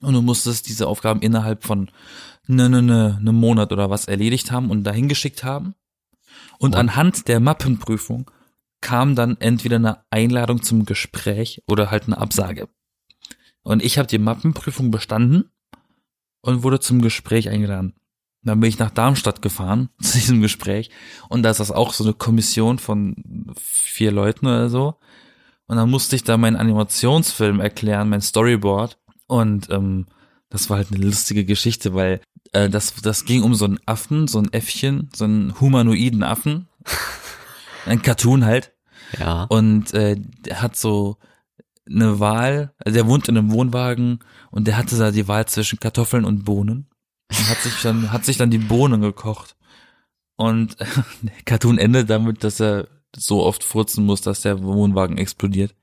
Und 0.02 0.14
du 0.14 0.22
musstest 0.22 0.68
diese 0.68 0.88
Aufgaben 0.88 1.22
innerhalb 1.22 1.64
von 1.64 1.90
ne, 2.48 2.70
ne, 2.70 2.82
ne, 2.82 3.18
einem 3.20 3.36
Monat 3.36 3.72
oder 3.72 3.90
was 3.90 4.06
erledigt 4.06 4.52
haben 4.52 4.70
und 4.70 4.84
dahin 4.84 5.08
geschickt 5.08 5.44
haben. 5.44 5.75
Und 6.58 6.73
Und? 6.73 6.80
anhand 6.80 7.28
der 7.28 7.40
Mappenprüfung 7.40 8.30
kam 8.82 9.15
dann 9.15 9.38
entweder 9.40 9.75
eine 9.78 10.04
Einladung 10.10 10.63
zum 10.63 10.86
Gespräch 10.86 11.62
oder 11.67 11.92
halt 11.92 12.08
eine 12.08 12.17
Absage. 12.17 12.67
Und 13.63 13.84
ich 13.84 13.98
habe 13.98 14.08
die 14.08 14.17
Mappenprüfung 14.17 14.90
bestanden 14.90 15.52
und 16.42 16.63
wurde 16.63 16.80
zum 16.80 17.02
Gespräch 17.02 17.50
eingeladen. 17.50 17.94
Dann 18.44 18.60
bin 18.60 18.69
ich 18.69 18.80
nach 18.80 18.90
Darmstadt 18.90 19.44
gefahren 19.44 19.90
zu 20.02 20.17
diesem 20.17 20.42
Gespräch 20.42 20.90
und 21.30 21.44
da 21.44 21.52
ist 21.52 21.60
das 21.60 21.71
auch 21.71 21.94
so 21.94 22.04
eine 22.04 22.13
Kommission 22.13 22.80
von 22.80 23.54
vier 23.56 24.12
Leuten 24.12 24.48
oder 24.48 24.69
so. 24.69 24.96
Und 25.67 25.78
dann 25.78 25.90
musste 25.90 26.17
ich 26.17 26.23
da 26.23 26.36
meinen 26.36 26.58
Animationsfilm 26.58 27.62
erklären, 27.62 28.10
mein 28.10 28.19
Storyboard. 28.19 28.98
Und 29.32 29.69
ähm, 29.69 30.08
das 30.50 30.69
war 30.69 30.75
halt 30.75 30.92
eine 30.92 31.06
lustige 31.06 31.46
Geschichte, 31.46 31.94
weil 31.94 32.19
äh, 32.52 32.69
das, 32.69 32.94
das 32.96 33.23
ging 33.23 33.44
um 33.44 33.56
so 33.56 33.63
einen 33.63 33.79
Affen, 33.86 34.27
so 34.27 34.40
ein 34.40 34.52
Äffchen, 34.52 35.10
so 35.15 35.23
einen 35.23 35.58
humanoiden 35.62 36.21
Affen. 36.21 36.67
Ein 37.86 38.02
Cartoon 38.02 38.44
halt. 38.46 38.73
ja. 39.17 39.46
Und 39.46 39.94
äh, 39.94 40.17
der 40.17 40.62
hat 40.62 40.75
so 40.75 41.17
eine 41.90 42.19
Wahl, 42.19 42.73
also 42.77 42.94
der 42.94 43.08
wohnt 43.08 43.29
in 43.29 43.38
einem 43.38 43.52
Wohnwagen 43.52 44.19
und 44.52 44.67
der 44.67 44.77
hatte 44.77 44.98
da 44.98 45.12
die 45.12 45.29
Wahl 45.29 45.48
zwischen 45.48 45.79
Kartoffeln 45.79 46.25
und 46.25 46.44
Bohnen 46.44 46.90
und 47.29 47.50
hat 47.50 47.58
sich 47.60 47.82
dann, 47.82 48.12
hat 48.12 48.25
sich 48.25 48.36
dann 48.36 48.52
die 48.52 48.60
Bohnen 48.60 49.00
gekocht. 49.00 49.56
Und 50.36 50.77
der 51.21 51.42
Cartoon 51.46 51.77
endet 51.77 52.10
damit, 52.10 52.44
dass 52.44 52.60
er 52.60 52.90
so 53.15 53.44
oft 53.44 53.63
furzen 53.63 54.06
muss, 54.06 54.19
dass 54.19 54.42
der 54.42 54.62
Wohnwagen 54.62 55.17
explodiert. 55.17 55.73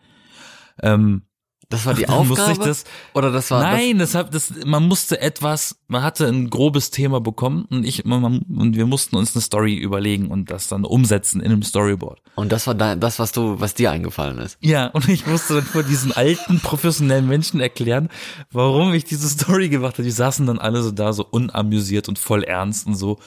Ähm, 0.83 1.23
Das 1.71 1.85
war 1.85 1.93
die 1.93 2.05
dann 2.05 2.27
musste 2.27 2.45
Aufgabe? 2.45 2.61
ich 2.61 2.67
das, 2.67 2.85
Oder 3.13 3.31
das 3.31 3.51
war 3.51 3.61
Nein, 3.61 3.99
das 3.99 4.15
hat, 4.15 4.35
das, 4.35 4.53
man 4.65 4.89
musste 4.89 5.21
etwas, 5.21 5.77
man 5.87 6.03
hatte 6.03 6.27
ein 6.27 6.49
grobes 6.49 6.91
Thema 6.91 7.21
bekommen 7.21 7.67
und 7.69 7.85
ich, 7.85 8.07
man, 8.07 8.23
man, 8.23 8.39
und 8.39 8.75
wir 8.75 8.87
mussten 8.87 9.17
uns 9.17 9.35
eine 9.35 9.43
Story 9.43 9.75
überlegen 9.75 10.29
und 10.29 10.51
das 10.51 10.69
dann 10.69 10.87
umsetzen 10.87 11.43
in 11.43 11.53
einem 11.53 11.63
Storyboard. 11.63 12.23
das, 12.25 12.37
und 12.37 12.53
das 12.53 12.67
war 12.67 12.75
dein, 12.75 13.01
das, 13.01 13.19
was 13.19 13.33
du, 13.33 13.61
was 13.61 13.75
dir 13.75 13.91
eingefallen 13.91 14.39
ist. 14.39 14.57
Ja, 14.63 14.87
und 14.87 15.11
ich 15.11 15.27
musste 15.27 15.57
dann 15.57 15.65
vor 15.65 15.83
diesen 15.83 16.13
alten 16.13 16.61
professionellen 16.61 17.29
Menschen 17.29 17.61
erklären, 17.61 18.09
warum 18.51 18.95
ich 18.95 19.05
diese 19.05 19.29
Story 19.29 19.69
gemacht 19.69 19.95
habe. 19.95 20.05
Die 20.05 20.11
saßen 20.11 20.47
dann 20.47 20.59
alle 20.59 20.83
so 20.83 20.91
da, 20.91 21.13
so 21.13 21.27
unamüsiert 21.31 22.09
und 22.09 22.19
voll 22.19 22.45
ernst 22.45 22.87
und 22.87 22.95
so. 22.95 23.19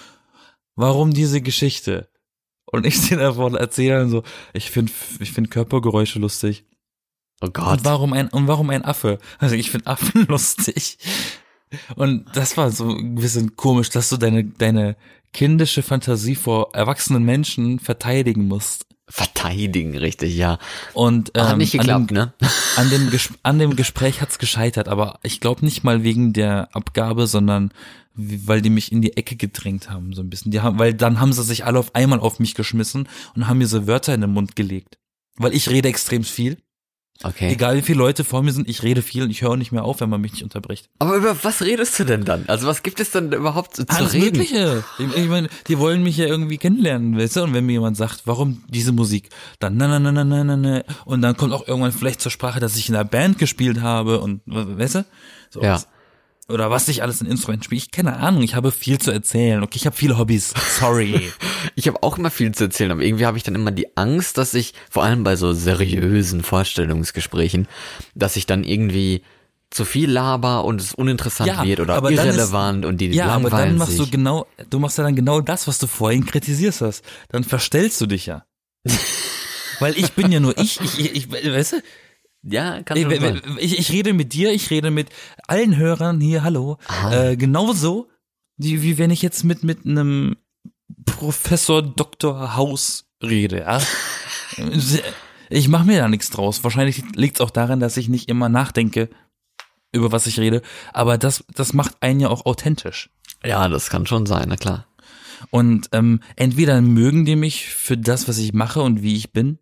Warum 0.75 1.13
diese 1.13 1.41
Geschichte? 1.41 2.09
Und 2.65 2.87
ich 2.87 2.99
den 3.09 3.19
davon 3.19 3.53
erzähle 3.53 4.07
so, 4.07 4.23
ich 4.53 4.71
finde, 4.71 4.91
ich 5.19 5.31
finde 5.31 5.51
Körpergeräusche 5.51 6.17
lustig. 6.17 6.65
Oh 7.41 7.49
Gott. 7.51 7.79
Und 7.79 7.85
warum 7.85 8.13
ein, 8.13 8.29
und 8.29 8.47
warum 8.47 8.69
ein 8.69 8.85
Affe? 8.85 9.17
Also 9.39 9.55
ich 9.55 9.71
finde 9.71 9.87
Affen 9.87 10.25
lustig. 10.29 10.97
Und 11.95 12.25
das 12.33 12.57
war 12.57 12.71
so 12.71 12.89
ein 12.89 13.15
bisschen 13.15 13.55
komisch, 13.55 13.89
dass 13.89 14.09
du 14.09 14.17
deine, 14.17 14.43
deine 14.43 14.95
kindische 15.33 15.81
Fantasie 15.81 16.35
vor 16.35 16.69
erwachsenen 16.73 17.23
Menschen 17.23 17.79
verteidigen 17.79 18.47
musst. 18.47 18.85
Verteidigen, 19.07 19.97
richtig, 19.97 20.37
ja. 20.37 20.57
Und 20.93 21.31
ähm, 21.35 21.43
Hat 21.43 21.57
nicht 21.57 21.79
an 21.79 21.87
dem, 21.87 22.07
geklappt, 22.07 22.11
ne? 22.11 22.33
an 22.77 22.89
dem, 22.89 23.09
Ges 23.09 23.29
an 23.43 23.59
dem 23.59 23.75
Gespräch 23.75 24.21
hat's 24.21 24.39
gescheitert, 24.39 24.87
aber 24.87 25.19
ich 25.23 25.41
glaube 25.41 25.65
nicht 25.65 25.83
mal 25.83 26.03
wegen 26.03 26.31
der 26.31 26.69
Abgabe, 26.73 27.27
sondern 27.27 27.73
weil 28.13 28.61
die 28.61 28.69
mich 28.69 28.91
in 28.91 29.01
die 29.01 29.17
Ecke 29.17 29.35
gedrängt 29.35 29.89
haben, 29.89 30.13
so 30.13 30.21
ein 30.21 30.29
bisschen. 30.29 30.51
Die 30.51 30.61
haben, 30.61 30.79
weil 30.79 30.93
dann 30.93 31.19
haben 31.19 31.33
sie 31.33 31.43
sich 31.43 31.65
alle 31.65 31.79
auf 31.79 31.95
einmal 31.95 32.19
auf 32.19 32.39
mich 32.39 32.55
geschmissen 32.55 33.07
und 33.35 33.47
haben 33.47 33.57
mir 33.57 33.67
so 33.67 33.87
Wörter 33.87 34.13
in 34.13 34.21
den 34.21 34.31
Mund 34.31 34.55
gelegt. 34.55 34.97
Weil 35.37 35.53
ich 35.53 35.69
rede 35.69 35.89
extrem 35.89 36.23
viel. 36.23 36.57
Okay. 37.23 37.51
Egal 37.51 37.77
wie 37.77 37.81
viele 37.81 37.99
Leute 37.99 38.23
vor 38.23 38.41
mir 38.43 38.51
sind, 38.51 38.67
ich 38.69 38.83
rede 38.83 39.01
viel 39.01 39.23
und 39.23 39.29
ich 39.31 39.41
höre 39.41 39.55
nicht 39.57 39.71
mehr 39.71 39.83
auf, 39.83 40.01
wenn 40.01 40.09
man 40.09 40.21
mich 40.21 40.31
nicht 40.33 40.43
unterbricht. 40.43 40.89
Aber 40.99 41.15
über 41.15 41.35
was 41.43 41.61
redest 41.61 41.97
du 41.99 42.03
denn 42.03 42.25
dann? 42.25 42.45
Also 42.47 42.67
was 42.67 42.83
gibt 42.83 42.99
es 42.99 43.11
denn 43.11 43.31
überhaupt 43.31 43.75
zu 43.75 43.83
Alles 43.87 44.13
reden? 44.13 44.37
Mögliche. 44.37 44.83
Ich, 44.97 45.15
ich 45.15 45.27
meine, 45.27 45.49
die 45.67 45.77
wollen 45.77 46.03
mich 46.03 46.17
ja 46.17 46.25
irgendwie 46.25 46.57
kennenlernen, 46.57 47.17
weißt 47.17 47.35
du? 47.37 47.43
Und 47.43 47.53
wenn 47.53 47.65
mir 47.65 47.73
jemand 47.73 47.97
sagt, 47.97 48.21
warum 48.25 48.63
diese 48.69 48.91
Musik, 48.91 49.29
dann 49.59 49.77
na 49.77 49.87
na 49.87 49.99
na 49.99 50.11
na 50.11 50.23
na 50.23 50.43
na 50.43 50.57
na 50.57 50.83
und 51.05 51.21
dann 51.21 51.37
kommt 51.37 51.53
auch 51.53 51.67
irgendwann 51.67 51.91
vielleicht 51.91 52.21
zur 52.21 52.31
Sprache, 52.31 52.59
dass 52.59 52.75
ich 52.75 52.89
in 52.89 52.95
einer 52.95 53.05
Band 53.05 53.37
gespielt 53.37 53.81
habe 53.81 54.19
und 54.19 54.41
weißt 54.45 54.95
du? 54.95 55.05
So, 55.49 55.61
Ja. 55.61 55.81
Oder 56.49 56.69
was 56.69 56.87
ich 56.89 57.01
alles 57.01 57.21
in 57.21 57.27
Instrumenten 57.27 57.63
spiele. 57.63 57.77
Ich 57.79 57.91
keine 57.91 58.17
Ahnung, 58.17 58.41
ich 58.41 58.55
habe 58.55 58.71
viel 58.71 58.97
zu 58.99 59.11
erzählen. 59.11 59.63
Okay, 59.63 59.77
ich 59.77 59.85
habe 59.85 59.95
viele 59.95 60.17
Hobbys. 60.17 60.53
Sorry. 60.79 61.31
Ich 61.75 61.87
habe 61.87 62.01
auch 62.03 62.17
immer 62.17 62.31
viel 62.31 62.51
zu 62.53 62.65
erzählen, 62.65 62.91
aber 62.91 63.01
irgendwie 63.03 63.25
habe 63.25 63.37
ich 63.37 63.43
dann 63.43 63.55
immer 63.55 63.71
die 63.71 63.95
Angst, 63.95 64.37
dass 64.37 64.53
ich, 64.55 64.73
vor 64.89 65.03
allem 65.03 65.23
bei 65.23 65.35
so 65.35 65.53
seriösen 65.53 66.43
Vorstellungsgesprächen, 66.43 67.67
dass 68.15 68.35
ich 68.35 68.45
dann 68.45 68.63
irgendwie 68.63 69.21
zu 69.69 69.85
viel 69.85 70.09
laber 70.11 70.65
und 70.65 70.81
es 70.81 70.93
uninteressant 70.93 71.63
wird 71.63 71.79
oder 71.79 71.95
aber 71.95 72.11
dann 72.11 72.27
ist- 72.27 72.35
irrelevant 72.35 72.85
und 72.85 72.97
die 72.99 73.07
Ja, 73.11 73.27
aber 73.27 73.43
langweilen 73.43 73.69
dann 73.69 73.77
machst 73.77 73.91
sich. 73.93 74.01
du 74.01 74.09
genau, 74.11 74.47
du 74.69 74.79
machst 74.79 74.97
ja 74.97 75.03
dann 75.05 75.15
genau 75.15 75.39
das, 75.39 75.67
was 75.67 75.77
du 75.79 75.87
vorhin 75.87 76.25
kritisierst 76.25 76.81
hast. 76.81 77.05
Dann 77.29 77.43
verstellst 77.43 78.01
du 78.01 78.05
dich 78.07 78.25
ja. 78.25 78.43
Weil 79.79 79.97
ich 79.97 80.11
bin 80.13 80.31
ja 80.31 80.39
nur 80.39 80.57
ich, 80.57 80.79
ich, 80.81 80.99
ich, 80.99 81.15
ich 81.15 81.31
weißt 81.31 81.73
du, 81.73 81.77
ja, 82.43 82.81
kann 82.83 82.97
Ich, 82.97 83.19
sein. 83.19 83.41
ich, 83.59 83.79
ich 83.79 83.91
rede 83.91 84.13
mit 84.13 84.33
dir, 84.33 84.51
ich 84.51 84.69
rede 84.69 84.91
mit 84.91 85.09
allen 85.47 85.77
Hörern 85.77 86.19
hier, 86.19 86.43
hallo. 86.43 86.77
Äh, 87.11 87.37
genauso, 87.37 88.09
wie, 88.57 88.81
wie 88.81 88.97
wenn 88.97 89.11
ich 89.11 89.21
jetzt 89.21 89.43
mit, 89.43 89.63
mit 89.63 89.85
einem 89.85 90.37
Professor 91.05 91.81
Dr. 91.81 92.55
Haus 92.55 93.05
rede, 93.21 93.59
ja. 93.59 93.81
Ich 95.53 95.67
mache 95.67 95.85
mir 95.85 95.99
da 95.99 96.07
nichts 96.07 96.29
draus. 96.29 96.63
Wahrscheinlich 96.63 97.03
liegt 97.13 97.37
es 97.37 97.41
auch 97.41 97.49
daran, 97.49 97.81
dass 97.81 97.97
ich 97.97 98.07
nicht 98.07 98.29
immer 98.29 98.47
nachdenke, 98.47 99.09
über 99.91 100.13
was 100.13 100.25
ich 100.25 100.39
rede. 100.39 100.61
Aber 100.93 101.17
das, 101.17 101.43
das 101.53 101.73
macht 101.73 102.01
einen 102.01 102.21
ja 102.21 102.29
auch 102.29 102.45
authentisch. 102.45 103.09
Ja, 103.43 103.67
das 103.67 103.89
kann 103.89 104.05
schon 104.05 104.25
sein, 104.25 104.45
na 104.47 104.55
klar. 104.55 104.87
Und 105.49 105.89
ähm, 105.91 106.21
entweder 106.37 106.79
mögen 106.81 107.25
die 107.25 107.35
mich 107.35 107.65
für 107.67 107.97
das, 107.97 108.29
was 108.29 108.37
ich 108.37 108.53
mache 108.53 108.81
und 108.81 109.03
wie 109.03 109.15
ich 109.15 109.33
bin, 109.33 109.59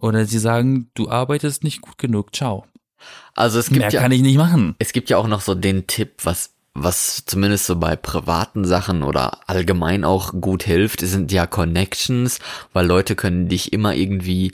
oder 0.00 0.24
sie 0.24 0.38
sagen, 0.38 0.90
du 0.94 1.08
arbeitest 1.10 1.64
nicht 1.64 1.80
gut 1.80 1.98
genug, 1.98 2.34
ciao. 2.34 2.66
Also 3.34 3.58
es 3.58 3.68
gibt 3.68 3.80
Mehr 3.80 3.90
ja, 3.90 4.00
kann 4.00 4.12
ich 4.12 4.22
nicht 4.22 4.36
machen. 4.38 4.74
es 4.78 4.92
gibt 4.92 5.08
ja 5.10 5.18
auch 5.18 5.28
noch 5.28 5.40
so 5.40 5.54
den 5.54 5.86
Tipp, 5.86 6.24
was 6.24 6.54
was 6.74 7.24
zumindest 7.26 7.66
so 7.66 7.76
bei 7.76 7.96
privaten 7.96 8.64
Sachen 8.64 9.02
oder 9.02 9.48
allgemein 9.48 10.04
auch 10.04 10.32
gut 10.40 10.62
hilft, 10.62 11.00
sind 11.00 11.32
ja 11.32 11.46
Connections, 11.46 12.38
weil 12.72 12.86
Leute 12.86 13.16
können 13.16 13.48
dich 13.48 13.72
immer 13.72 13.94
irgendwie 13.94 14.52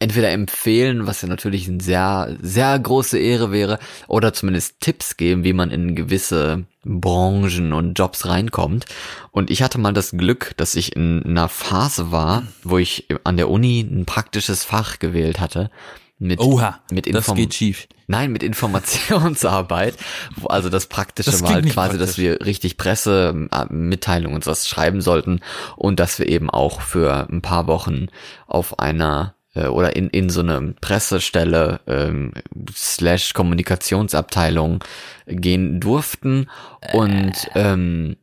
entweder 0.00 0.30
empfehlen, 0.30 1.06
was 1.06 1.22
ja 1.22 1.28
natürlich 1.28 1.68
eine 1.68 1.80
sehr, 1.80 2.36
sehr 2.42 2.76
große 2.78 3.18
Ehre 3.18 3.52
wäre, 3.52 3.78
oder 4.08 4.32
zumindest 4.32 4.80
Tipps 4.80 5.16
geben, 5.16 5.44
wie 5.44 5.52
man 5.52 5.70
in 5.70 5.94
gewisse 5.94 6.64
Branchen 6.84 7.72
und 7.72 7.94
Jobs 7.94 8.26
reinkommt. 8.26 8.86
Und 9.30 9.50
ich 9.50 9.62
hatte 9.62 9.78
mal 9.78 9.92
das 9.92 10.12
Glück, 10.12 10.54
dass 10.56 10.74
ich 10.74 10.96
in 10.96 11.22
einer 11.24 11.48
Phase 11.48 12.10
war, 12.10 12.44
wo 12.64 12.78
ich 12.78 13.06
an 13.24 13.36
der 13.36 13.50
Uni 13.50 13.80
ein 13.80 14.06
praktisches 14.06 14.64
Fach 14.64 14.98
gewählt 14.98 15.38
hatte. 15.38 15.70
Mit, 16.18 16.40
Oha, 16.40 16.80
mit 16.90 17.06
das 17.06 17.14
Inform 17.16 17.36
geht 17.38 17.54
schief. 17.54 17.86
Nein, 18.06 18.32
mit 18.32 18.42
Informationsarbeit. 18.42 19.94
Wo 20.36 20.48
also 20.48 20.68
das 20.68 20.86
Praktische 20.86 21.30
Das 21.30 21.42
war 21.42 21.54
halt 21.54 21.70
quasi, 21.70 21.96
dass 21.96 22.16
praktisch. 22.16 22.24
wir 22.24 22.44
richtig 22.44 22.76
Pressemitteilungen 22.76 24.34
und 24.34 24.44
sowas 24.44 24.68
schreiben 24.68 25.00
sollten 25.00 25.40
und 25.76 26.00
dass 26.00 26.18
wir 26.18 26.28
eben 26.28 26.50
auch 26.50 26.80
für 26.80 27.28
ein 27.30 27.40
paar 27.40 27.66
Wochen 27.66 28.08
auf 28.46 28.78
einer 28.78 29.34
äh, 29.54 29.66
oder 29.66 29.96
in, 29.96 30.08
in 30.10 30.30
so 30.30 30.40
eine 30.40 30.74
Pressestelle 30.80 31.80
ähm, 31.86 32.32
slash 32.74 33.32
Kommunikationsabteilung 33.34 34.82
gehen 35.26 35.80
durften 35.80 36.48
und 36.92 37.50
ähm, 37.54 38.16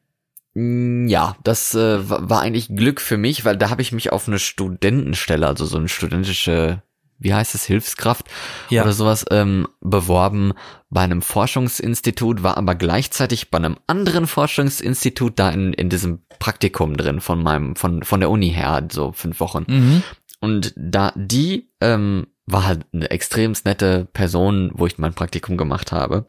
Mm, 0.53 1.07
Ja, 1.07 1.35
das 1.43 1.75
äh, 1.75 2.09
wa- 2.09 2.21
war 2.23 2.41
eigentlich 2.41 2.69
Glück 2.75 2.99
für 2.99 3.17
mich, 3.17 3.45
weil 3.45 3.57
da 3.57 3.69
habe 3.69 3.83
ich 3.83 3.91
mich 3.91 4.11
auf 4.11 4.27
eine 4.27 4.39
Studentenstelle, 4.39 5.45
also 5.45 5.65
so 5.67 5.77
eine 5.77 5.87
studentische, 5.87 6.81
wie 7.19 7.31
heißt 7.31 7.53
es, 7.53 7.63
Hilfskraft 7.65 8.25
Ja. 8.69 8.81
oder 8.81 8.91
sowas, 8.93 9.23
ähm, 9.29 9.67
beworben 9.81 10.53
bei 10.89 11.01
einem 11.01 11.21
Forschungsinstitut, 11.21 12.41
war 12.41 12.57
aber 12.57 12.73
gleichzeitig 12.73 13.51
bei 13.51 13.59
einem 13.59 13.77
anderen 13.85 14.25
Forschungsinstitut 14.25 15.37
da 15.37 15.51
in, 15.51 15.73
in 15.73 15.89
diesem 15.89 16.21
Praktikum 16.39 16.97
drin 16.97 17.21
von 17.21 17.43
meinem, 17.43 17.75
von, 17.75 18.01
von 18.01 18.19
der 18.19 18.31
Uni 18.31 18.49
her, 18.49 18.87
so 18.91 19.11
fünf 19.11 19.39
Wochen. 19.39 19.65
Mhm. 19.67 20.03
Und 20.39 20.73
da 20.75 21.13
die 21.15 21.69
ähm, 21.81 22.27
war 22.45 22.65
halt 22.65 22.85
eine 22.93 23.11
extrem 23.11 23.53
nette 23.65 24.05
Person, 24.13 24.71
wo 24.73 24.87
ich 24.87 24.97
mein 24.97 25.13
Praktikum 25.13 25.57
gemacht 25.57 25.91
habe. 25.91 26.25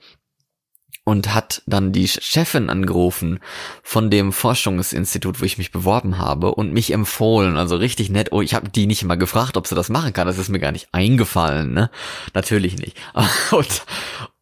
Und 1.04 1.34
hat 1.34 1.62
dann 1.66 1.92
die 1.92 2.06
Chefin 2.06 2.68
angerufen 2.68 3.38
von 3.82 4.10
dem 4.10 4.30
Forschungsinstitut, 4.30 5.40
wo 5.40 5.44
ich 5.46 5.56
mich 5.56 5.70
beworben 5.70 6.18
habe 6.18 6.54
und 6.54 6.74
mich 6.74 6.92
empfohlen. 6.92 7.56
Also 7.56 7.76
richtig 7.76 8.10
nett. 8.10 8.30
Oh, 8.30 8.42
ich 8.42 8.52
habe 8.52 8.68
die 8.68 8.86
nicht 8.86 9.04
mal 9.04 9.14
gefragt, 9.14 9.56
ob 9.56 9.66
sie 9.66 9.74
das 9.74 9.88
machen 9.88 10.12
kann. 10.12 10.26
Das 10.26 10.36
ist 10.36 10.50
mir 10.50 10.58
gar 10.58 10.72
nicht 10.72 10.88
eingefallen, 10.92 11.72
ne? 11.72 11.90
Natürlich 12.34 12.76
nicht. 12.76 12.96
Und, 13.50 13.84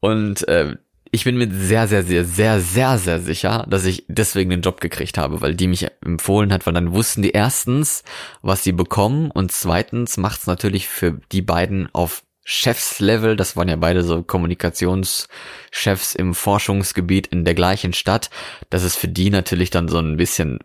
und 0.01 0.49
äh, 0.49 0.77
ich 1.13 1.25
bin 1.25 1.37
mir 1.37 1.49
sehr, 1.51 1.89
sehr, 1.89 2.03
sehr, 2.03 2.25
sehr, 2.25 2.61
sehr, 2.61 2.99
sehr 2.99 3.21
sicher, 3.21 3.67
dass 3.69 3.85
ich 3.85 4.05
deswegen 4.09 4.51
den 4.51 4.63
Job 4.63 4.81
gekriegt 4.81 5.19
habe, 5.19 5.41
weil 5.41 5.55
die 5.55 5.69
mich 5.69 5.87
empfohlen 6.05 6.53
hat, 6.53 6.67
weil 6.67 6.75
dann 6.75 6.93
wussten 6.93 7.23
die 7.23 7.31
erstens, 7.31 8.03
was 8.43 8.65
sie 8.65 8.73
bekommen 8.73 9.31
und 9.31 9.53
zweitens 9.53 10.17
macht 10.17 10.41
es 10.41 10.47
natürlich 10.47 10.89
für 10.89 11.21
die 11.33 11.43
beiden 11.43 11.89
auf 11.93 12.23
Chefslevel, 12.49 13.35
das 13.35 13.57
waren 13.57 13.69
ja 13.69 13.75
beide 13.75 14.05
so 14.05 14.23
Kommunikationschefs 14.23 16.15
im 16.15 16.33
Forschungsgebiet 16.33 17.27
in 17.27 17.45
der 17.45 17.55
gleichen 17.55 17.93
Stadt, 17.93 18.31
dass 18.71 18.85
es 18.85 18.95
für 18.95 19.09
die 19.09 19.31
natürlich 19.31 19.71
dann 19.71 19.89
so 19.89 19.99
ein 19.99 20.17
bisschen 20.17 20.61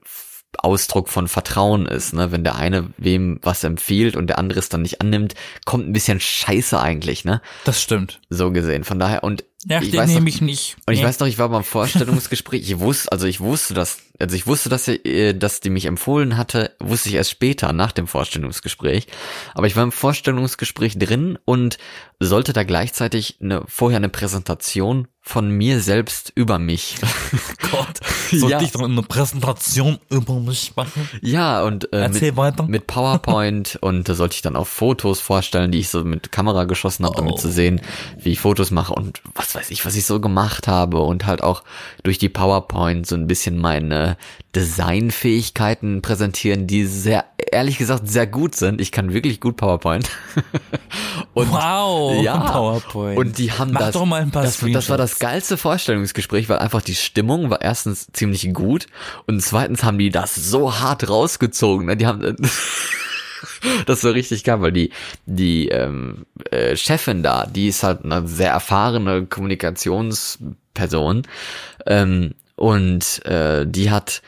Ausdruck 0.60 1.10
von 1.10 1.28
Vertrauen 1.28 1.86
ist, 1.86 2.14
ne? 2.14 2.32
Wenn 2.32 2.44
der 2.44 2.56
eine 2.56 2.90
wem 2.98 3.40
was 3.42 3.64
empfiehlt 3.64 4.16
und 4.16 4.28
der 4.28 4.38
andere 4.38 4.60
es 4.60 4.70
dann 4.70 4.82
nicht 4.82 5.02
annimmt, 5.02 5.34
kommt 5.66 5.88
ein 5.88 5.94
bisschen 5.94 6.20
Scheiße 6.20 6.80
eigentlich, 6.80 7.24
ne? 7.26 7.42
Das 7.64 7.82
stimmt. 7.82 8.20
So 8.30 8.52
gesehen. 8.52 8.84
Von 8.84 9.00
daher 9.00 9.24
und 9.24 9.44
Ja, 9.66 9.82
ich 9.82 9.92
den 9.92 10.00
weiß 10.00 10.10
noch, 10.10 10.16
nehme 10.16 10.30
ich 10.30 10.42
nicht. 10.42 10.76
und 10.86 10.94
ich 10.94 11.00
Nee. 11.00 11.06
weiß 11.06 11.20
noch, 11.20 11.28
ich 11.28 11.38
war 11.38 11.50
beim 11.50 11.64
Vorstellungsgespräch, 11.64 12.62
ich 12.70 12.80
wusste, 12.80 13.12
also 13.12 13.28
ich 13.28 13.40
wusste, 13.40 13.74
dass 13.74 14.00
also 14.20 14.36
ich 14.36 14.46
wusste, 14.46 14.70
dass, 14.70 14.86
sie, 14.86 14.98
äh, 14.98 15.34
dass 15.34 15.62
die 15.62 15.72
mich 15.72 15.86
empfohlen 15.86 16.38
hatte, 16.38 16.76
wusste 16.80 17.10
ich 17.10 17.16
erst 17.16 17.32
später, 17.32 17.74
nach 17.74 17.92
dem 17.92 18.06
Vorstellungsgespräch. 18.08 19.08
Aber 19.56 19.66
ich 19.66 19.76
war 19.76 19.84
im 19.84 19.92
Vorstellungsgespräch 19.92 21.00
drin 21.00 21.40
und 21.46 21.78
sollte 22.20 22.54
da 22.54 22.64
gleichzeitig 22.64 23.38
eine, 23.42 23.64
vorher 23.68 23.98
eine 23.98 24.10
Präsentation 24.10 25.08
von 25.24 25.52
mir 25.52 25.80
selbst 25.82 26.32
über 26.36 26.58
mich. 26.60 26.96
Gott, 27.72 28.00
soll 28.32 28.50
Ja. 28.50 28.60
ich 28.62 28.72
doch 28.72 28.82
eine 28.82 29.04
Präsentation 29.04 30.00
über 30.10 30.40
mich 30.40 30.74
machen? 30.76 31.08
Ja, 31.22 31.62
und 31.64 31.94
äh, 31.94 32.02
Erzähl 32.02 32.30
mit, 32.32 32.38
weiter. 32.38 32.64
mit 32.64 32.88
PowerPoint 32.88 33.78
und 33.82 34.10
da 34.10 34.16
sollte 34.16 34.34
ich 34.36 34.42
dann 34.42 34.56
auch 34.56 34.66
Fotos 34.68 35.20
vorstellen, 35.22 35.72
die 35.72 35.80
ich 35.80 35.90
so 35.90 36.04
mit 36.04 36.32
Kamera 36.32 36.64
geschossen 36.66 37.06
habe, 37.06 37.16
damit 37.16 37.34
Oh. 37.34 37.38
zu 37.38 37.52
sehen, 37.52 37.82
wie 38.20 38.32
ich 38.32 38.40
Fotos 38.40 38.72
mache 38.72 38.94
und 38.94 39.22
was 39.36 39.54
weiß 39.54 39.70
ich, 39.70 39.86
was 39.86 39.96
ich 39.96 40.06
so 40.06 40.20
gemacht 40.20 40.68
habe 40.68 41.00
und 41.02 41.26
halt 41.28 41.44
auch 41.44 41.64
durch 42.04 42.18
die 42.18 42.30
PowerPoint 42.30 43.06
so 43.06 43.16
ein 43.16 43.28
bisschen 43.28 43.58
meine 43.60 44.18
Designfähigkeiten 44.56 46.02
präsentieren, 46.02 46.68
die 46.68 46.86
sehr, 46.86 47.26
ehrlich 47.52 47.78
gesagt, 47.78 48.10
sehr 48.10 48.28
gut 48.28 48.56
sind. 48.56 48.82
Ich 48.82 48.92
kann 48.92 49.14
wirklich 49.14 49.40
gut 49.40 49.56
PowerPoint. 49.56 50.10
und 51.34 51.50
wow, 51.52 52.22
ja, 52.22 52.38
PowerPoint. 52.38 53.18
Und 53.18 53.38
die 53.38 53.52
haben 53.52 53.72
Mach 53.72 53.80
das. 53.82 53.94
doch 53.94 54.06
mal 54.06 54.22
ein 54.22 54.32
paar 54.32 54.44
das, 54.44 54.60
das 54.60 54.90
war 54.90 54.98
das 54.98 55.11
Screenshots. 55.12 55.20
geilste 55.20 55.58
Vorstellungsgespräch, 55.58 56.50
weil 56.50 56.60
einfach 56.60 56.82
die 56.82 56.96
Stimmung 56.96 57.50
war 57.50 57.62
erstens 57.62 58.08
ziemlich 58.12 58.54
gut 58.54 58.88
und 59.28 59.42
zweitens 59.42 59.84
haben 59.84 59.98
die 59.98 60.10
das 60.10 60.36
so 60.36 60.80
hart 60.80 61.08
rausgezogen. 61.10 61.88
ne? 61.88 61.98
Die 61.98 62.08
haben 62.08 62.36
das 63.86 64.04
war 64.04 64.14
richtig 64.14 64.44
geil, 64.44 64.62
weil 64.62 64.72
die 64.72 64.92
die 65.26 65.70
ähm, 65.70 66.26
äh, 66.50 66.76
Chefin 66.76 67.24
da, 67.24 67.46
die 67.46 67.68
ist 67.68 67.84
halt 67.84 68.04
eine 68.06 68.28
sehr 68.28 68.52
erfahrene 68.52 69.26
Kommunikationsperson 69.26 71.24
ähm, 71.86 72.34
und 72.56 73.26
äh, 73.26 73.66
die 73.66 73.90
hat 73.92 74.22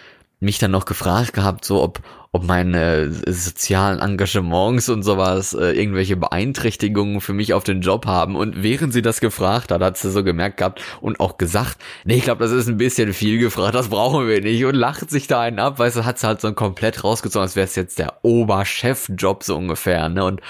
mich 0.44 0.60
dann 0.60 0.72
noch 0.72 0.86
gefragt 0.86 1.34
gehabt, 1.34 1.66
so 1.66 1.82
ob 1.82 2.02
ob 2.36 2.44
meine 2.46 3.12
sozialen 3.12 4.00
Engagements 4.00 4.90
und 4.90 5.04
sowas 5.04 5.54
äh, 5.54 5.74
irgendwelche 5.74 6.18
Beeinträchtigungen 6.18 7.22
für 7.22 7.34
mich 7.34 7.54
auf 7.54 7.64
den 7.64 7.82
Job 7.82 8.08
haben. 8.08 8.36
Und 8.36 8.64
während 8.64 8.92
sie 8.92 9.04
das 9.04 9.20
gefragt 9.20 9.72
hat, 9.72 9.84
hat 9.84 10.00
sie 10.00 10.10
so 10.10 10.24
gemerkt 10.24 10.58
gehabt 10.58 10.82
und 11.00 11.20
auch 11.20 11.38
gesagt, 11.38 11.78
nee, 12.06 12.16
ich 12.16 12.24
glaube, 12.24 12.44
das 12.44 12.52
ist 12.52 12.68
ein 12.68 12.78
bisschen 12.78 13.14
viel 13.14 13.38
gefragt, 13.38 13.76
das 13.76 13.90
brauchen 13.90 14.28
wir 14.28 14.42
nicht. 14.42 14.66
Und 14.66 14.74
lacht 14.74 15.12
sich 15.12 15.28
da 15.28 15.42
einen 15.42 15.60
ab, 15.60 15.78
weißt 15.78 15.98
du, 15.98 16.06
hat 16.06 16.18
sie 16.18 16.26
halt 16.26 16.42
so 16.42 16.52
komplett 16.54 17.04
rausgezogen, 17.04 17.44
als 17.44 17.56
wäre 17.56 17.66
es 17.66 17.76
jetzt 17.76 18.00
der 18.00 18.26
Oberchefjob 18.26 19.44
so 19.44 19.56
ungefähr, 19.56 20.10
ne? 20.10 20.26
Und 20.26 20.42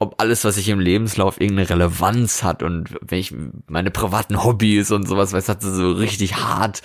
ob 0.00 0.20
alles, 0.20 0.44
was 0.44 0.56
ich 0.56 0.68
im 0.68 0.80
Lebenslauf 0.80 1.40
irgendeine 1.40 1.70
Relevanz 1.70 2.42
hat 2.42 2.64
und 2.64 2.96
wenn 3.00 3.18
ich 3.18 3.32
meine 3.68 3.92
privaten 3.92 4.42
Hobbys 4.42 4.90
und 4.90 5.06
sowas, 5.06 5.32
weißt 5.32 5.48
du, 5.48 5.52
hat 5.52 5.62
sie 5.62 5.74
so 5.74 5.92
richtig 5.92 6.36
hart 6.36 6.82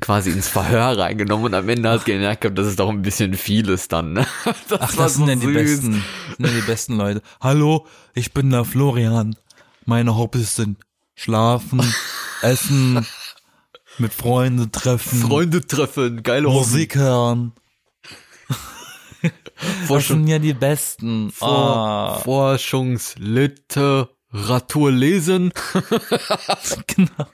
quasi 0.00 0.30
ins 0.30 0.46
Verhör 0.48 0.96
reingenommen 0.98 1.46
und 1.46 1.54
am 1.54 1.68
Ende 1.68 1.88
hat 1.90 2.04
gemerkt, 2.04 2.46
das 2.56 2.66
ist 2.68 2.78
doch 2.78 2.88
ein 2.90 3.02
bisschen 3.02 3.34
vieles 3.34 3.88
dann. 3.88 4.12
Ne? 4.12 4.24
Das 4.68 4.80
Ach, 4.80 4.94
das 4.96 5.14
sind 5.14 5.24
so 5.26 5.30
ja 5.30 5.36
die 5.36 5.46
süß. 5.46 5.54
besten, 5.54 5.92
sind 6.36 6.46
ja 6.46 6.52
die 6.52 6.60
besten 6.66 6.96
Leute. 6.96 7.22
Hallo, 7.40 7.86
ich 8.14 8.32
bin 8.32 8.50
der 8.50 8.64
Florian. 8.64 9.34
Meine 9.84 10.16
Hobbys 10.16 10.54
sind 10.56 10.78
schlafen, 11.14 11.82
essen, 12.42 13.04
mit 13.98 14.12
Freunden 14.14 14.70
treffen, 14.72 15.20
Freunde 15.20 15.66
treffen, 15.66 16.22
geile 16.22 16.48
Musik 16.48 16.94
hören. 16.94 17.52
Vor, 19.86 19.98
Das 19.98 20.08
sind 20.08 20.26
ja 20.26 20.38
die 20.40 20.54
besten. 20.54 21.30
vor, 21.30 21.48
Ah, 21.48 22.18
Forschungsliteratur 22.24 24.90
lesen. 24.90 25.52
genau. 26.88 27.26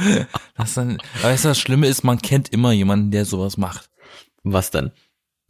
Das 0.56 0.74
dann, 0.74 0.98
weißt 1.22 1.44
du, 1.44 1.48
das 1.48 1.58
Schlimme 1.58 1.86
ist, 1.86 2.04
man 2.04 2.20
kennt 2.20 2.48
immer 2.50 2.72
jemanden, 2.72 3.10
der 3.10 3.24
sowas 3.24 3.56
macht. 3.56 3.88
Was 4.42 4.70
denn? 4.70 4.90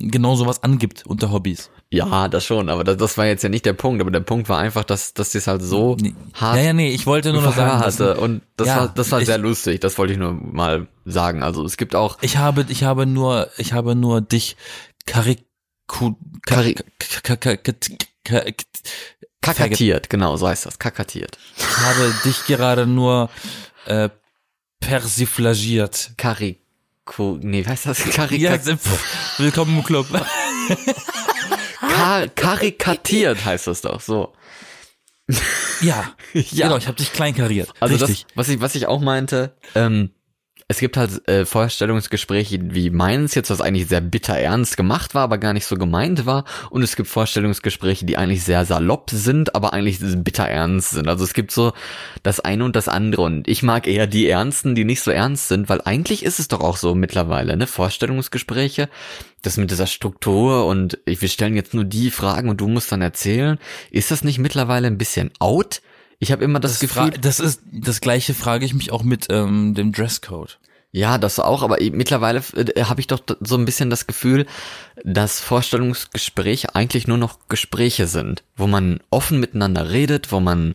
Genau 0.03 0.34
sowas 0.34 0.62
angibt 0.62 1.05
unter 1.07 1.30
Hobbys. 1.30 1.70
Ja, 1.90 2.28
das 2.28 2.44
schon, 2.46 2.68
aber 2.70 2.84
das, 2.84 2.96
das 2.96 3.18
war 3.18 3.26
jetzt 3.26 3.42
ja 3.42 3.48
nicht 3.51 3.66
der 3.66 3.72
Punkt, 3.74 4.01
aber 4.01 4.11
der 4.11 4.20
Punkt 4.20 4.48
war 4.48 4.59
einfach, 4.59 4.84
dass, 4.84 5.12
dass 5.12 5.30
die 5.30 5.38
es 5.38 5.46
halt 5.46 5.61
so 5.62 5.96
Nee. 6.01 6.14
hart 6.34 6.57
Ja, 6.57 6.62
ja, 6.62 6.72
nee, 6.72 6.90
ich 6.90 7.05
wollte 7.07 7.32
nur 7.32 7.42
noch 7.42 7.55
sagen, 7.55 7.80
hatte 7.80 8.16
und 8.18 8.42
das 8.57 8.68
Ja, 8.68 8.76
war 8.76 8.88
das 8.88 9.11
war 9.11 9.20
ich- 9.20 9.26
sehr 9.26 9.36
lustig, 9.38 9.80
das 9.80 9.98
wollte 9.98 10.12
ich 10.14 10.18
nur 10.18 10.32
mal 10.32 10.86
sagen. 11.05 11.42
Also 11.42 11.64
es 11.64 11.76
gibt 11.76 11.94
auch 11.94 12.16
ich 12.22 12.36
habe, 12.38 12.64
ich 12.68 12.84
habe 12.84 13.05
nur, 13.07 13.48
ich 13.59 13.72
habe 13.74 13.94
nur 13.94 14.20
dich 14.22 14.57
kariku, 15.05 16.14
Kari- 16.46 16.76
ka- 16.98 17.36
ka- 17.36 17.57
ka- 17.57 17.57
ka- 17.57 17.72
ka- 18.24 18.44
kakatiert, 19.42 20.09
genau, 20.11 20.36
so 20.36 20.46
heißt 20.48 20.66
das, 20.66 20.78
kakatiert. 20.78 21.38
Ich 21.59 21.78
habe 21.78 22.14
dich 22.24 22.44
gerade 22.46 22.86
nur 22.86 23.28
äh, 23.86 24.09
persiflagiert. 24.80 26.12
Kariku, 26.16 27.38
nee, 27.40 27.64
wie 27.64 27.68
heißt 27.68 27.86
das? 27.86 27.98
Kari 28.04 28.36
Ja, 28.38 28.58
willkommen 29.38 29.78
im 29.78 29.84
Club. 29.84 30.06
Kar 31.80 32.28
karikatiert 32.28 33.44
heißt 33.44 33.66
das 33.66 33.82
doch, 33.82 34.00
so. 34.00 34.32
Ja, 35.80 36.14
Ja. 36.32 36.66
genau, 36.66 36.76
ich 36.78 36.86
habe 36.88 36.96
dich 36.96 37.12
kleinkariert. 37.12 37.72
Also 37.78 37.94
Richtig. 37.96 38.24
das, 38.26 38.36
was 38.36 38.48
ich, 38.48 38.60
was 38.60 38.74
ich 38.74 38.86
auch 38.86 39.00
meinte, 39.00 39.54
ähm, 39.74 40.10
es 40.70 40.78
gibt 40.78 40.96
halt 40.96 41.26
äh, 41.28 41.44
Vorstellungsgespräche 41.44 42.60
wie 42.62 42.90
meins 42.90 43.34
jetzt, 43.34 43.50
was 43.50 43.60
eigentlich 43.60 43.88
sehr 43.88 44.00
bitter 44.00 44.38
ernst 44.38 44.76
gemacht 44.76 45.16
war, 45.16 45.24
aber 45.24 45.36
gar 45.36 45.52
nicht 45.52 45.66
so 45.66 45.74
gemeint 45.74 46.26
war. 46.26 46.44
Und 46.70 46.84
es 46.84 46.94
gibt 46.94 47.08
Vorstellungsgespräche, 47.08 48.06
die 48.06 48.16
eigentlich 48.16 48.44
sehr 48.44 48.64
salopp 48.64 49.10
sind, 49.10 49.56
aber 49.56 49.72
eigentlich 49.72 49.98
bitter 50.00 50.44
ernst 50.44 50.90
sind. 50.90 51.08
Also 51.08 51.24
es 51.24 51.34
gibt 51.34 51.50
so 51.50 51.72
das 52.22 52.38
eine 52.38 52.64
und 52.64 52.76
das 52.76 52.86
andere. 52.86 53.22
Und 53.22 53.48
ich 53.48 53.64
mag 53.64 53.88
eher 53.88 54.06
die 54.06 54.28
Ernsten, 54.28 54.76
die 54.76 54.84
nicht 54.84 55.00
so 55.00 55.10
ernst 55.10 55.48
sind, 55.48 55.68
weil 55.68 55.80
eigentlich 55.84 56.24
ist 56.24 56.38
es 56.38 56.46
doch 56.46 56.60
auch 56.60 56.76
so 56.76 56.94
mittlerweile, 56.94 57.56
ne? 57.56 57.66
Vorstellungsgespräche, 57.66 58.88
das 59.42 59.56
mit 59.56 59.72
dieser 59.72 59.88
Struktur 59.88 60.66
und 60.66 60.98
wir 61.04 61.28
stellen 61.28 61.56
jetzt 61.56 61.74
nur 61.74 61.84
die 61.84 62.12
Fragen 62.12 62.48
und 62.48 62.60
du 62.60 62.68
musst 62.68 62.92
dann 62.92 63.02
erzählen. 63.02 63.58
Ist 63.90 64.12
das 64.12 64.22
nicht 64.22 64.38
mittlerweile 64.38 64.86
ein 64.86 64.98
bisschen 64.98 65.32
out? 65.40 65.82
Ich 66.20 66.30
habe 66.30 66.44
immer 66.44 66.60
das, 66.60 66.78
Das, 66.78 66.80
Gefühl, 66.80 67.10
das 67.10 67.40
ist 67.40 67.62
das 67.72 68.00
gleiche 68.00 68.34
frage 68.34 68.64
ich 68.64 68.74
mich 68.74 68.92
auch 68.92 69.02
mit 69.02 69.26
ähm, 69.30 69.74
dem 69.74 69.90
Dresscode. 69.90 70.60
Ja, 70.92 71.18
das 71.18 71.38
auch, 71.38 71.62
aber 71.62 71.78
mittlerweile 71.92 72.42
äh, 72.56 72.84
habe 72.84 73.00
ich 73.00 73.06
doch 73.06 73.20
so 73.40 73.56
ein 73.56 73.64
bisschen 73.64 73.90
das 73.90 74.06
Gefühl, 74.06 74.46
dass 75.02 75.40
Vorstellungsgespräche 75.40 76.74
eigentlich 76.74 77.06
nur 77.06 77.16
noch 77.16 77.38
Gespräche 77.48 78.06
sind, 78.06 78.42
wo 78.56 78.66
man 78.66 79.00
offen 79.08 79.40
miteinander 79.40 79.90
redet, 79.90 80.30
wo 80.30 80.40
man 80.40 80.74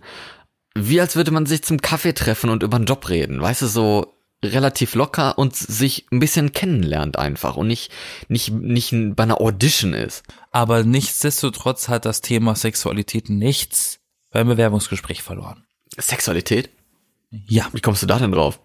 wie 0.74 1.00
als 1.00 1.16
würde 1.16 1.32
man 1.32 1.46
sich 1.46 1.64
zum 1.64 1.82
Kaffee 1.82 2.14
treffen 2.14 2.50
und 2.50 2.64
über 2.64 2.78
den 2.78 2.86
Job 2.86 3.08
reden, 3.08 3.42
weißt 3.42 3.62
du, 3.62 3.68
so 3.68 4.14
relativ 4.44 4.96
locker 4.96 5.38
und 5.38 5.56
sich 5.56 6.06
ein 6.12 6.20
bisschen 6.20 6.54
kennenlernt 6.54 7.18
einfach 7.18 7.56
und 7.56 7.68
nicht 7.68 7.92
nicht 8.30 8.52
nicht 8.52 8.94
bei 9.16 9.24
einer 9.24 9.42
Audition 9.42 9.94
ist. 9.94 10.24
Aber 10.52 10.84
nichtsdestotrotz 10.84 11.88
hat 11.88 12.06
das 12.06 12.22
Thema 12.22 12.56
Sexualität 12.56 13.30
nichts 13.30 14.00
beim 14.36 14.48
Bewerbungsgespräch 14.48 15.24
verloren. 15.24 15.64
Sexualität? 15.98 16.70
Ja, 17.48 17.68
Wie 17.72 17.80
kommst 17.80 18.04
du 18.04 18.06
da 18.08 18.20
denn 18.20 18.34
drauf? 18.34 18.60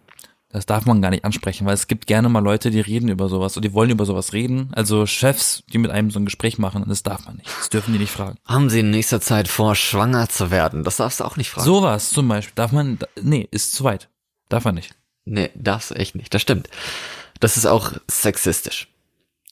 das 0.52 0.66
darf 0.66 0.84
man 0.84 1.00
gar 1.00 1.10
nicht 1.10 1.24
ansprechen, 1.24 1.64
weil 1.64 1.74
es 1.74 1.86
gibt 1.86 2.08
gerne 2.08 2.28
mal 2.28 2.40
Leute, 2.42 2.72
die 2.72 2.80
reden 2.80 3.08
über 3.08 3.28
sowas 3.28 3.54
und 3.56 3.64
die 3.64 3.72
wollen 3.72 3.90
über 3.90 4.04
sowas 4.04 4.32
reden. 4.32 4.70
Also 4.72 5.06
Chefs, 5.06 5.62
die 5.72 5.78
mit 5.78 5.92
einem 5.92 6.10
so 6.10 6.18
ein 6.18 6.24
Gespräch 6.24 6.58
machen, 6.58 6.84
das 6.88 7.04
darf 7.04 7.24
man 7.24 7.36
nicht. 7.36 7.48
Das 7.60 7.68
dürfen 7.70 7.92
die 7.92 8.00
nicht 8.00 8.10
fragen. 8.10 8.36
Haben 8.44 8.68
Sie 8.68 8.80
in 8.80 8.90
nächster 8.90 9.20
Zeit 9.20 9.46
vor, 9.46 9.76
schwanger 9.76 10.28
zu 10.28 10.50
werden? 10.50 10.82
Das 10.82 10.96
darfst 10.96 11.20
du 11.20 11.24
auch 11.24 11.36
nicht 11.36 11.50
fragen. 11.50 11.64
Sowas 11.66 12.10
zum 12.10 12.26
Beispiel 12.26 12.54
darf 12.56 12.72
man, 12.72 12.98
nee, 13.22 13.46
ist 13.52 13.74
zu 13.76 13.84
weit. 13.84 14.08
Darf 14.48 14.64
man 14.64 14.74
nicht. 14.74 14.92
Nee, 15.24 15.50
darfst 15.54 15.92
du 15.92 15.94
echt 15.94 16.16
nicht. 16.16 16.34
Das 16.34 16.42
stimmt. 16.42 16.68
Das 17.38 17.56
ist 17.56 17.66
auch 17.66 17.92
sexistisch. 18.10 18.88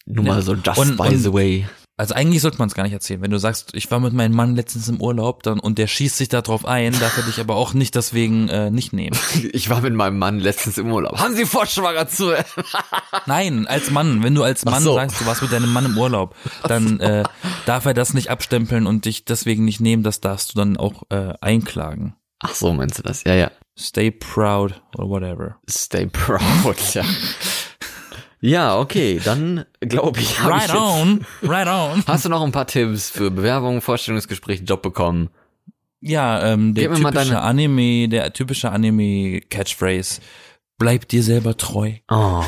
Nur 0.04 0.24
Ja. 0.24 0.32
mal 0.32 0.42
so 0.42 0.54
just 0.54 0.78
Und- 0.78 0.96
by 0.96 1.10
und- 1.10 1.18
the 1.18 1.32
way. 1.32 1.68
Also 1.98 2.14
eigentlich 2.14 2.42
sollte 2.42 2.58
man 2.58 2.68
es 2.68 2.74
gar 2.74 2.84
nicht 2.84 2.92
erzählen. 2.92 3.20
Wenn 3.20 3.32
du 3.32 3.38
sagst, 3.38 3.70
ich 3.74 3.90
war 3.90 3.98
mit 3.98 4.12
meinem 4.12 4.36
Mann 4.36 4.54
letztens 4.54 4.88
im 4.88 5.00
Urlaub 5.00 5.42
dann 5.42 5.58
und 5.58 5.78
der 5.78 5.88
schießt 5.88 6.16
sich 6.16 6.28
da 6.28 6.42
drauf 6.42 6.64
ein, 6.64 6.92
darf 7.00 7.16
er 7.16 7.24
dich 7.24 7.40
aber 7.40 7.56
auch 7.56 7.74
nicht 7.74 7.96
deswegen 7.96 8.48
äh, 8.48 8.70
nicht 8.70 8.92
nehmen. 8.92 9.18
Ich 9.52 9.70
war 9.70 9.80
mit 9.80 9.94
meinem 9.94 10.18
Mann 10.18 10.38
letztens 10.38 10.78
im 10.78 10.92
Urlaub. 10.92 11.18
Haben 11.18 11.34
Sie 11.34 11.44
vor, 11.44 11.66
schwanger 11.66 12.06
zu 12.06 12.28
werden? 12.28 12.46
Nein, 13.26 13.66
als 13.66 13.90
Mann. 13.90 14.22
Wenn 14.22 14.34
du 14.34 14.44
als 14.44 14.64
Mann 14.64 14.82
so. 14.82 14.94
sagst, 14.94 15.20
du 15.20 15.26
warst 15.26 15.42
mit 15.42 15.50
deinem 15.50 15.72
Mann 15.72 15.86
im 15.86 15.98
Urlaub, 15.98 16.36
dann 16.62 17.00
äh, 17.00 17.24
darf 17.66 17.84
er 17.86 17.94
das 17.94 18.14
nicht 18.14 18.30
abstempeln 18.30 18.86
und 18.86 19.04
dich 19.04 19.24
deswegen 19.24 19.64
nicht 19.64 19.80
nehmen. 19.80 20.04
Das 20.04 20.20
darfst 20.20 20.54
du 20.54 20.58
dann 20.58 20.76
auch 20.76 21.02
äh, 21.08 21.32
einklagen. 21.40 22.14
Ach 22.40 22.54
so, 22.54 22.72
meinst 22.72 22.98
du 22.98 23.02
das? 23.02 23.24
Ja, 23.24 23.34
ja. 23.34 23.50
Stay 23.76 24.10
proud 24.10 24.80
or 24.96 25.08
whatever. 25.08 25.56
Stay 25.68 26.06
proud, 26.06 26.76
ja. 26.94 27.04
Ja, 28.40 28.78
okay, 28.78 29.20
dann 29.24 29.64
glaube 29.80 30.20
ich, 30.20 30.30
ich 30.30 30.44
Right 30.44 30.62
jetzt, 30.62 30.74
on, 30.74 31.26
right 31.42 31.66
on. 31.66 32.04
Hast 32.06 32.24
du 32.24 32.28
noch 32.28 32.42
ein 32.42 32.52
paar 32.52 32.66
Tipps 32.66 33.10
für 33.10 33.30
Bewerbung, 33.30 33.80
Vorstellungsgespräch, 33.80 34.62
Job 34.64 34.82
bekommen? 34.82 35.30
Ja, 36.00 36.52
ähm, 36.52 36.74
der 36.74 36.94
typische 36.94 37.40
Anime, 37.40 38.08
der 38.08 38.32
typische 38.32 38.70
Anime-Catchphrase. 38.70 40.20
Bleib 40.78 41.08
dir 41.08 41.24
selber 41.24 41.56
treu. 41.56 41.94
Oh, 42.08 42.44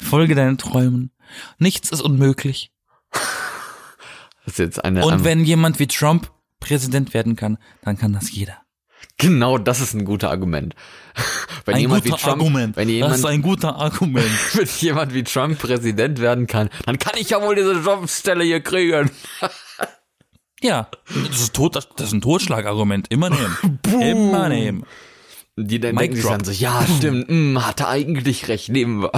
Folge 0.00 0.36
deinen 0.36 0.58
Träumen. 0.58 1.10
Nichts 1.58 1.90
ist 1.90 2.02
unmöglich. 2.02 2.70
das 3.10 4.52
ist 4.52 4.58
jetzt 4.58 4.84
eine. 4.84 5.04
Und 5.04 5.24
wenn 5.24 5.44
jemand 5.44 5.80
wie 5.80 5.88
Trump 5.88 6.30
Präsident 6.60 7.14
werden 7.14 7.34
kann, 7.34 7.58
dann 7.82 7.98
kann 7.98 8.12
das 8.12 8.30
jeder. 8.30 8.58
Genau, 9.16 9.58
das 9.58 9.80
ist 9.80 9.94
ein 9.94 10.04
guter 10.04 10.30
Argument. 10.30 10.74
wenn 11.64 11.74
ein 11.76 11.80
jemand 11.80 12.04
wie 12.04 12.10
guter 12.10 12.22
Trump, 12.22 12.42
Argument. 12.42 12.76
wenn 12.76 12.88
das 12.88 12.94
jemand, 12.94 13.14
ist 13.14 13.24
ein 13.24 13.42
guter 13.42 13.76
Argument. 13.76 14.30
wenn 14.54 14.68
jemand 14.80 15.14
wie 15.14 15.24
Trump 15.24 15.58
Präsident 15.58 16.20
werden 16.20 16.46
kann, 16.46 16.70
dann 16.84 16.98
kann 16.98 17.14
ich 17.18 17.30
ja 17.30 17.42
wohl 17.42 17.54
diese 17.54 17.72
Jobstelle 17.72 18.44
hier 18.44 18.60
kriegen. 18.60 19.10
ja, 20.60 20.88
das 21.28 21.40
ist, 21.40 21.54
tot, 21.54 21.76
das 21.76 21.88
ist 21.98 22.12
ein 22.12 22.20
Totschlagargument. 22.20 23.08
Immer 23.10 23.30
nehmen. 23.30 23.78
Immer 24.00 24.48
nehmen. 24.48 24.84
Die 25.58 25.80
dann 25.80 25.94
Mic 25.94 26.08
denken 26.08 26.16
sich 26.16 26.26
dann 26.26 26.44
so, 26.44 26.52
ja, 26.52 26.86
stimmt, 26.98 27.30
mh, 27.30 27.66
hatte 27.66 27.88
eigentlich 27.88 28.48
recht, 28.48 28.68
nehmen 28.68 29.02
wir. 29.02 29.12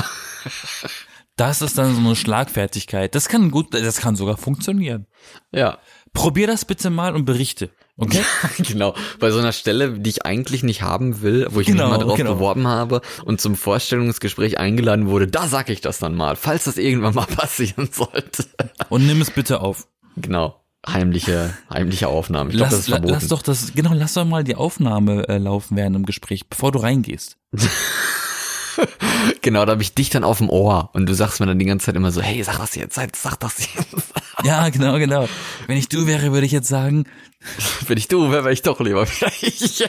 Das 1.35 1.63
ist 1.63 1.79
dann 1.79 1.95
so 1.95 2.01
eine 2.01 2.17
Schlagfertigkeit. 2.17 3.15
Das 3.15 3.29
kann 3.29 3.51
gut, 3.51 3.73
das 3.73 4.01
kann 4.01 4.17
sogar 4.17 4.37
funktionieren. 4.37 5.07
Ja. 5.53 5.79
Probier 6.13 6.47
das 6.47 6.65
bitte 6.65 6.91
mal 6.91 7.15
und 7.15 7.25
berichte. 7.25 7.71
Okay? 8.01 8.23
genau, 8.59 8.95
bei 9.19 9.31
so 9.33 9.39
einer 9.41 9.53
Stelle, 9.53 9.99
die 9.99 10.11
ich 10.11 10.25
eigentlich 10.25 10.63
nicht 10.63 10.83
haben 10.83 11.21
will, 11.21 11.47
wo 11.51 11.61
ich 11.61 11.67
Genau, 11.67 11.89
mich 11.91 11.99
mal 11.99 12.05
drauf 12.05 12.17
genau. 12.17 12.35
beworben 12.35 12.67
habe 12.69 13.01
und 13.25 13.41
zum 13.41 13.57
Vorstellungsgespräch 13.57 14.59
eingeladen 14.59 15.09
wurde, 15.09 15.27
da 15.27 15.49
sag 15.49 15.69
ich 15.69 15.81
das 15.81 15.99
dann 15.99 16.15
mal, 16.15 16.37
falls 16.37 16.65
das 16.65 16.77
irgendwann 16.79 17.15
mal 17.15 17.27
passieren 17.37 17.89
sollte. 17.93 18.45
Und 18.89 19.07
nimm 19.07 19.21
es 19.21 19.31
bitte 19.33 19.61
auf. 19.61 19.89
genau, 20.17 20.61
heimliche, 20.87 21.53
heimliche 21.73 22.07
Aufnahme. 22.09 22.51
Ich 22.51 22.57
glaube, 22.57 22.71
das 22.71 22.79
Lass, 22.79 22.87
ist 22.87 22.91
verboten. 22.91 23.13
lass 23.15 23.29
doch 23.29 23.43
das, 23.43 23.73
genau, 23.75 23.93
lass 23.95 24.15
doch 24.15 24.25
mal 24.25 24.45
die 24.45 24.55
Aufnahme 24.55 25.29
äh, 25.29 25.39
laufen 25.39 25.77
während 25.77 25.97
dem 25.97 26.07
Gespräch, 26.07 26.49
bevor 26.49 26.71
du 26.71 26.79
reingehst. 26.79 27.37
genau, 29.43 29.65
da 29.65 29.73
habe 29.73 29.83
ich 29.83 29.95
dich 29.95 30.11
dann 30.11 30.25
auf 30.25 30.39
dem 30.39 30.49
Ohr 30.51 30.91
und 30.93 31.07
du 31.07 31.15
sagst 31.15 31.41
mir 31.41 31.47
dann 31.47 31.59
die 31.59 31.65
ganze 31.65 31.87
Zeit 31.87 31.97
immer 31.97 32.13
so, 32.13 32.21
hey, 32.23 32.43
sag 32.45 32.59
das 32.59 32.75
jetzt, 32.75 32.95
sag 32.95 33.41
das 33.41 33.59
jetzt. 33.75 34.13
Ja, 34.45 34.69
genau, 34.69 34.99
genau. 34.99 35.29
Wenn 35.67 35.77
ich 35.77 35.89
du 35.89 36.07
wäre, 36.07 36.33
würde 36.33 36.47
ich 36.47 36.53
jetzt 36.53 36.69
sagen, 36.69 37.05
Wenn 37.87 37.99
ich 37.99 38.09
du 38.09 38.31
wäre, 38.31 38.45
wäre 38.45 38.53
ich 38.53 38.63
doch 38.63 38.81
lieber 38.81 39.07
ja. 39.41 39.89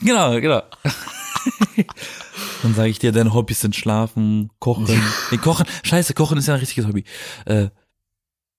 genau, 0.00 0.40
genau. 0.40 0.62
Dann 2.62 2.74
sage 2.74 2.88
ich 2.88 2.98
dir, 2.98 3.12
deine 3.12 3.32
Hobbys 3.32 3.60
sind 3.60 3.74
Schlafen, 3.76 4.50
Kochen. 4.58 5.00
Nee, 5.30 5.38
Kochen, 5.38 5.66
scheiße, 5.82 6.14
Kochen 6.14 6.38
ist 6.38 6.48
ja 6.48 6.54
ein 6.54 6.60
richtiges 6.60 6.86
Hobby. 6.86 7.04
Äh, 7.46 7.68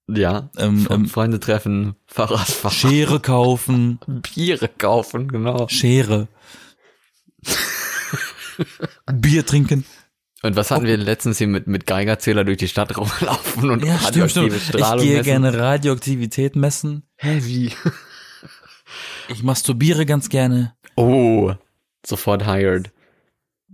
ja, 0.08 0.50
Ähm, 0.58 0.88
ähm, 0.90 1.08
Freunde 1.08 1.40
treffen, 1.40 1.96
Fahrradfahren, 2.08 2.76
Schere 2.76 3.20
kaufen, 3.20 4.00
Biere 4.08 4.68
kaufen, 4.68 5.28
genau. 5.30 5.68
Schere. 5.70 6.28
Bier 9.12 9.46
trinken. 9.46 9.86
Und 10.44 10.56
was 10.56 10.72
hatten 10.72 10.86
wir 10.86 10.98
letztens 10.98 11.38
hier 11.38 11.48
mit, 11.48 11.68
mit 11.68 11.86
Geigerzähler 11.86 12.44
durch 12.44 12.58
die 12.58 12.68
Stadt 12.68 12.98
rumlaufen 12.98 13.70
und 13.70 13.86
Ja, 13.86 14.00
stimmt, 14.00 14.36
radioaktive 14.36 14.60
stimmt. 14.60 14.74
Ich 14.76 14.82
Strahlung 14.82 15.06
gehe 15.06 15.18
messen? 15.18 15.26
gerne 15.26 15.58
Radioaktivität 15.58 16.56
messen. 16.56 17.04
Hä, 17.18 17.40
wie? 17.44 17.72
Ich 19.30 19.44
masturbiere 19.44 20.06
ganz 20.06 20.30
gerne. 20.30 20.74
Oh, 20.96 21.54
sofort 22.06 22.46
hired. 22.46 22.92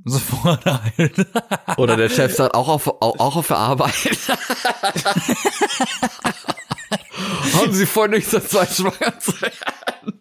Sofort 0.05 0.63
halt. 0.65 1.25
Oder 1.77 1.97
der 1.97 2.09
Chef 2.09 2.33
sagt, 2.35 2.53
auch 2.53 2.67
auf, 2.67 2.87
auch, 2.87 3.19
auch 3.19 3.35
auf 3.35 3.47
der 3.47 3.57
Arbeit. 3.57 3.93
Haben 7.53 7.73
Sie 7.73 7.85
vor, 7.85 8.07
nicht 8.07 8.29
so 8.29 8.39
zwei 8.39 8.65
schwanger 8.65 9.19
zu 9.19 9.33
werden? 9.41 10.19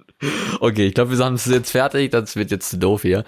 Okay, 0.60 0.86
ich 0.86 0.94
glaube, 0.94 1.16
wir 1.16 1.24
haben 1.24 1.34
es 1.34 1.44
jetzt 1.46 1.70
fertig. 1.70 2.10
Das 2.10 2.36
wird 2.36 2.50
jetzt 2.50 2.70
zu 2.70 2.78
doof 2.78 3.02
hier. 3.02 3.24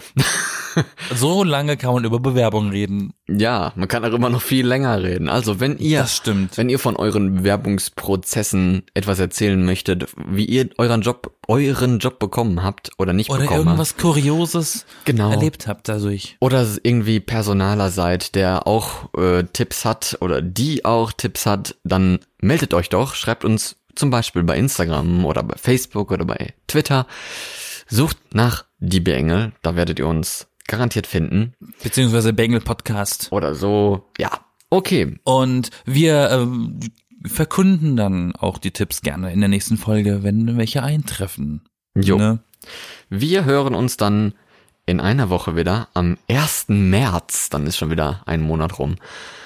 So 1.15 1.45
lange 1.45 1.77
kann 1.77 1.95
man 1.95 2.05
über 2.05 2.21
Bewerbung 2.21 2.71
reden. 2.71 3.13
Ja, 3.29 3.73
man 3.77 3.89
kann 3.89 4.05
auch 4.05 4.13
immer 4.13 4.31
noch 4.31 4.43
viel 4.43 4.67
länger 4.67 5.03
reden. 5.03 5.29
Also, 5.29 5.61
wenn 5.61 5.79
ihr, 5.79 6.01
Das 6.01 6.17
stimmt. 6.17 6.57
wenn 6.57 6.69
ihr 6.69 6.79
von 6.79 6.97
euren 6.97 7.37
Bewerbungsprozessen 7.37 8.83
etwas 8.95 9.19
erzählen 9.19 9.63
möchtet, 9.65 10.07
wie 10.29 10.45
ihr 10.45 10.69
euren 10.79 11.03
Job, 11.03 11.33
euren 11.47 11.99
Job 11.99 12.19
bekommen 12.19 12.63
habt 12.63 12.91
oder 12.99 13.13
nicht 13.13 13.31
Oder 13.31 13.41
bekommen 13.43 13.61
irgendwas 13.67 13.97
Kurioses 13.97 14.87
Genau. 15.05 15.31
erlebt 15.31 15.67
habt 15.67 15.89
dadurch. 15.89 16.37
Oder 16.41 16.67
irgendwie 16.83 17.21
Personaler 17.21 17.91
seid, 17.91 18.35
der 18.35 18.67
auch 18.67 19.13
äh, 19.17 19.45
Tipps 19.45 19.85
hat 19.85 20.19
oder 20.21 20.43
die 20.43 20.85
auch 20.85 21.13
Tipps 21.13 21.47
hat, 21.47 21.77
dann 21.85 22.21
meldet 22.41 22.75
euch 22.75 22.89
doch, 22.89 23.15
schreibt 23.15 23.45
uns 23.45 23.77
zum 23.95 24.11
Beispiel 24.11 24.43
bei 24.45 24.57
Instagram 24.57 25.25
oder 25.25 25.43
bei 25.43 25.57
Facebook 25.59 26.11
oder 26.13 26.25
bei 26.25 26.55
Twitter. 26.67 27.07
Sucht 27.89 28.19
nach 28.33 28.65
die 28.79 29.05
Engel, 29.11 29.53
da 29.63 29.75
werdet 29.77 29.99
ihr 29.99 30.07
uns 30.07 30.47
garantiert 30.69 31.09
finden. 31.09 31.55
Beziehungsweise 31.83 32.33
Bengel 32.33 32.61
Podcast. 32.61 33.29
Oder 33.33 33.55
so, 33.55 34.09
ja. 34.19 34.31
Okay, 34.71 35.19
Und 35.25 35.71
wir 35.87 36.31
ähm, 36.31 36.79
verkunden 37.25 37.97
dann 37.97 38.37
auch 38.37 38.59
die 38.59 38.71
Tipps 38.71 39.01
gerne 39.01 39.33
in 39.33 39.41
der 39.41 39.49
nächsten 39.49 39.79
Folge, 39.79 40.23
wenn 40.23 40.57
welche 40.57 40.83
eintreffen. 40.83 41.63
Jo. 41.97 42.19
Ne? 42.19 42.39
wir 43.11 43.45
hören 43.45 43.75
uns 43.75 43.97
dann 43.97 44.35
in 44.87 45.01
einer 45.01 45.31
Woche 45.31 45.57
wieder 45.57 45.89
am 45.95 46.17
1. 46.29 46.67
März, 46.69 47.51
dann 47.51 47.67
ist 47.67 47.77
schon 47.77 47.91
wieder 47.91 48.23
ein 48.27 48.41
Monat 48.41 48.79
rum. 48.79 48.97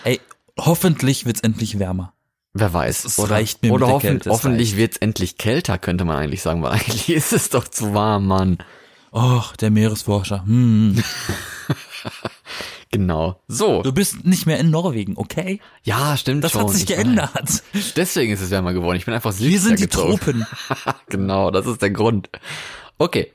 Ey, 0.04 0.20
hoffentlich 0.58 1.26
wird's 1.26 1.40
endlich 1.40 1.78
wärmer. 1.78 2.12
Wer 2.54 2.72
weiß. 2.72 3.04
Es 3.04 3.18
oder 3.18 3.32
reicht 3.32 3.62
mir 3.62 3.72
oder 3.72 3.86
der 3.86 3.94
hoffen, 3.94 4.06
Kälte, 4.08 4.28
es 4.28 4.34
hoffentlich 4.34 4.70
reicht. 4.70 4.78
wird's 4.78 4.96
endlich 4.98 5.38
kälter, 5.38 5.78
könnte 5.78 6.04
man 6.04 6.16
eigentlich 6.16 6.42
sagen, 6.42 6.62
weil 6.62 6.72
eigentlich 6.72 7.10
ist 7.10 7.32
es 7.32 7.50
doch 7.50 7.66
zu 7.66 7.94
warm, 7.94 8.26
Mann. 8.26 8.58
Och, 9.12 9.56
der 9.60 9.70
Meeresforscher. 9.70 10.44
Hm. 10.44 11.02
Genau. 12.90 13.40
So. 13.48 13.80
Du 13.82 13.90
bist 13.92 14.26
nicht 14.26 14.44
mehr 14.44 14.58
in 14.58 14.68
Norwegen, 14.70 15.16
okay? 15.16 15.60
Ja, 15.82 16.14
stimmt 16.18 16.44
Das 16.44 16.52
schon. 16.52 16.60
hat 16.62 16.70
sich 16.72 16.82
ich 16.82 16.88
geändert. 16.88 17.34
weiß. 17.34 17.94
Deswegen 17.96 18.34
ist 18.34 18.42
es 18.42 18.50
wärmer 18.50 18.74
geworden. 18.74 18.98
Ich 18.98 19.06
bin 19.06 19.14
einfach 19.14 19.32
Wir 19.38 19.58
sind 19.60 19.78
die 19.78 19.84
gezogen. 19.84 20.18
Tropen. 20.18 20.46
genau, 21.08 21.50
das 21.50 21.66
ist 21.66 21.80
der 21.80 21.88
Grund. 21.90 22.28
Okay. 22.98 23.32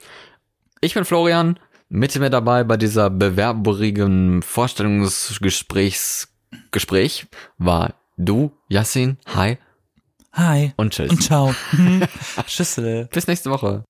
Ich 0.80 0.93
bin 0.93 1.05
Florian, 1.05 1.57
mit 1.89 2.15
mir 2.19 2.30
dabei 2.30 2.63
bei 2.65 2.78
dieser 2.78 3.09
bewerberigen 3.09 4.43
Vorstellungsgesprächs 4.43 6.28
Gespräch 6.69 7.25
war 7.57 7.95
du, 8.15 8.51
Yassin, 8.69 9.17
hi 9.36 9.57
Hi. 10.34 10.73
und 10.78 10.93
tschüss. 10.93 11.09
Und 11.09 11.23
ciao. 11.23 11.55
Tschüssel. 12.45 13.09
Bis 13.11 13.25
nächste 13.25 13.49
Woche. 13.49 13.86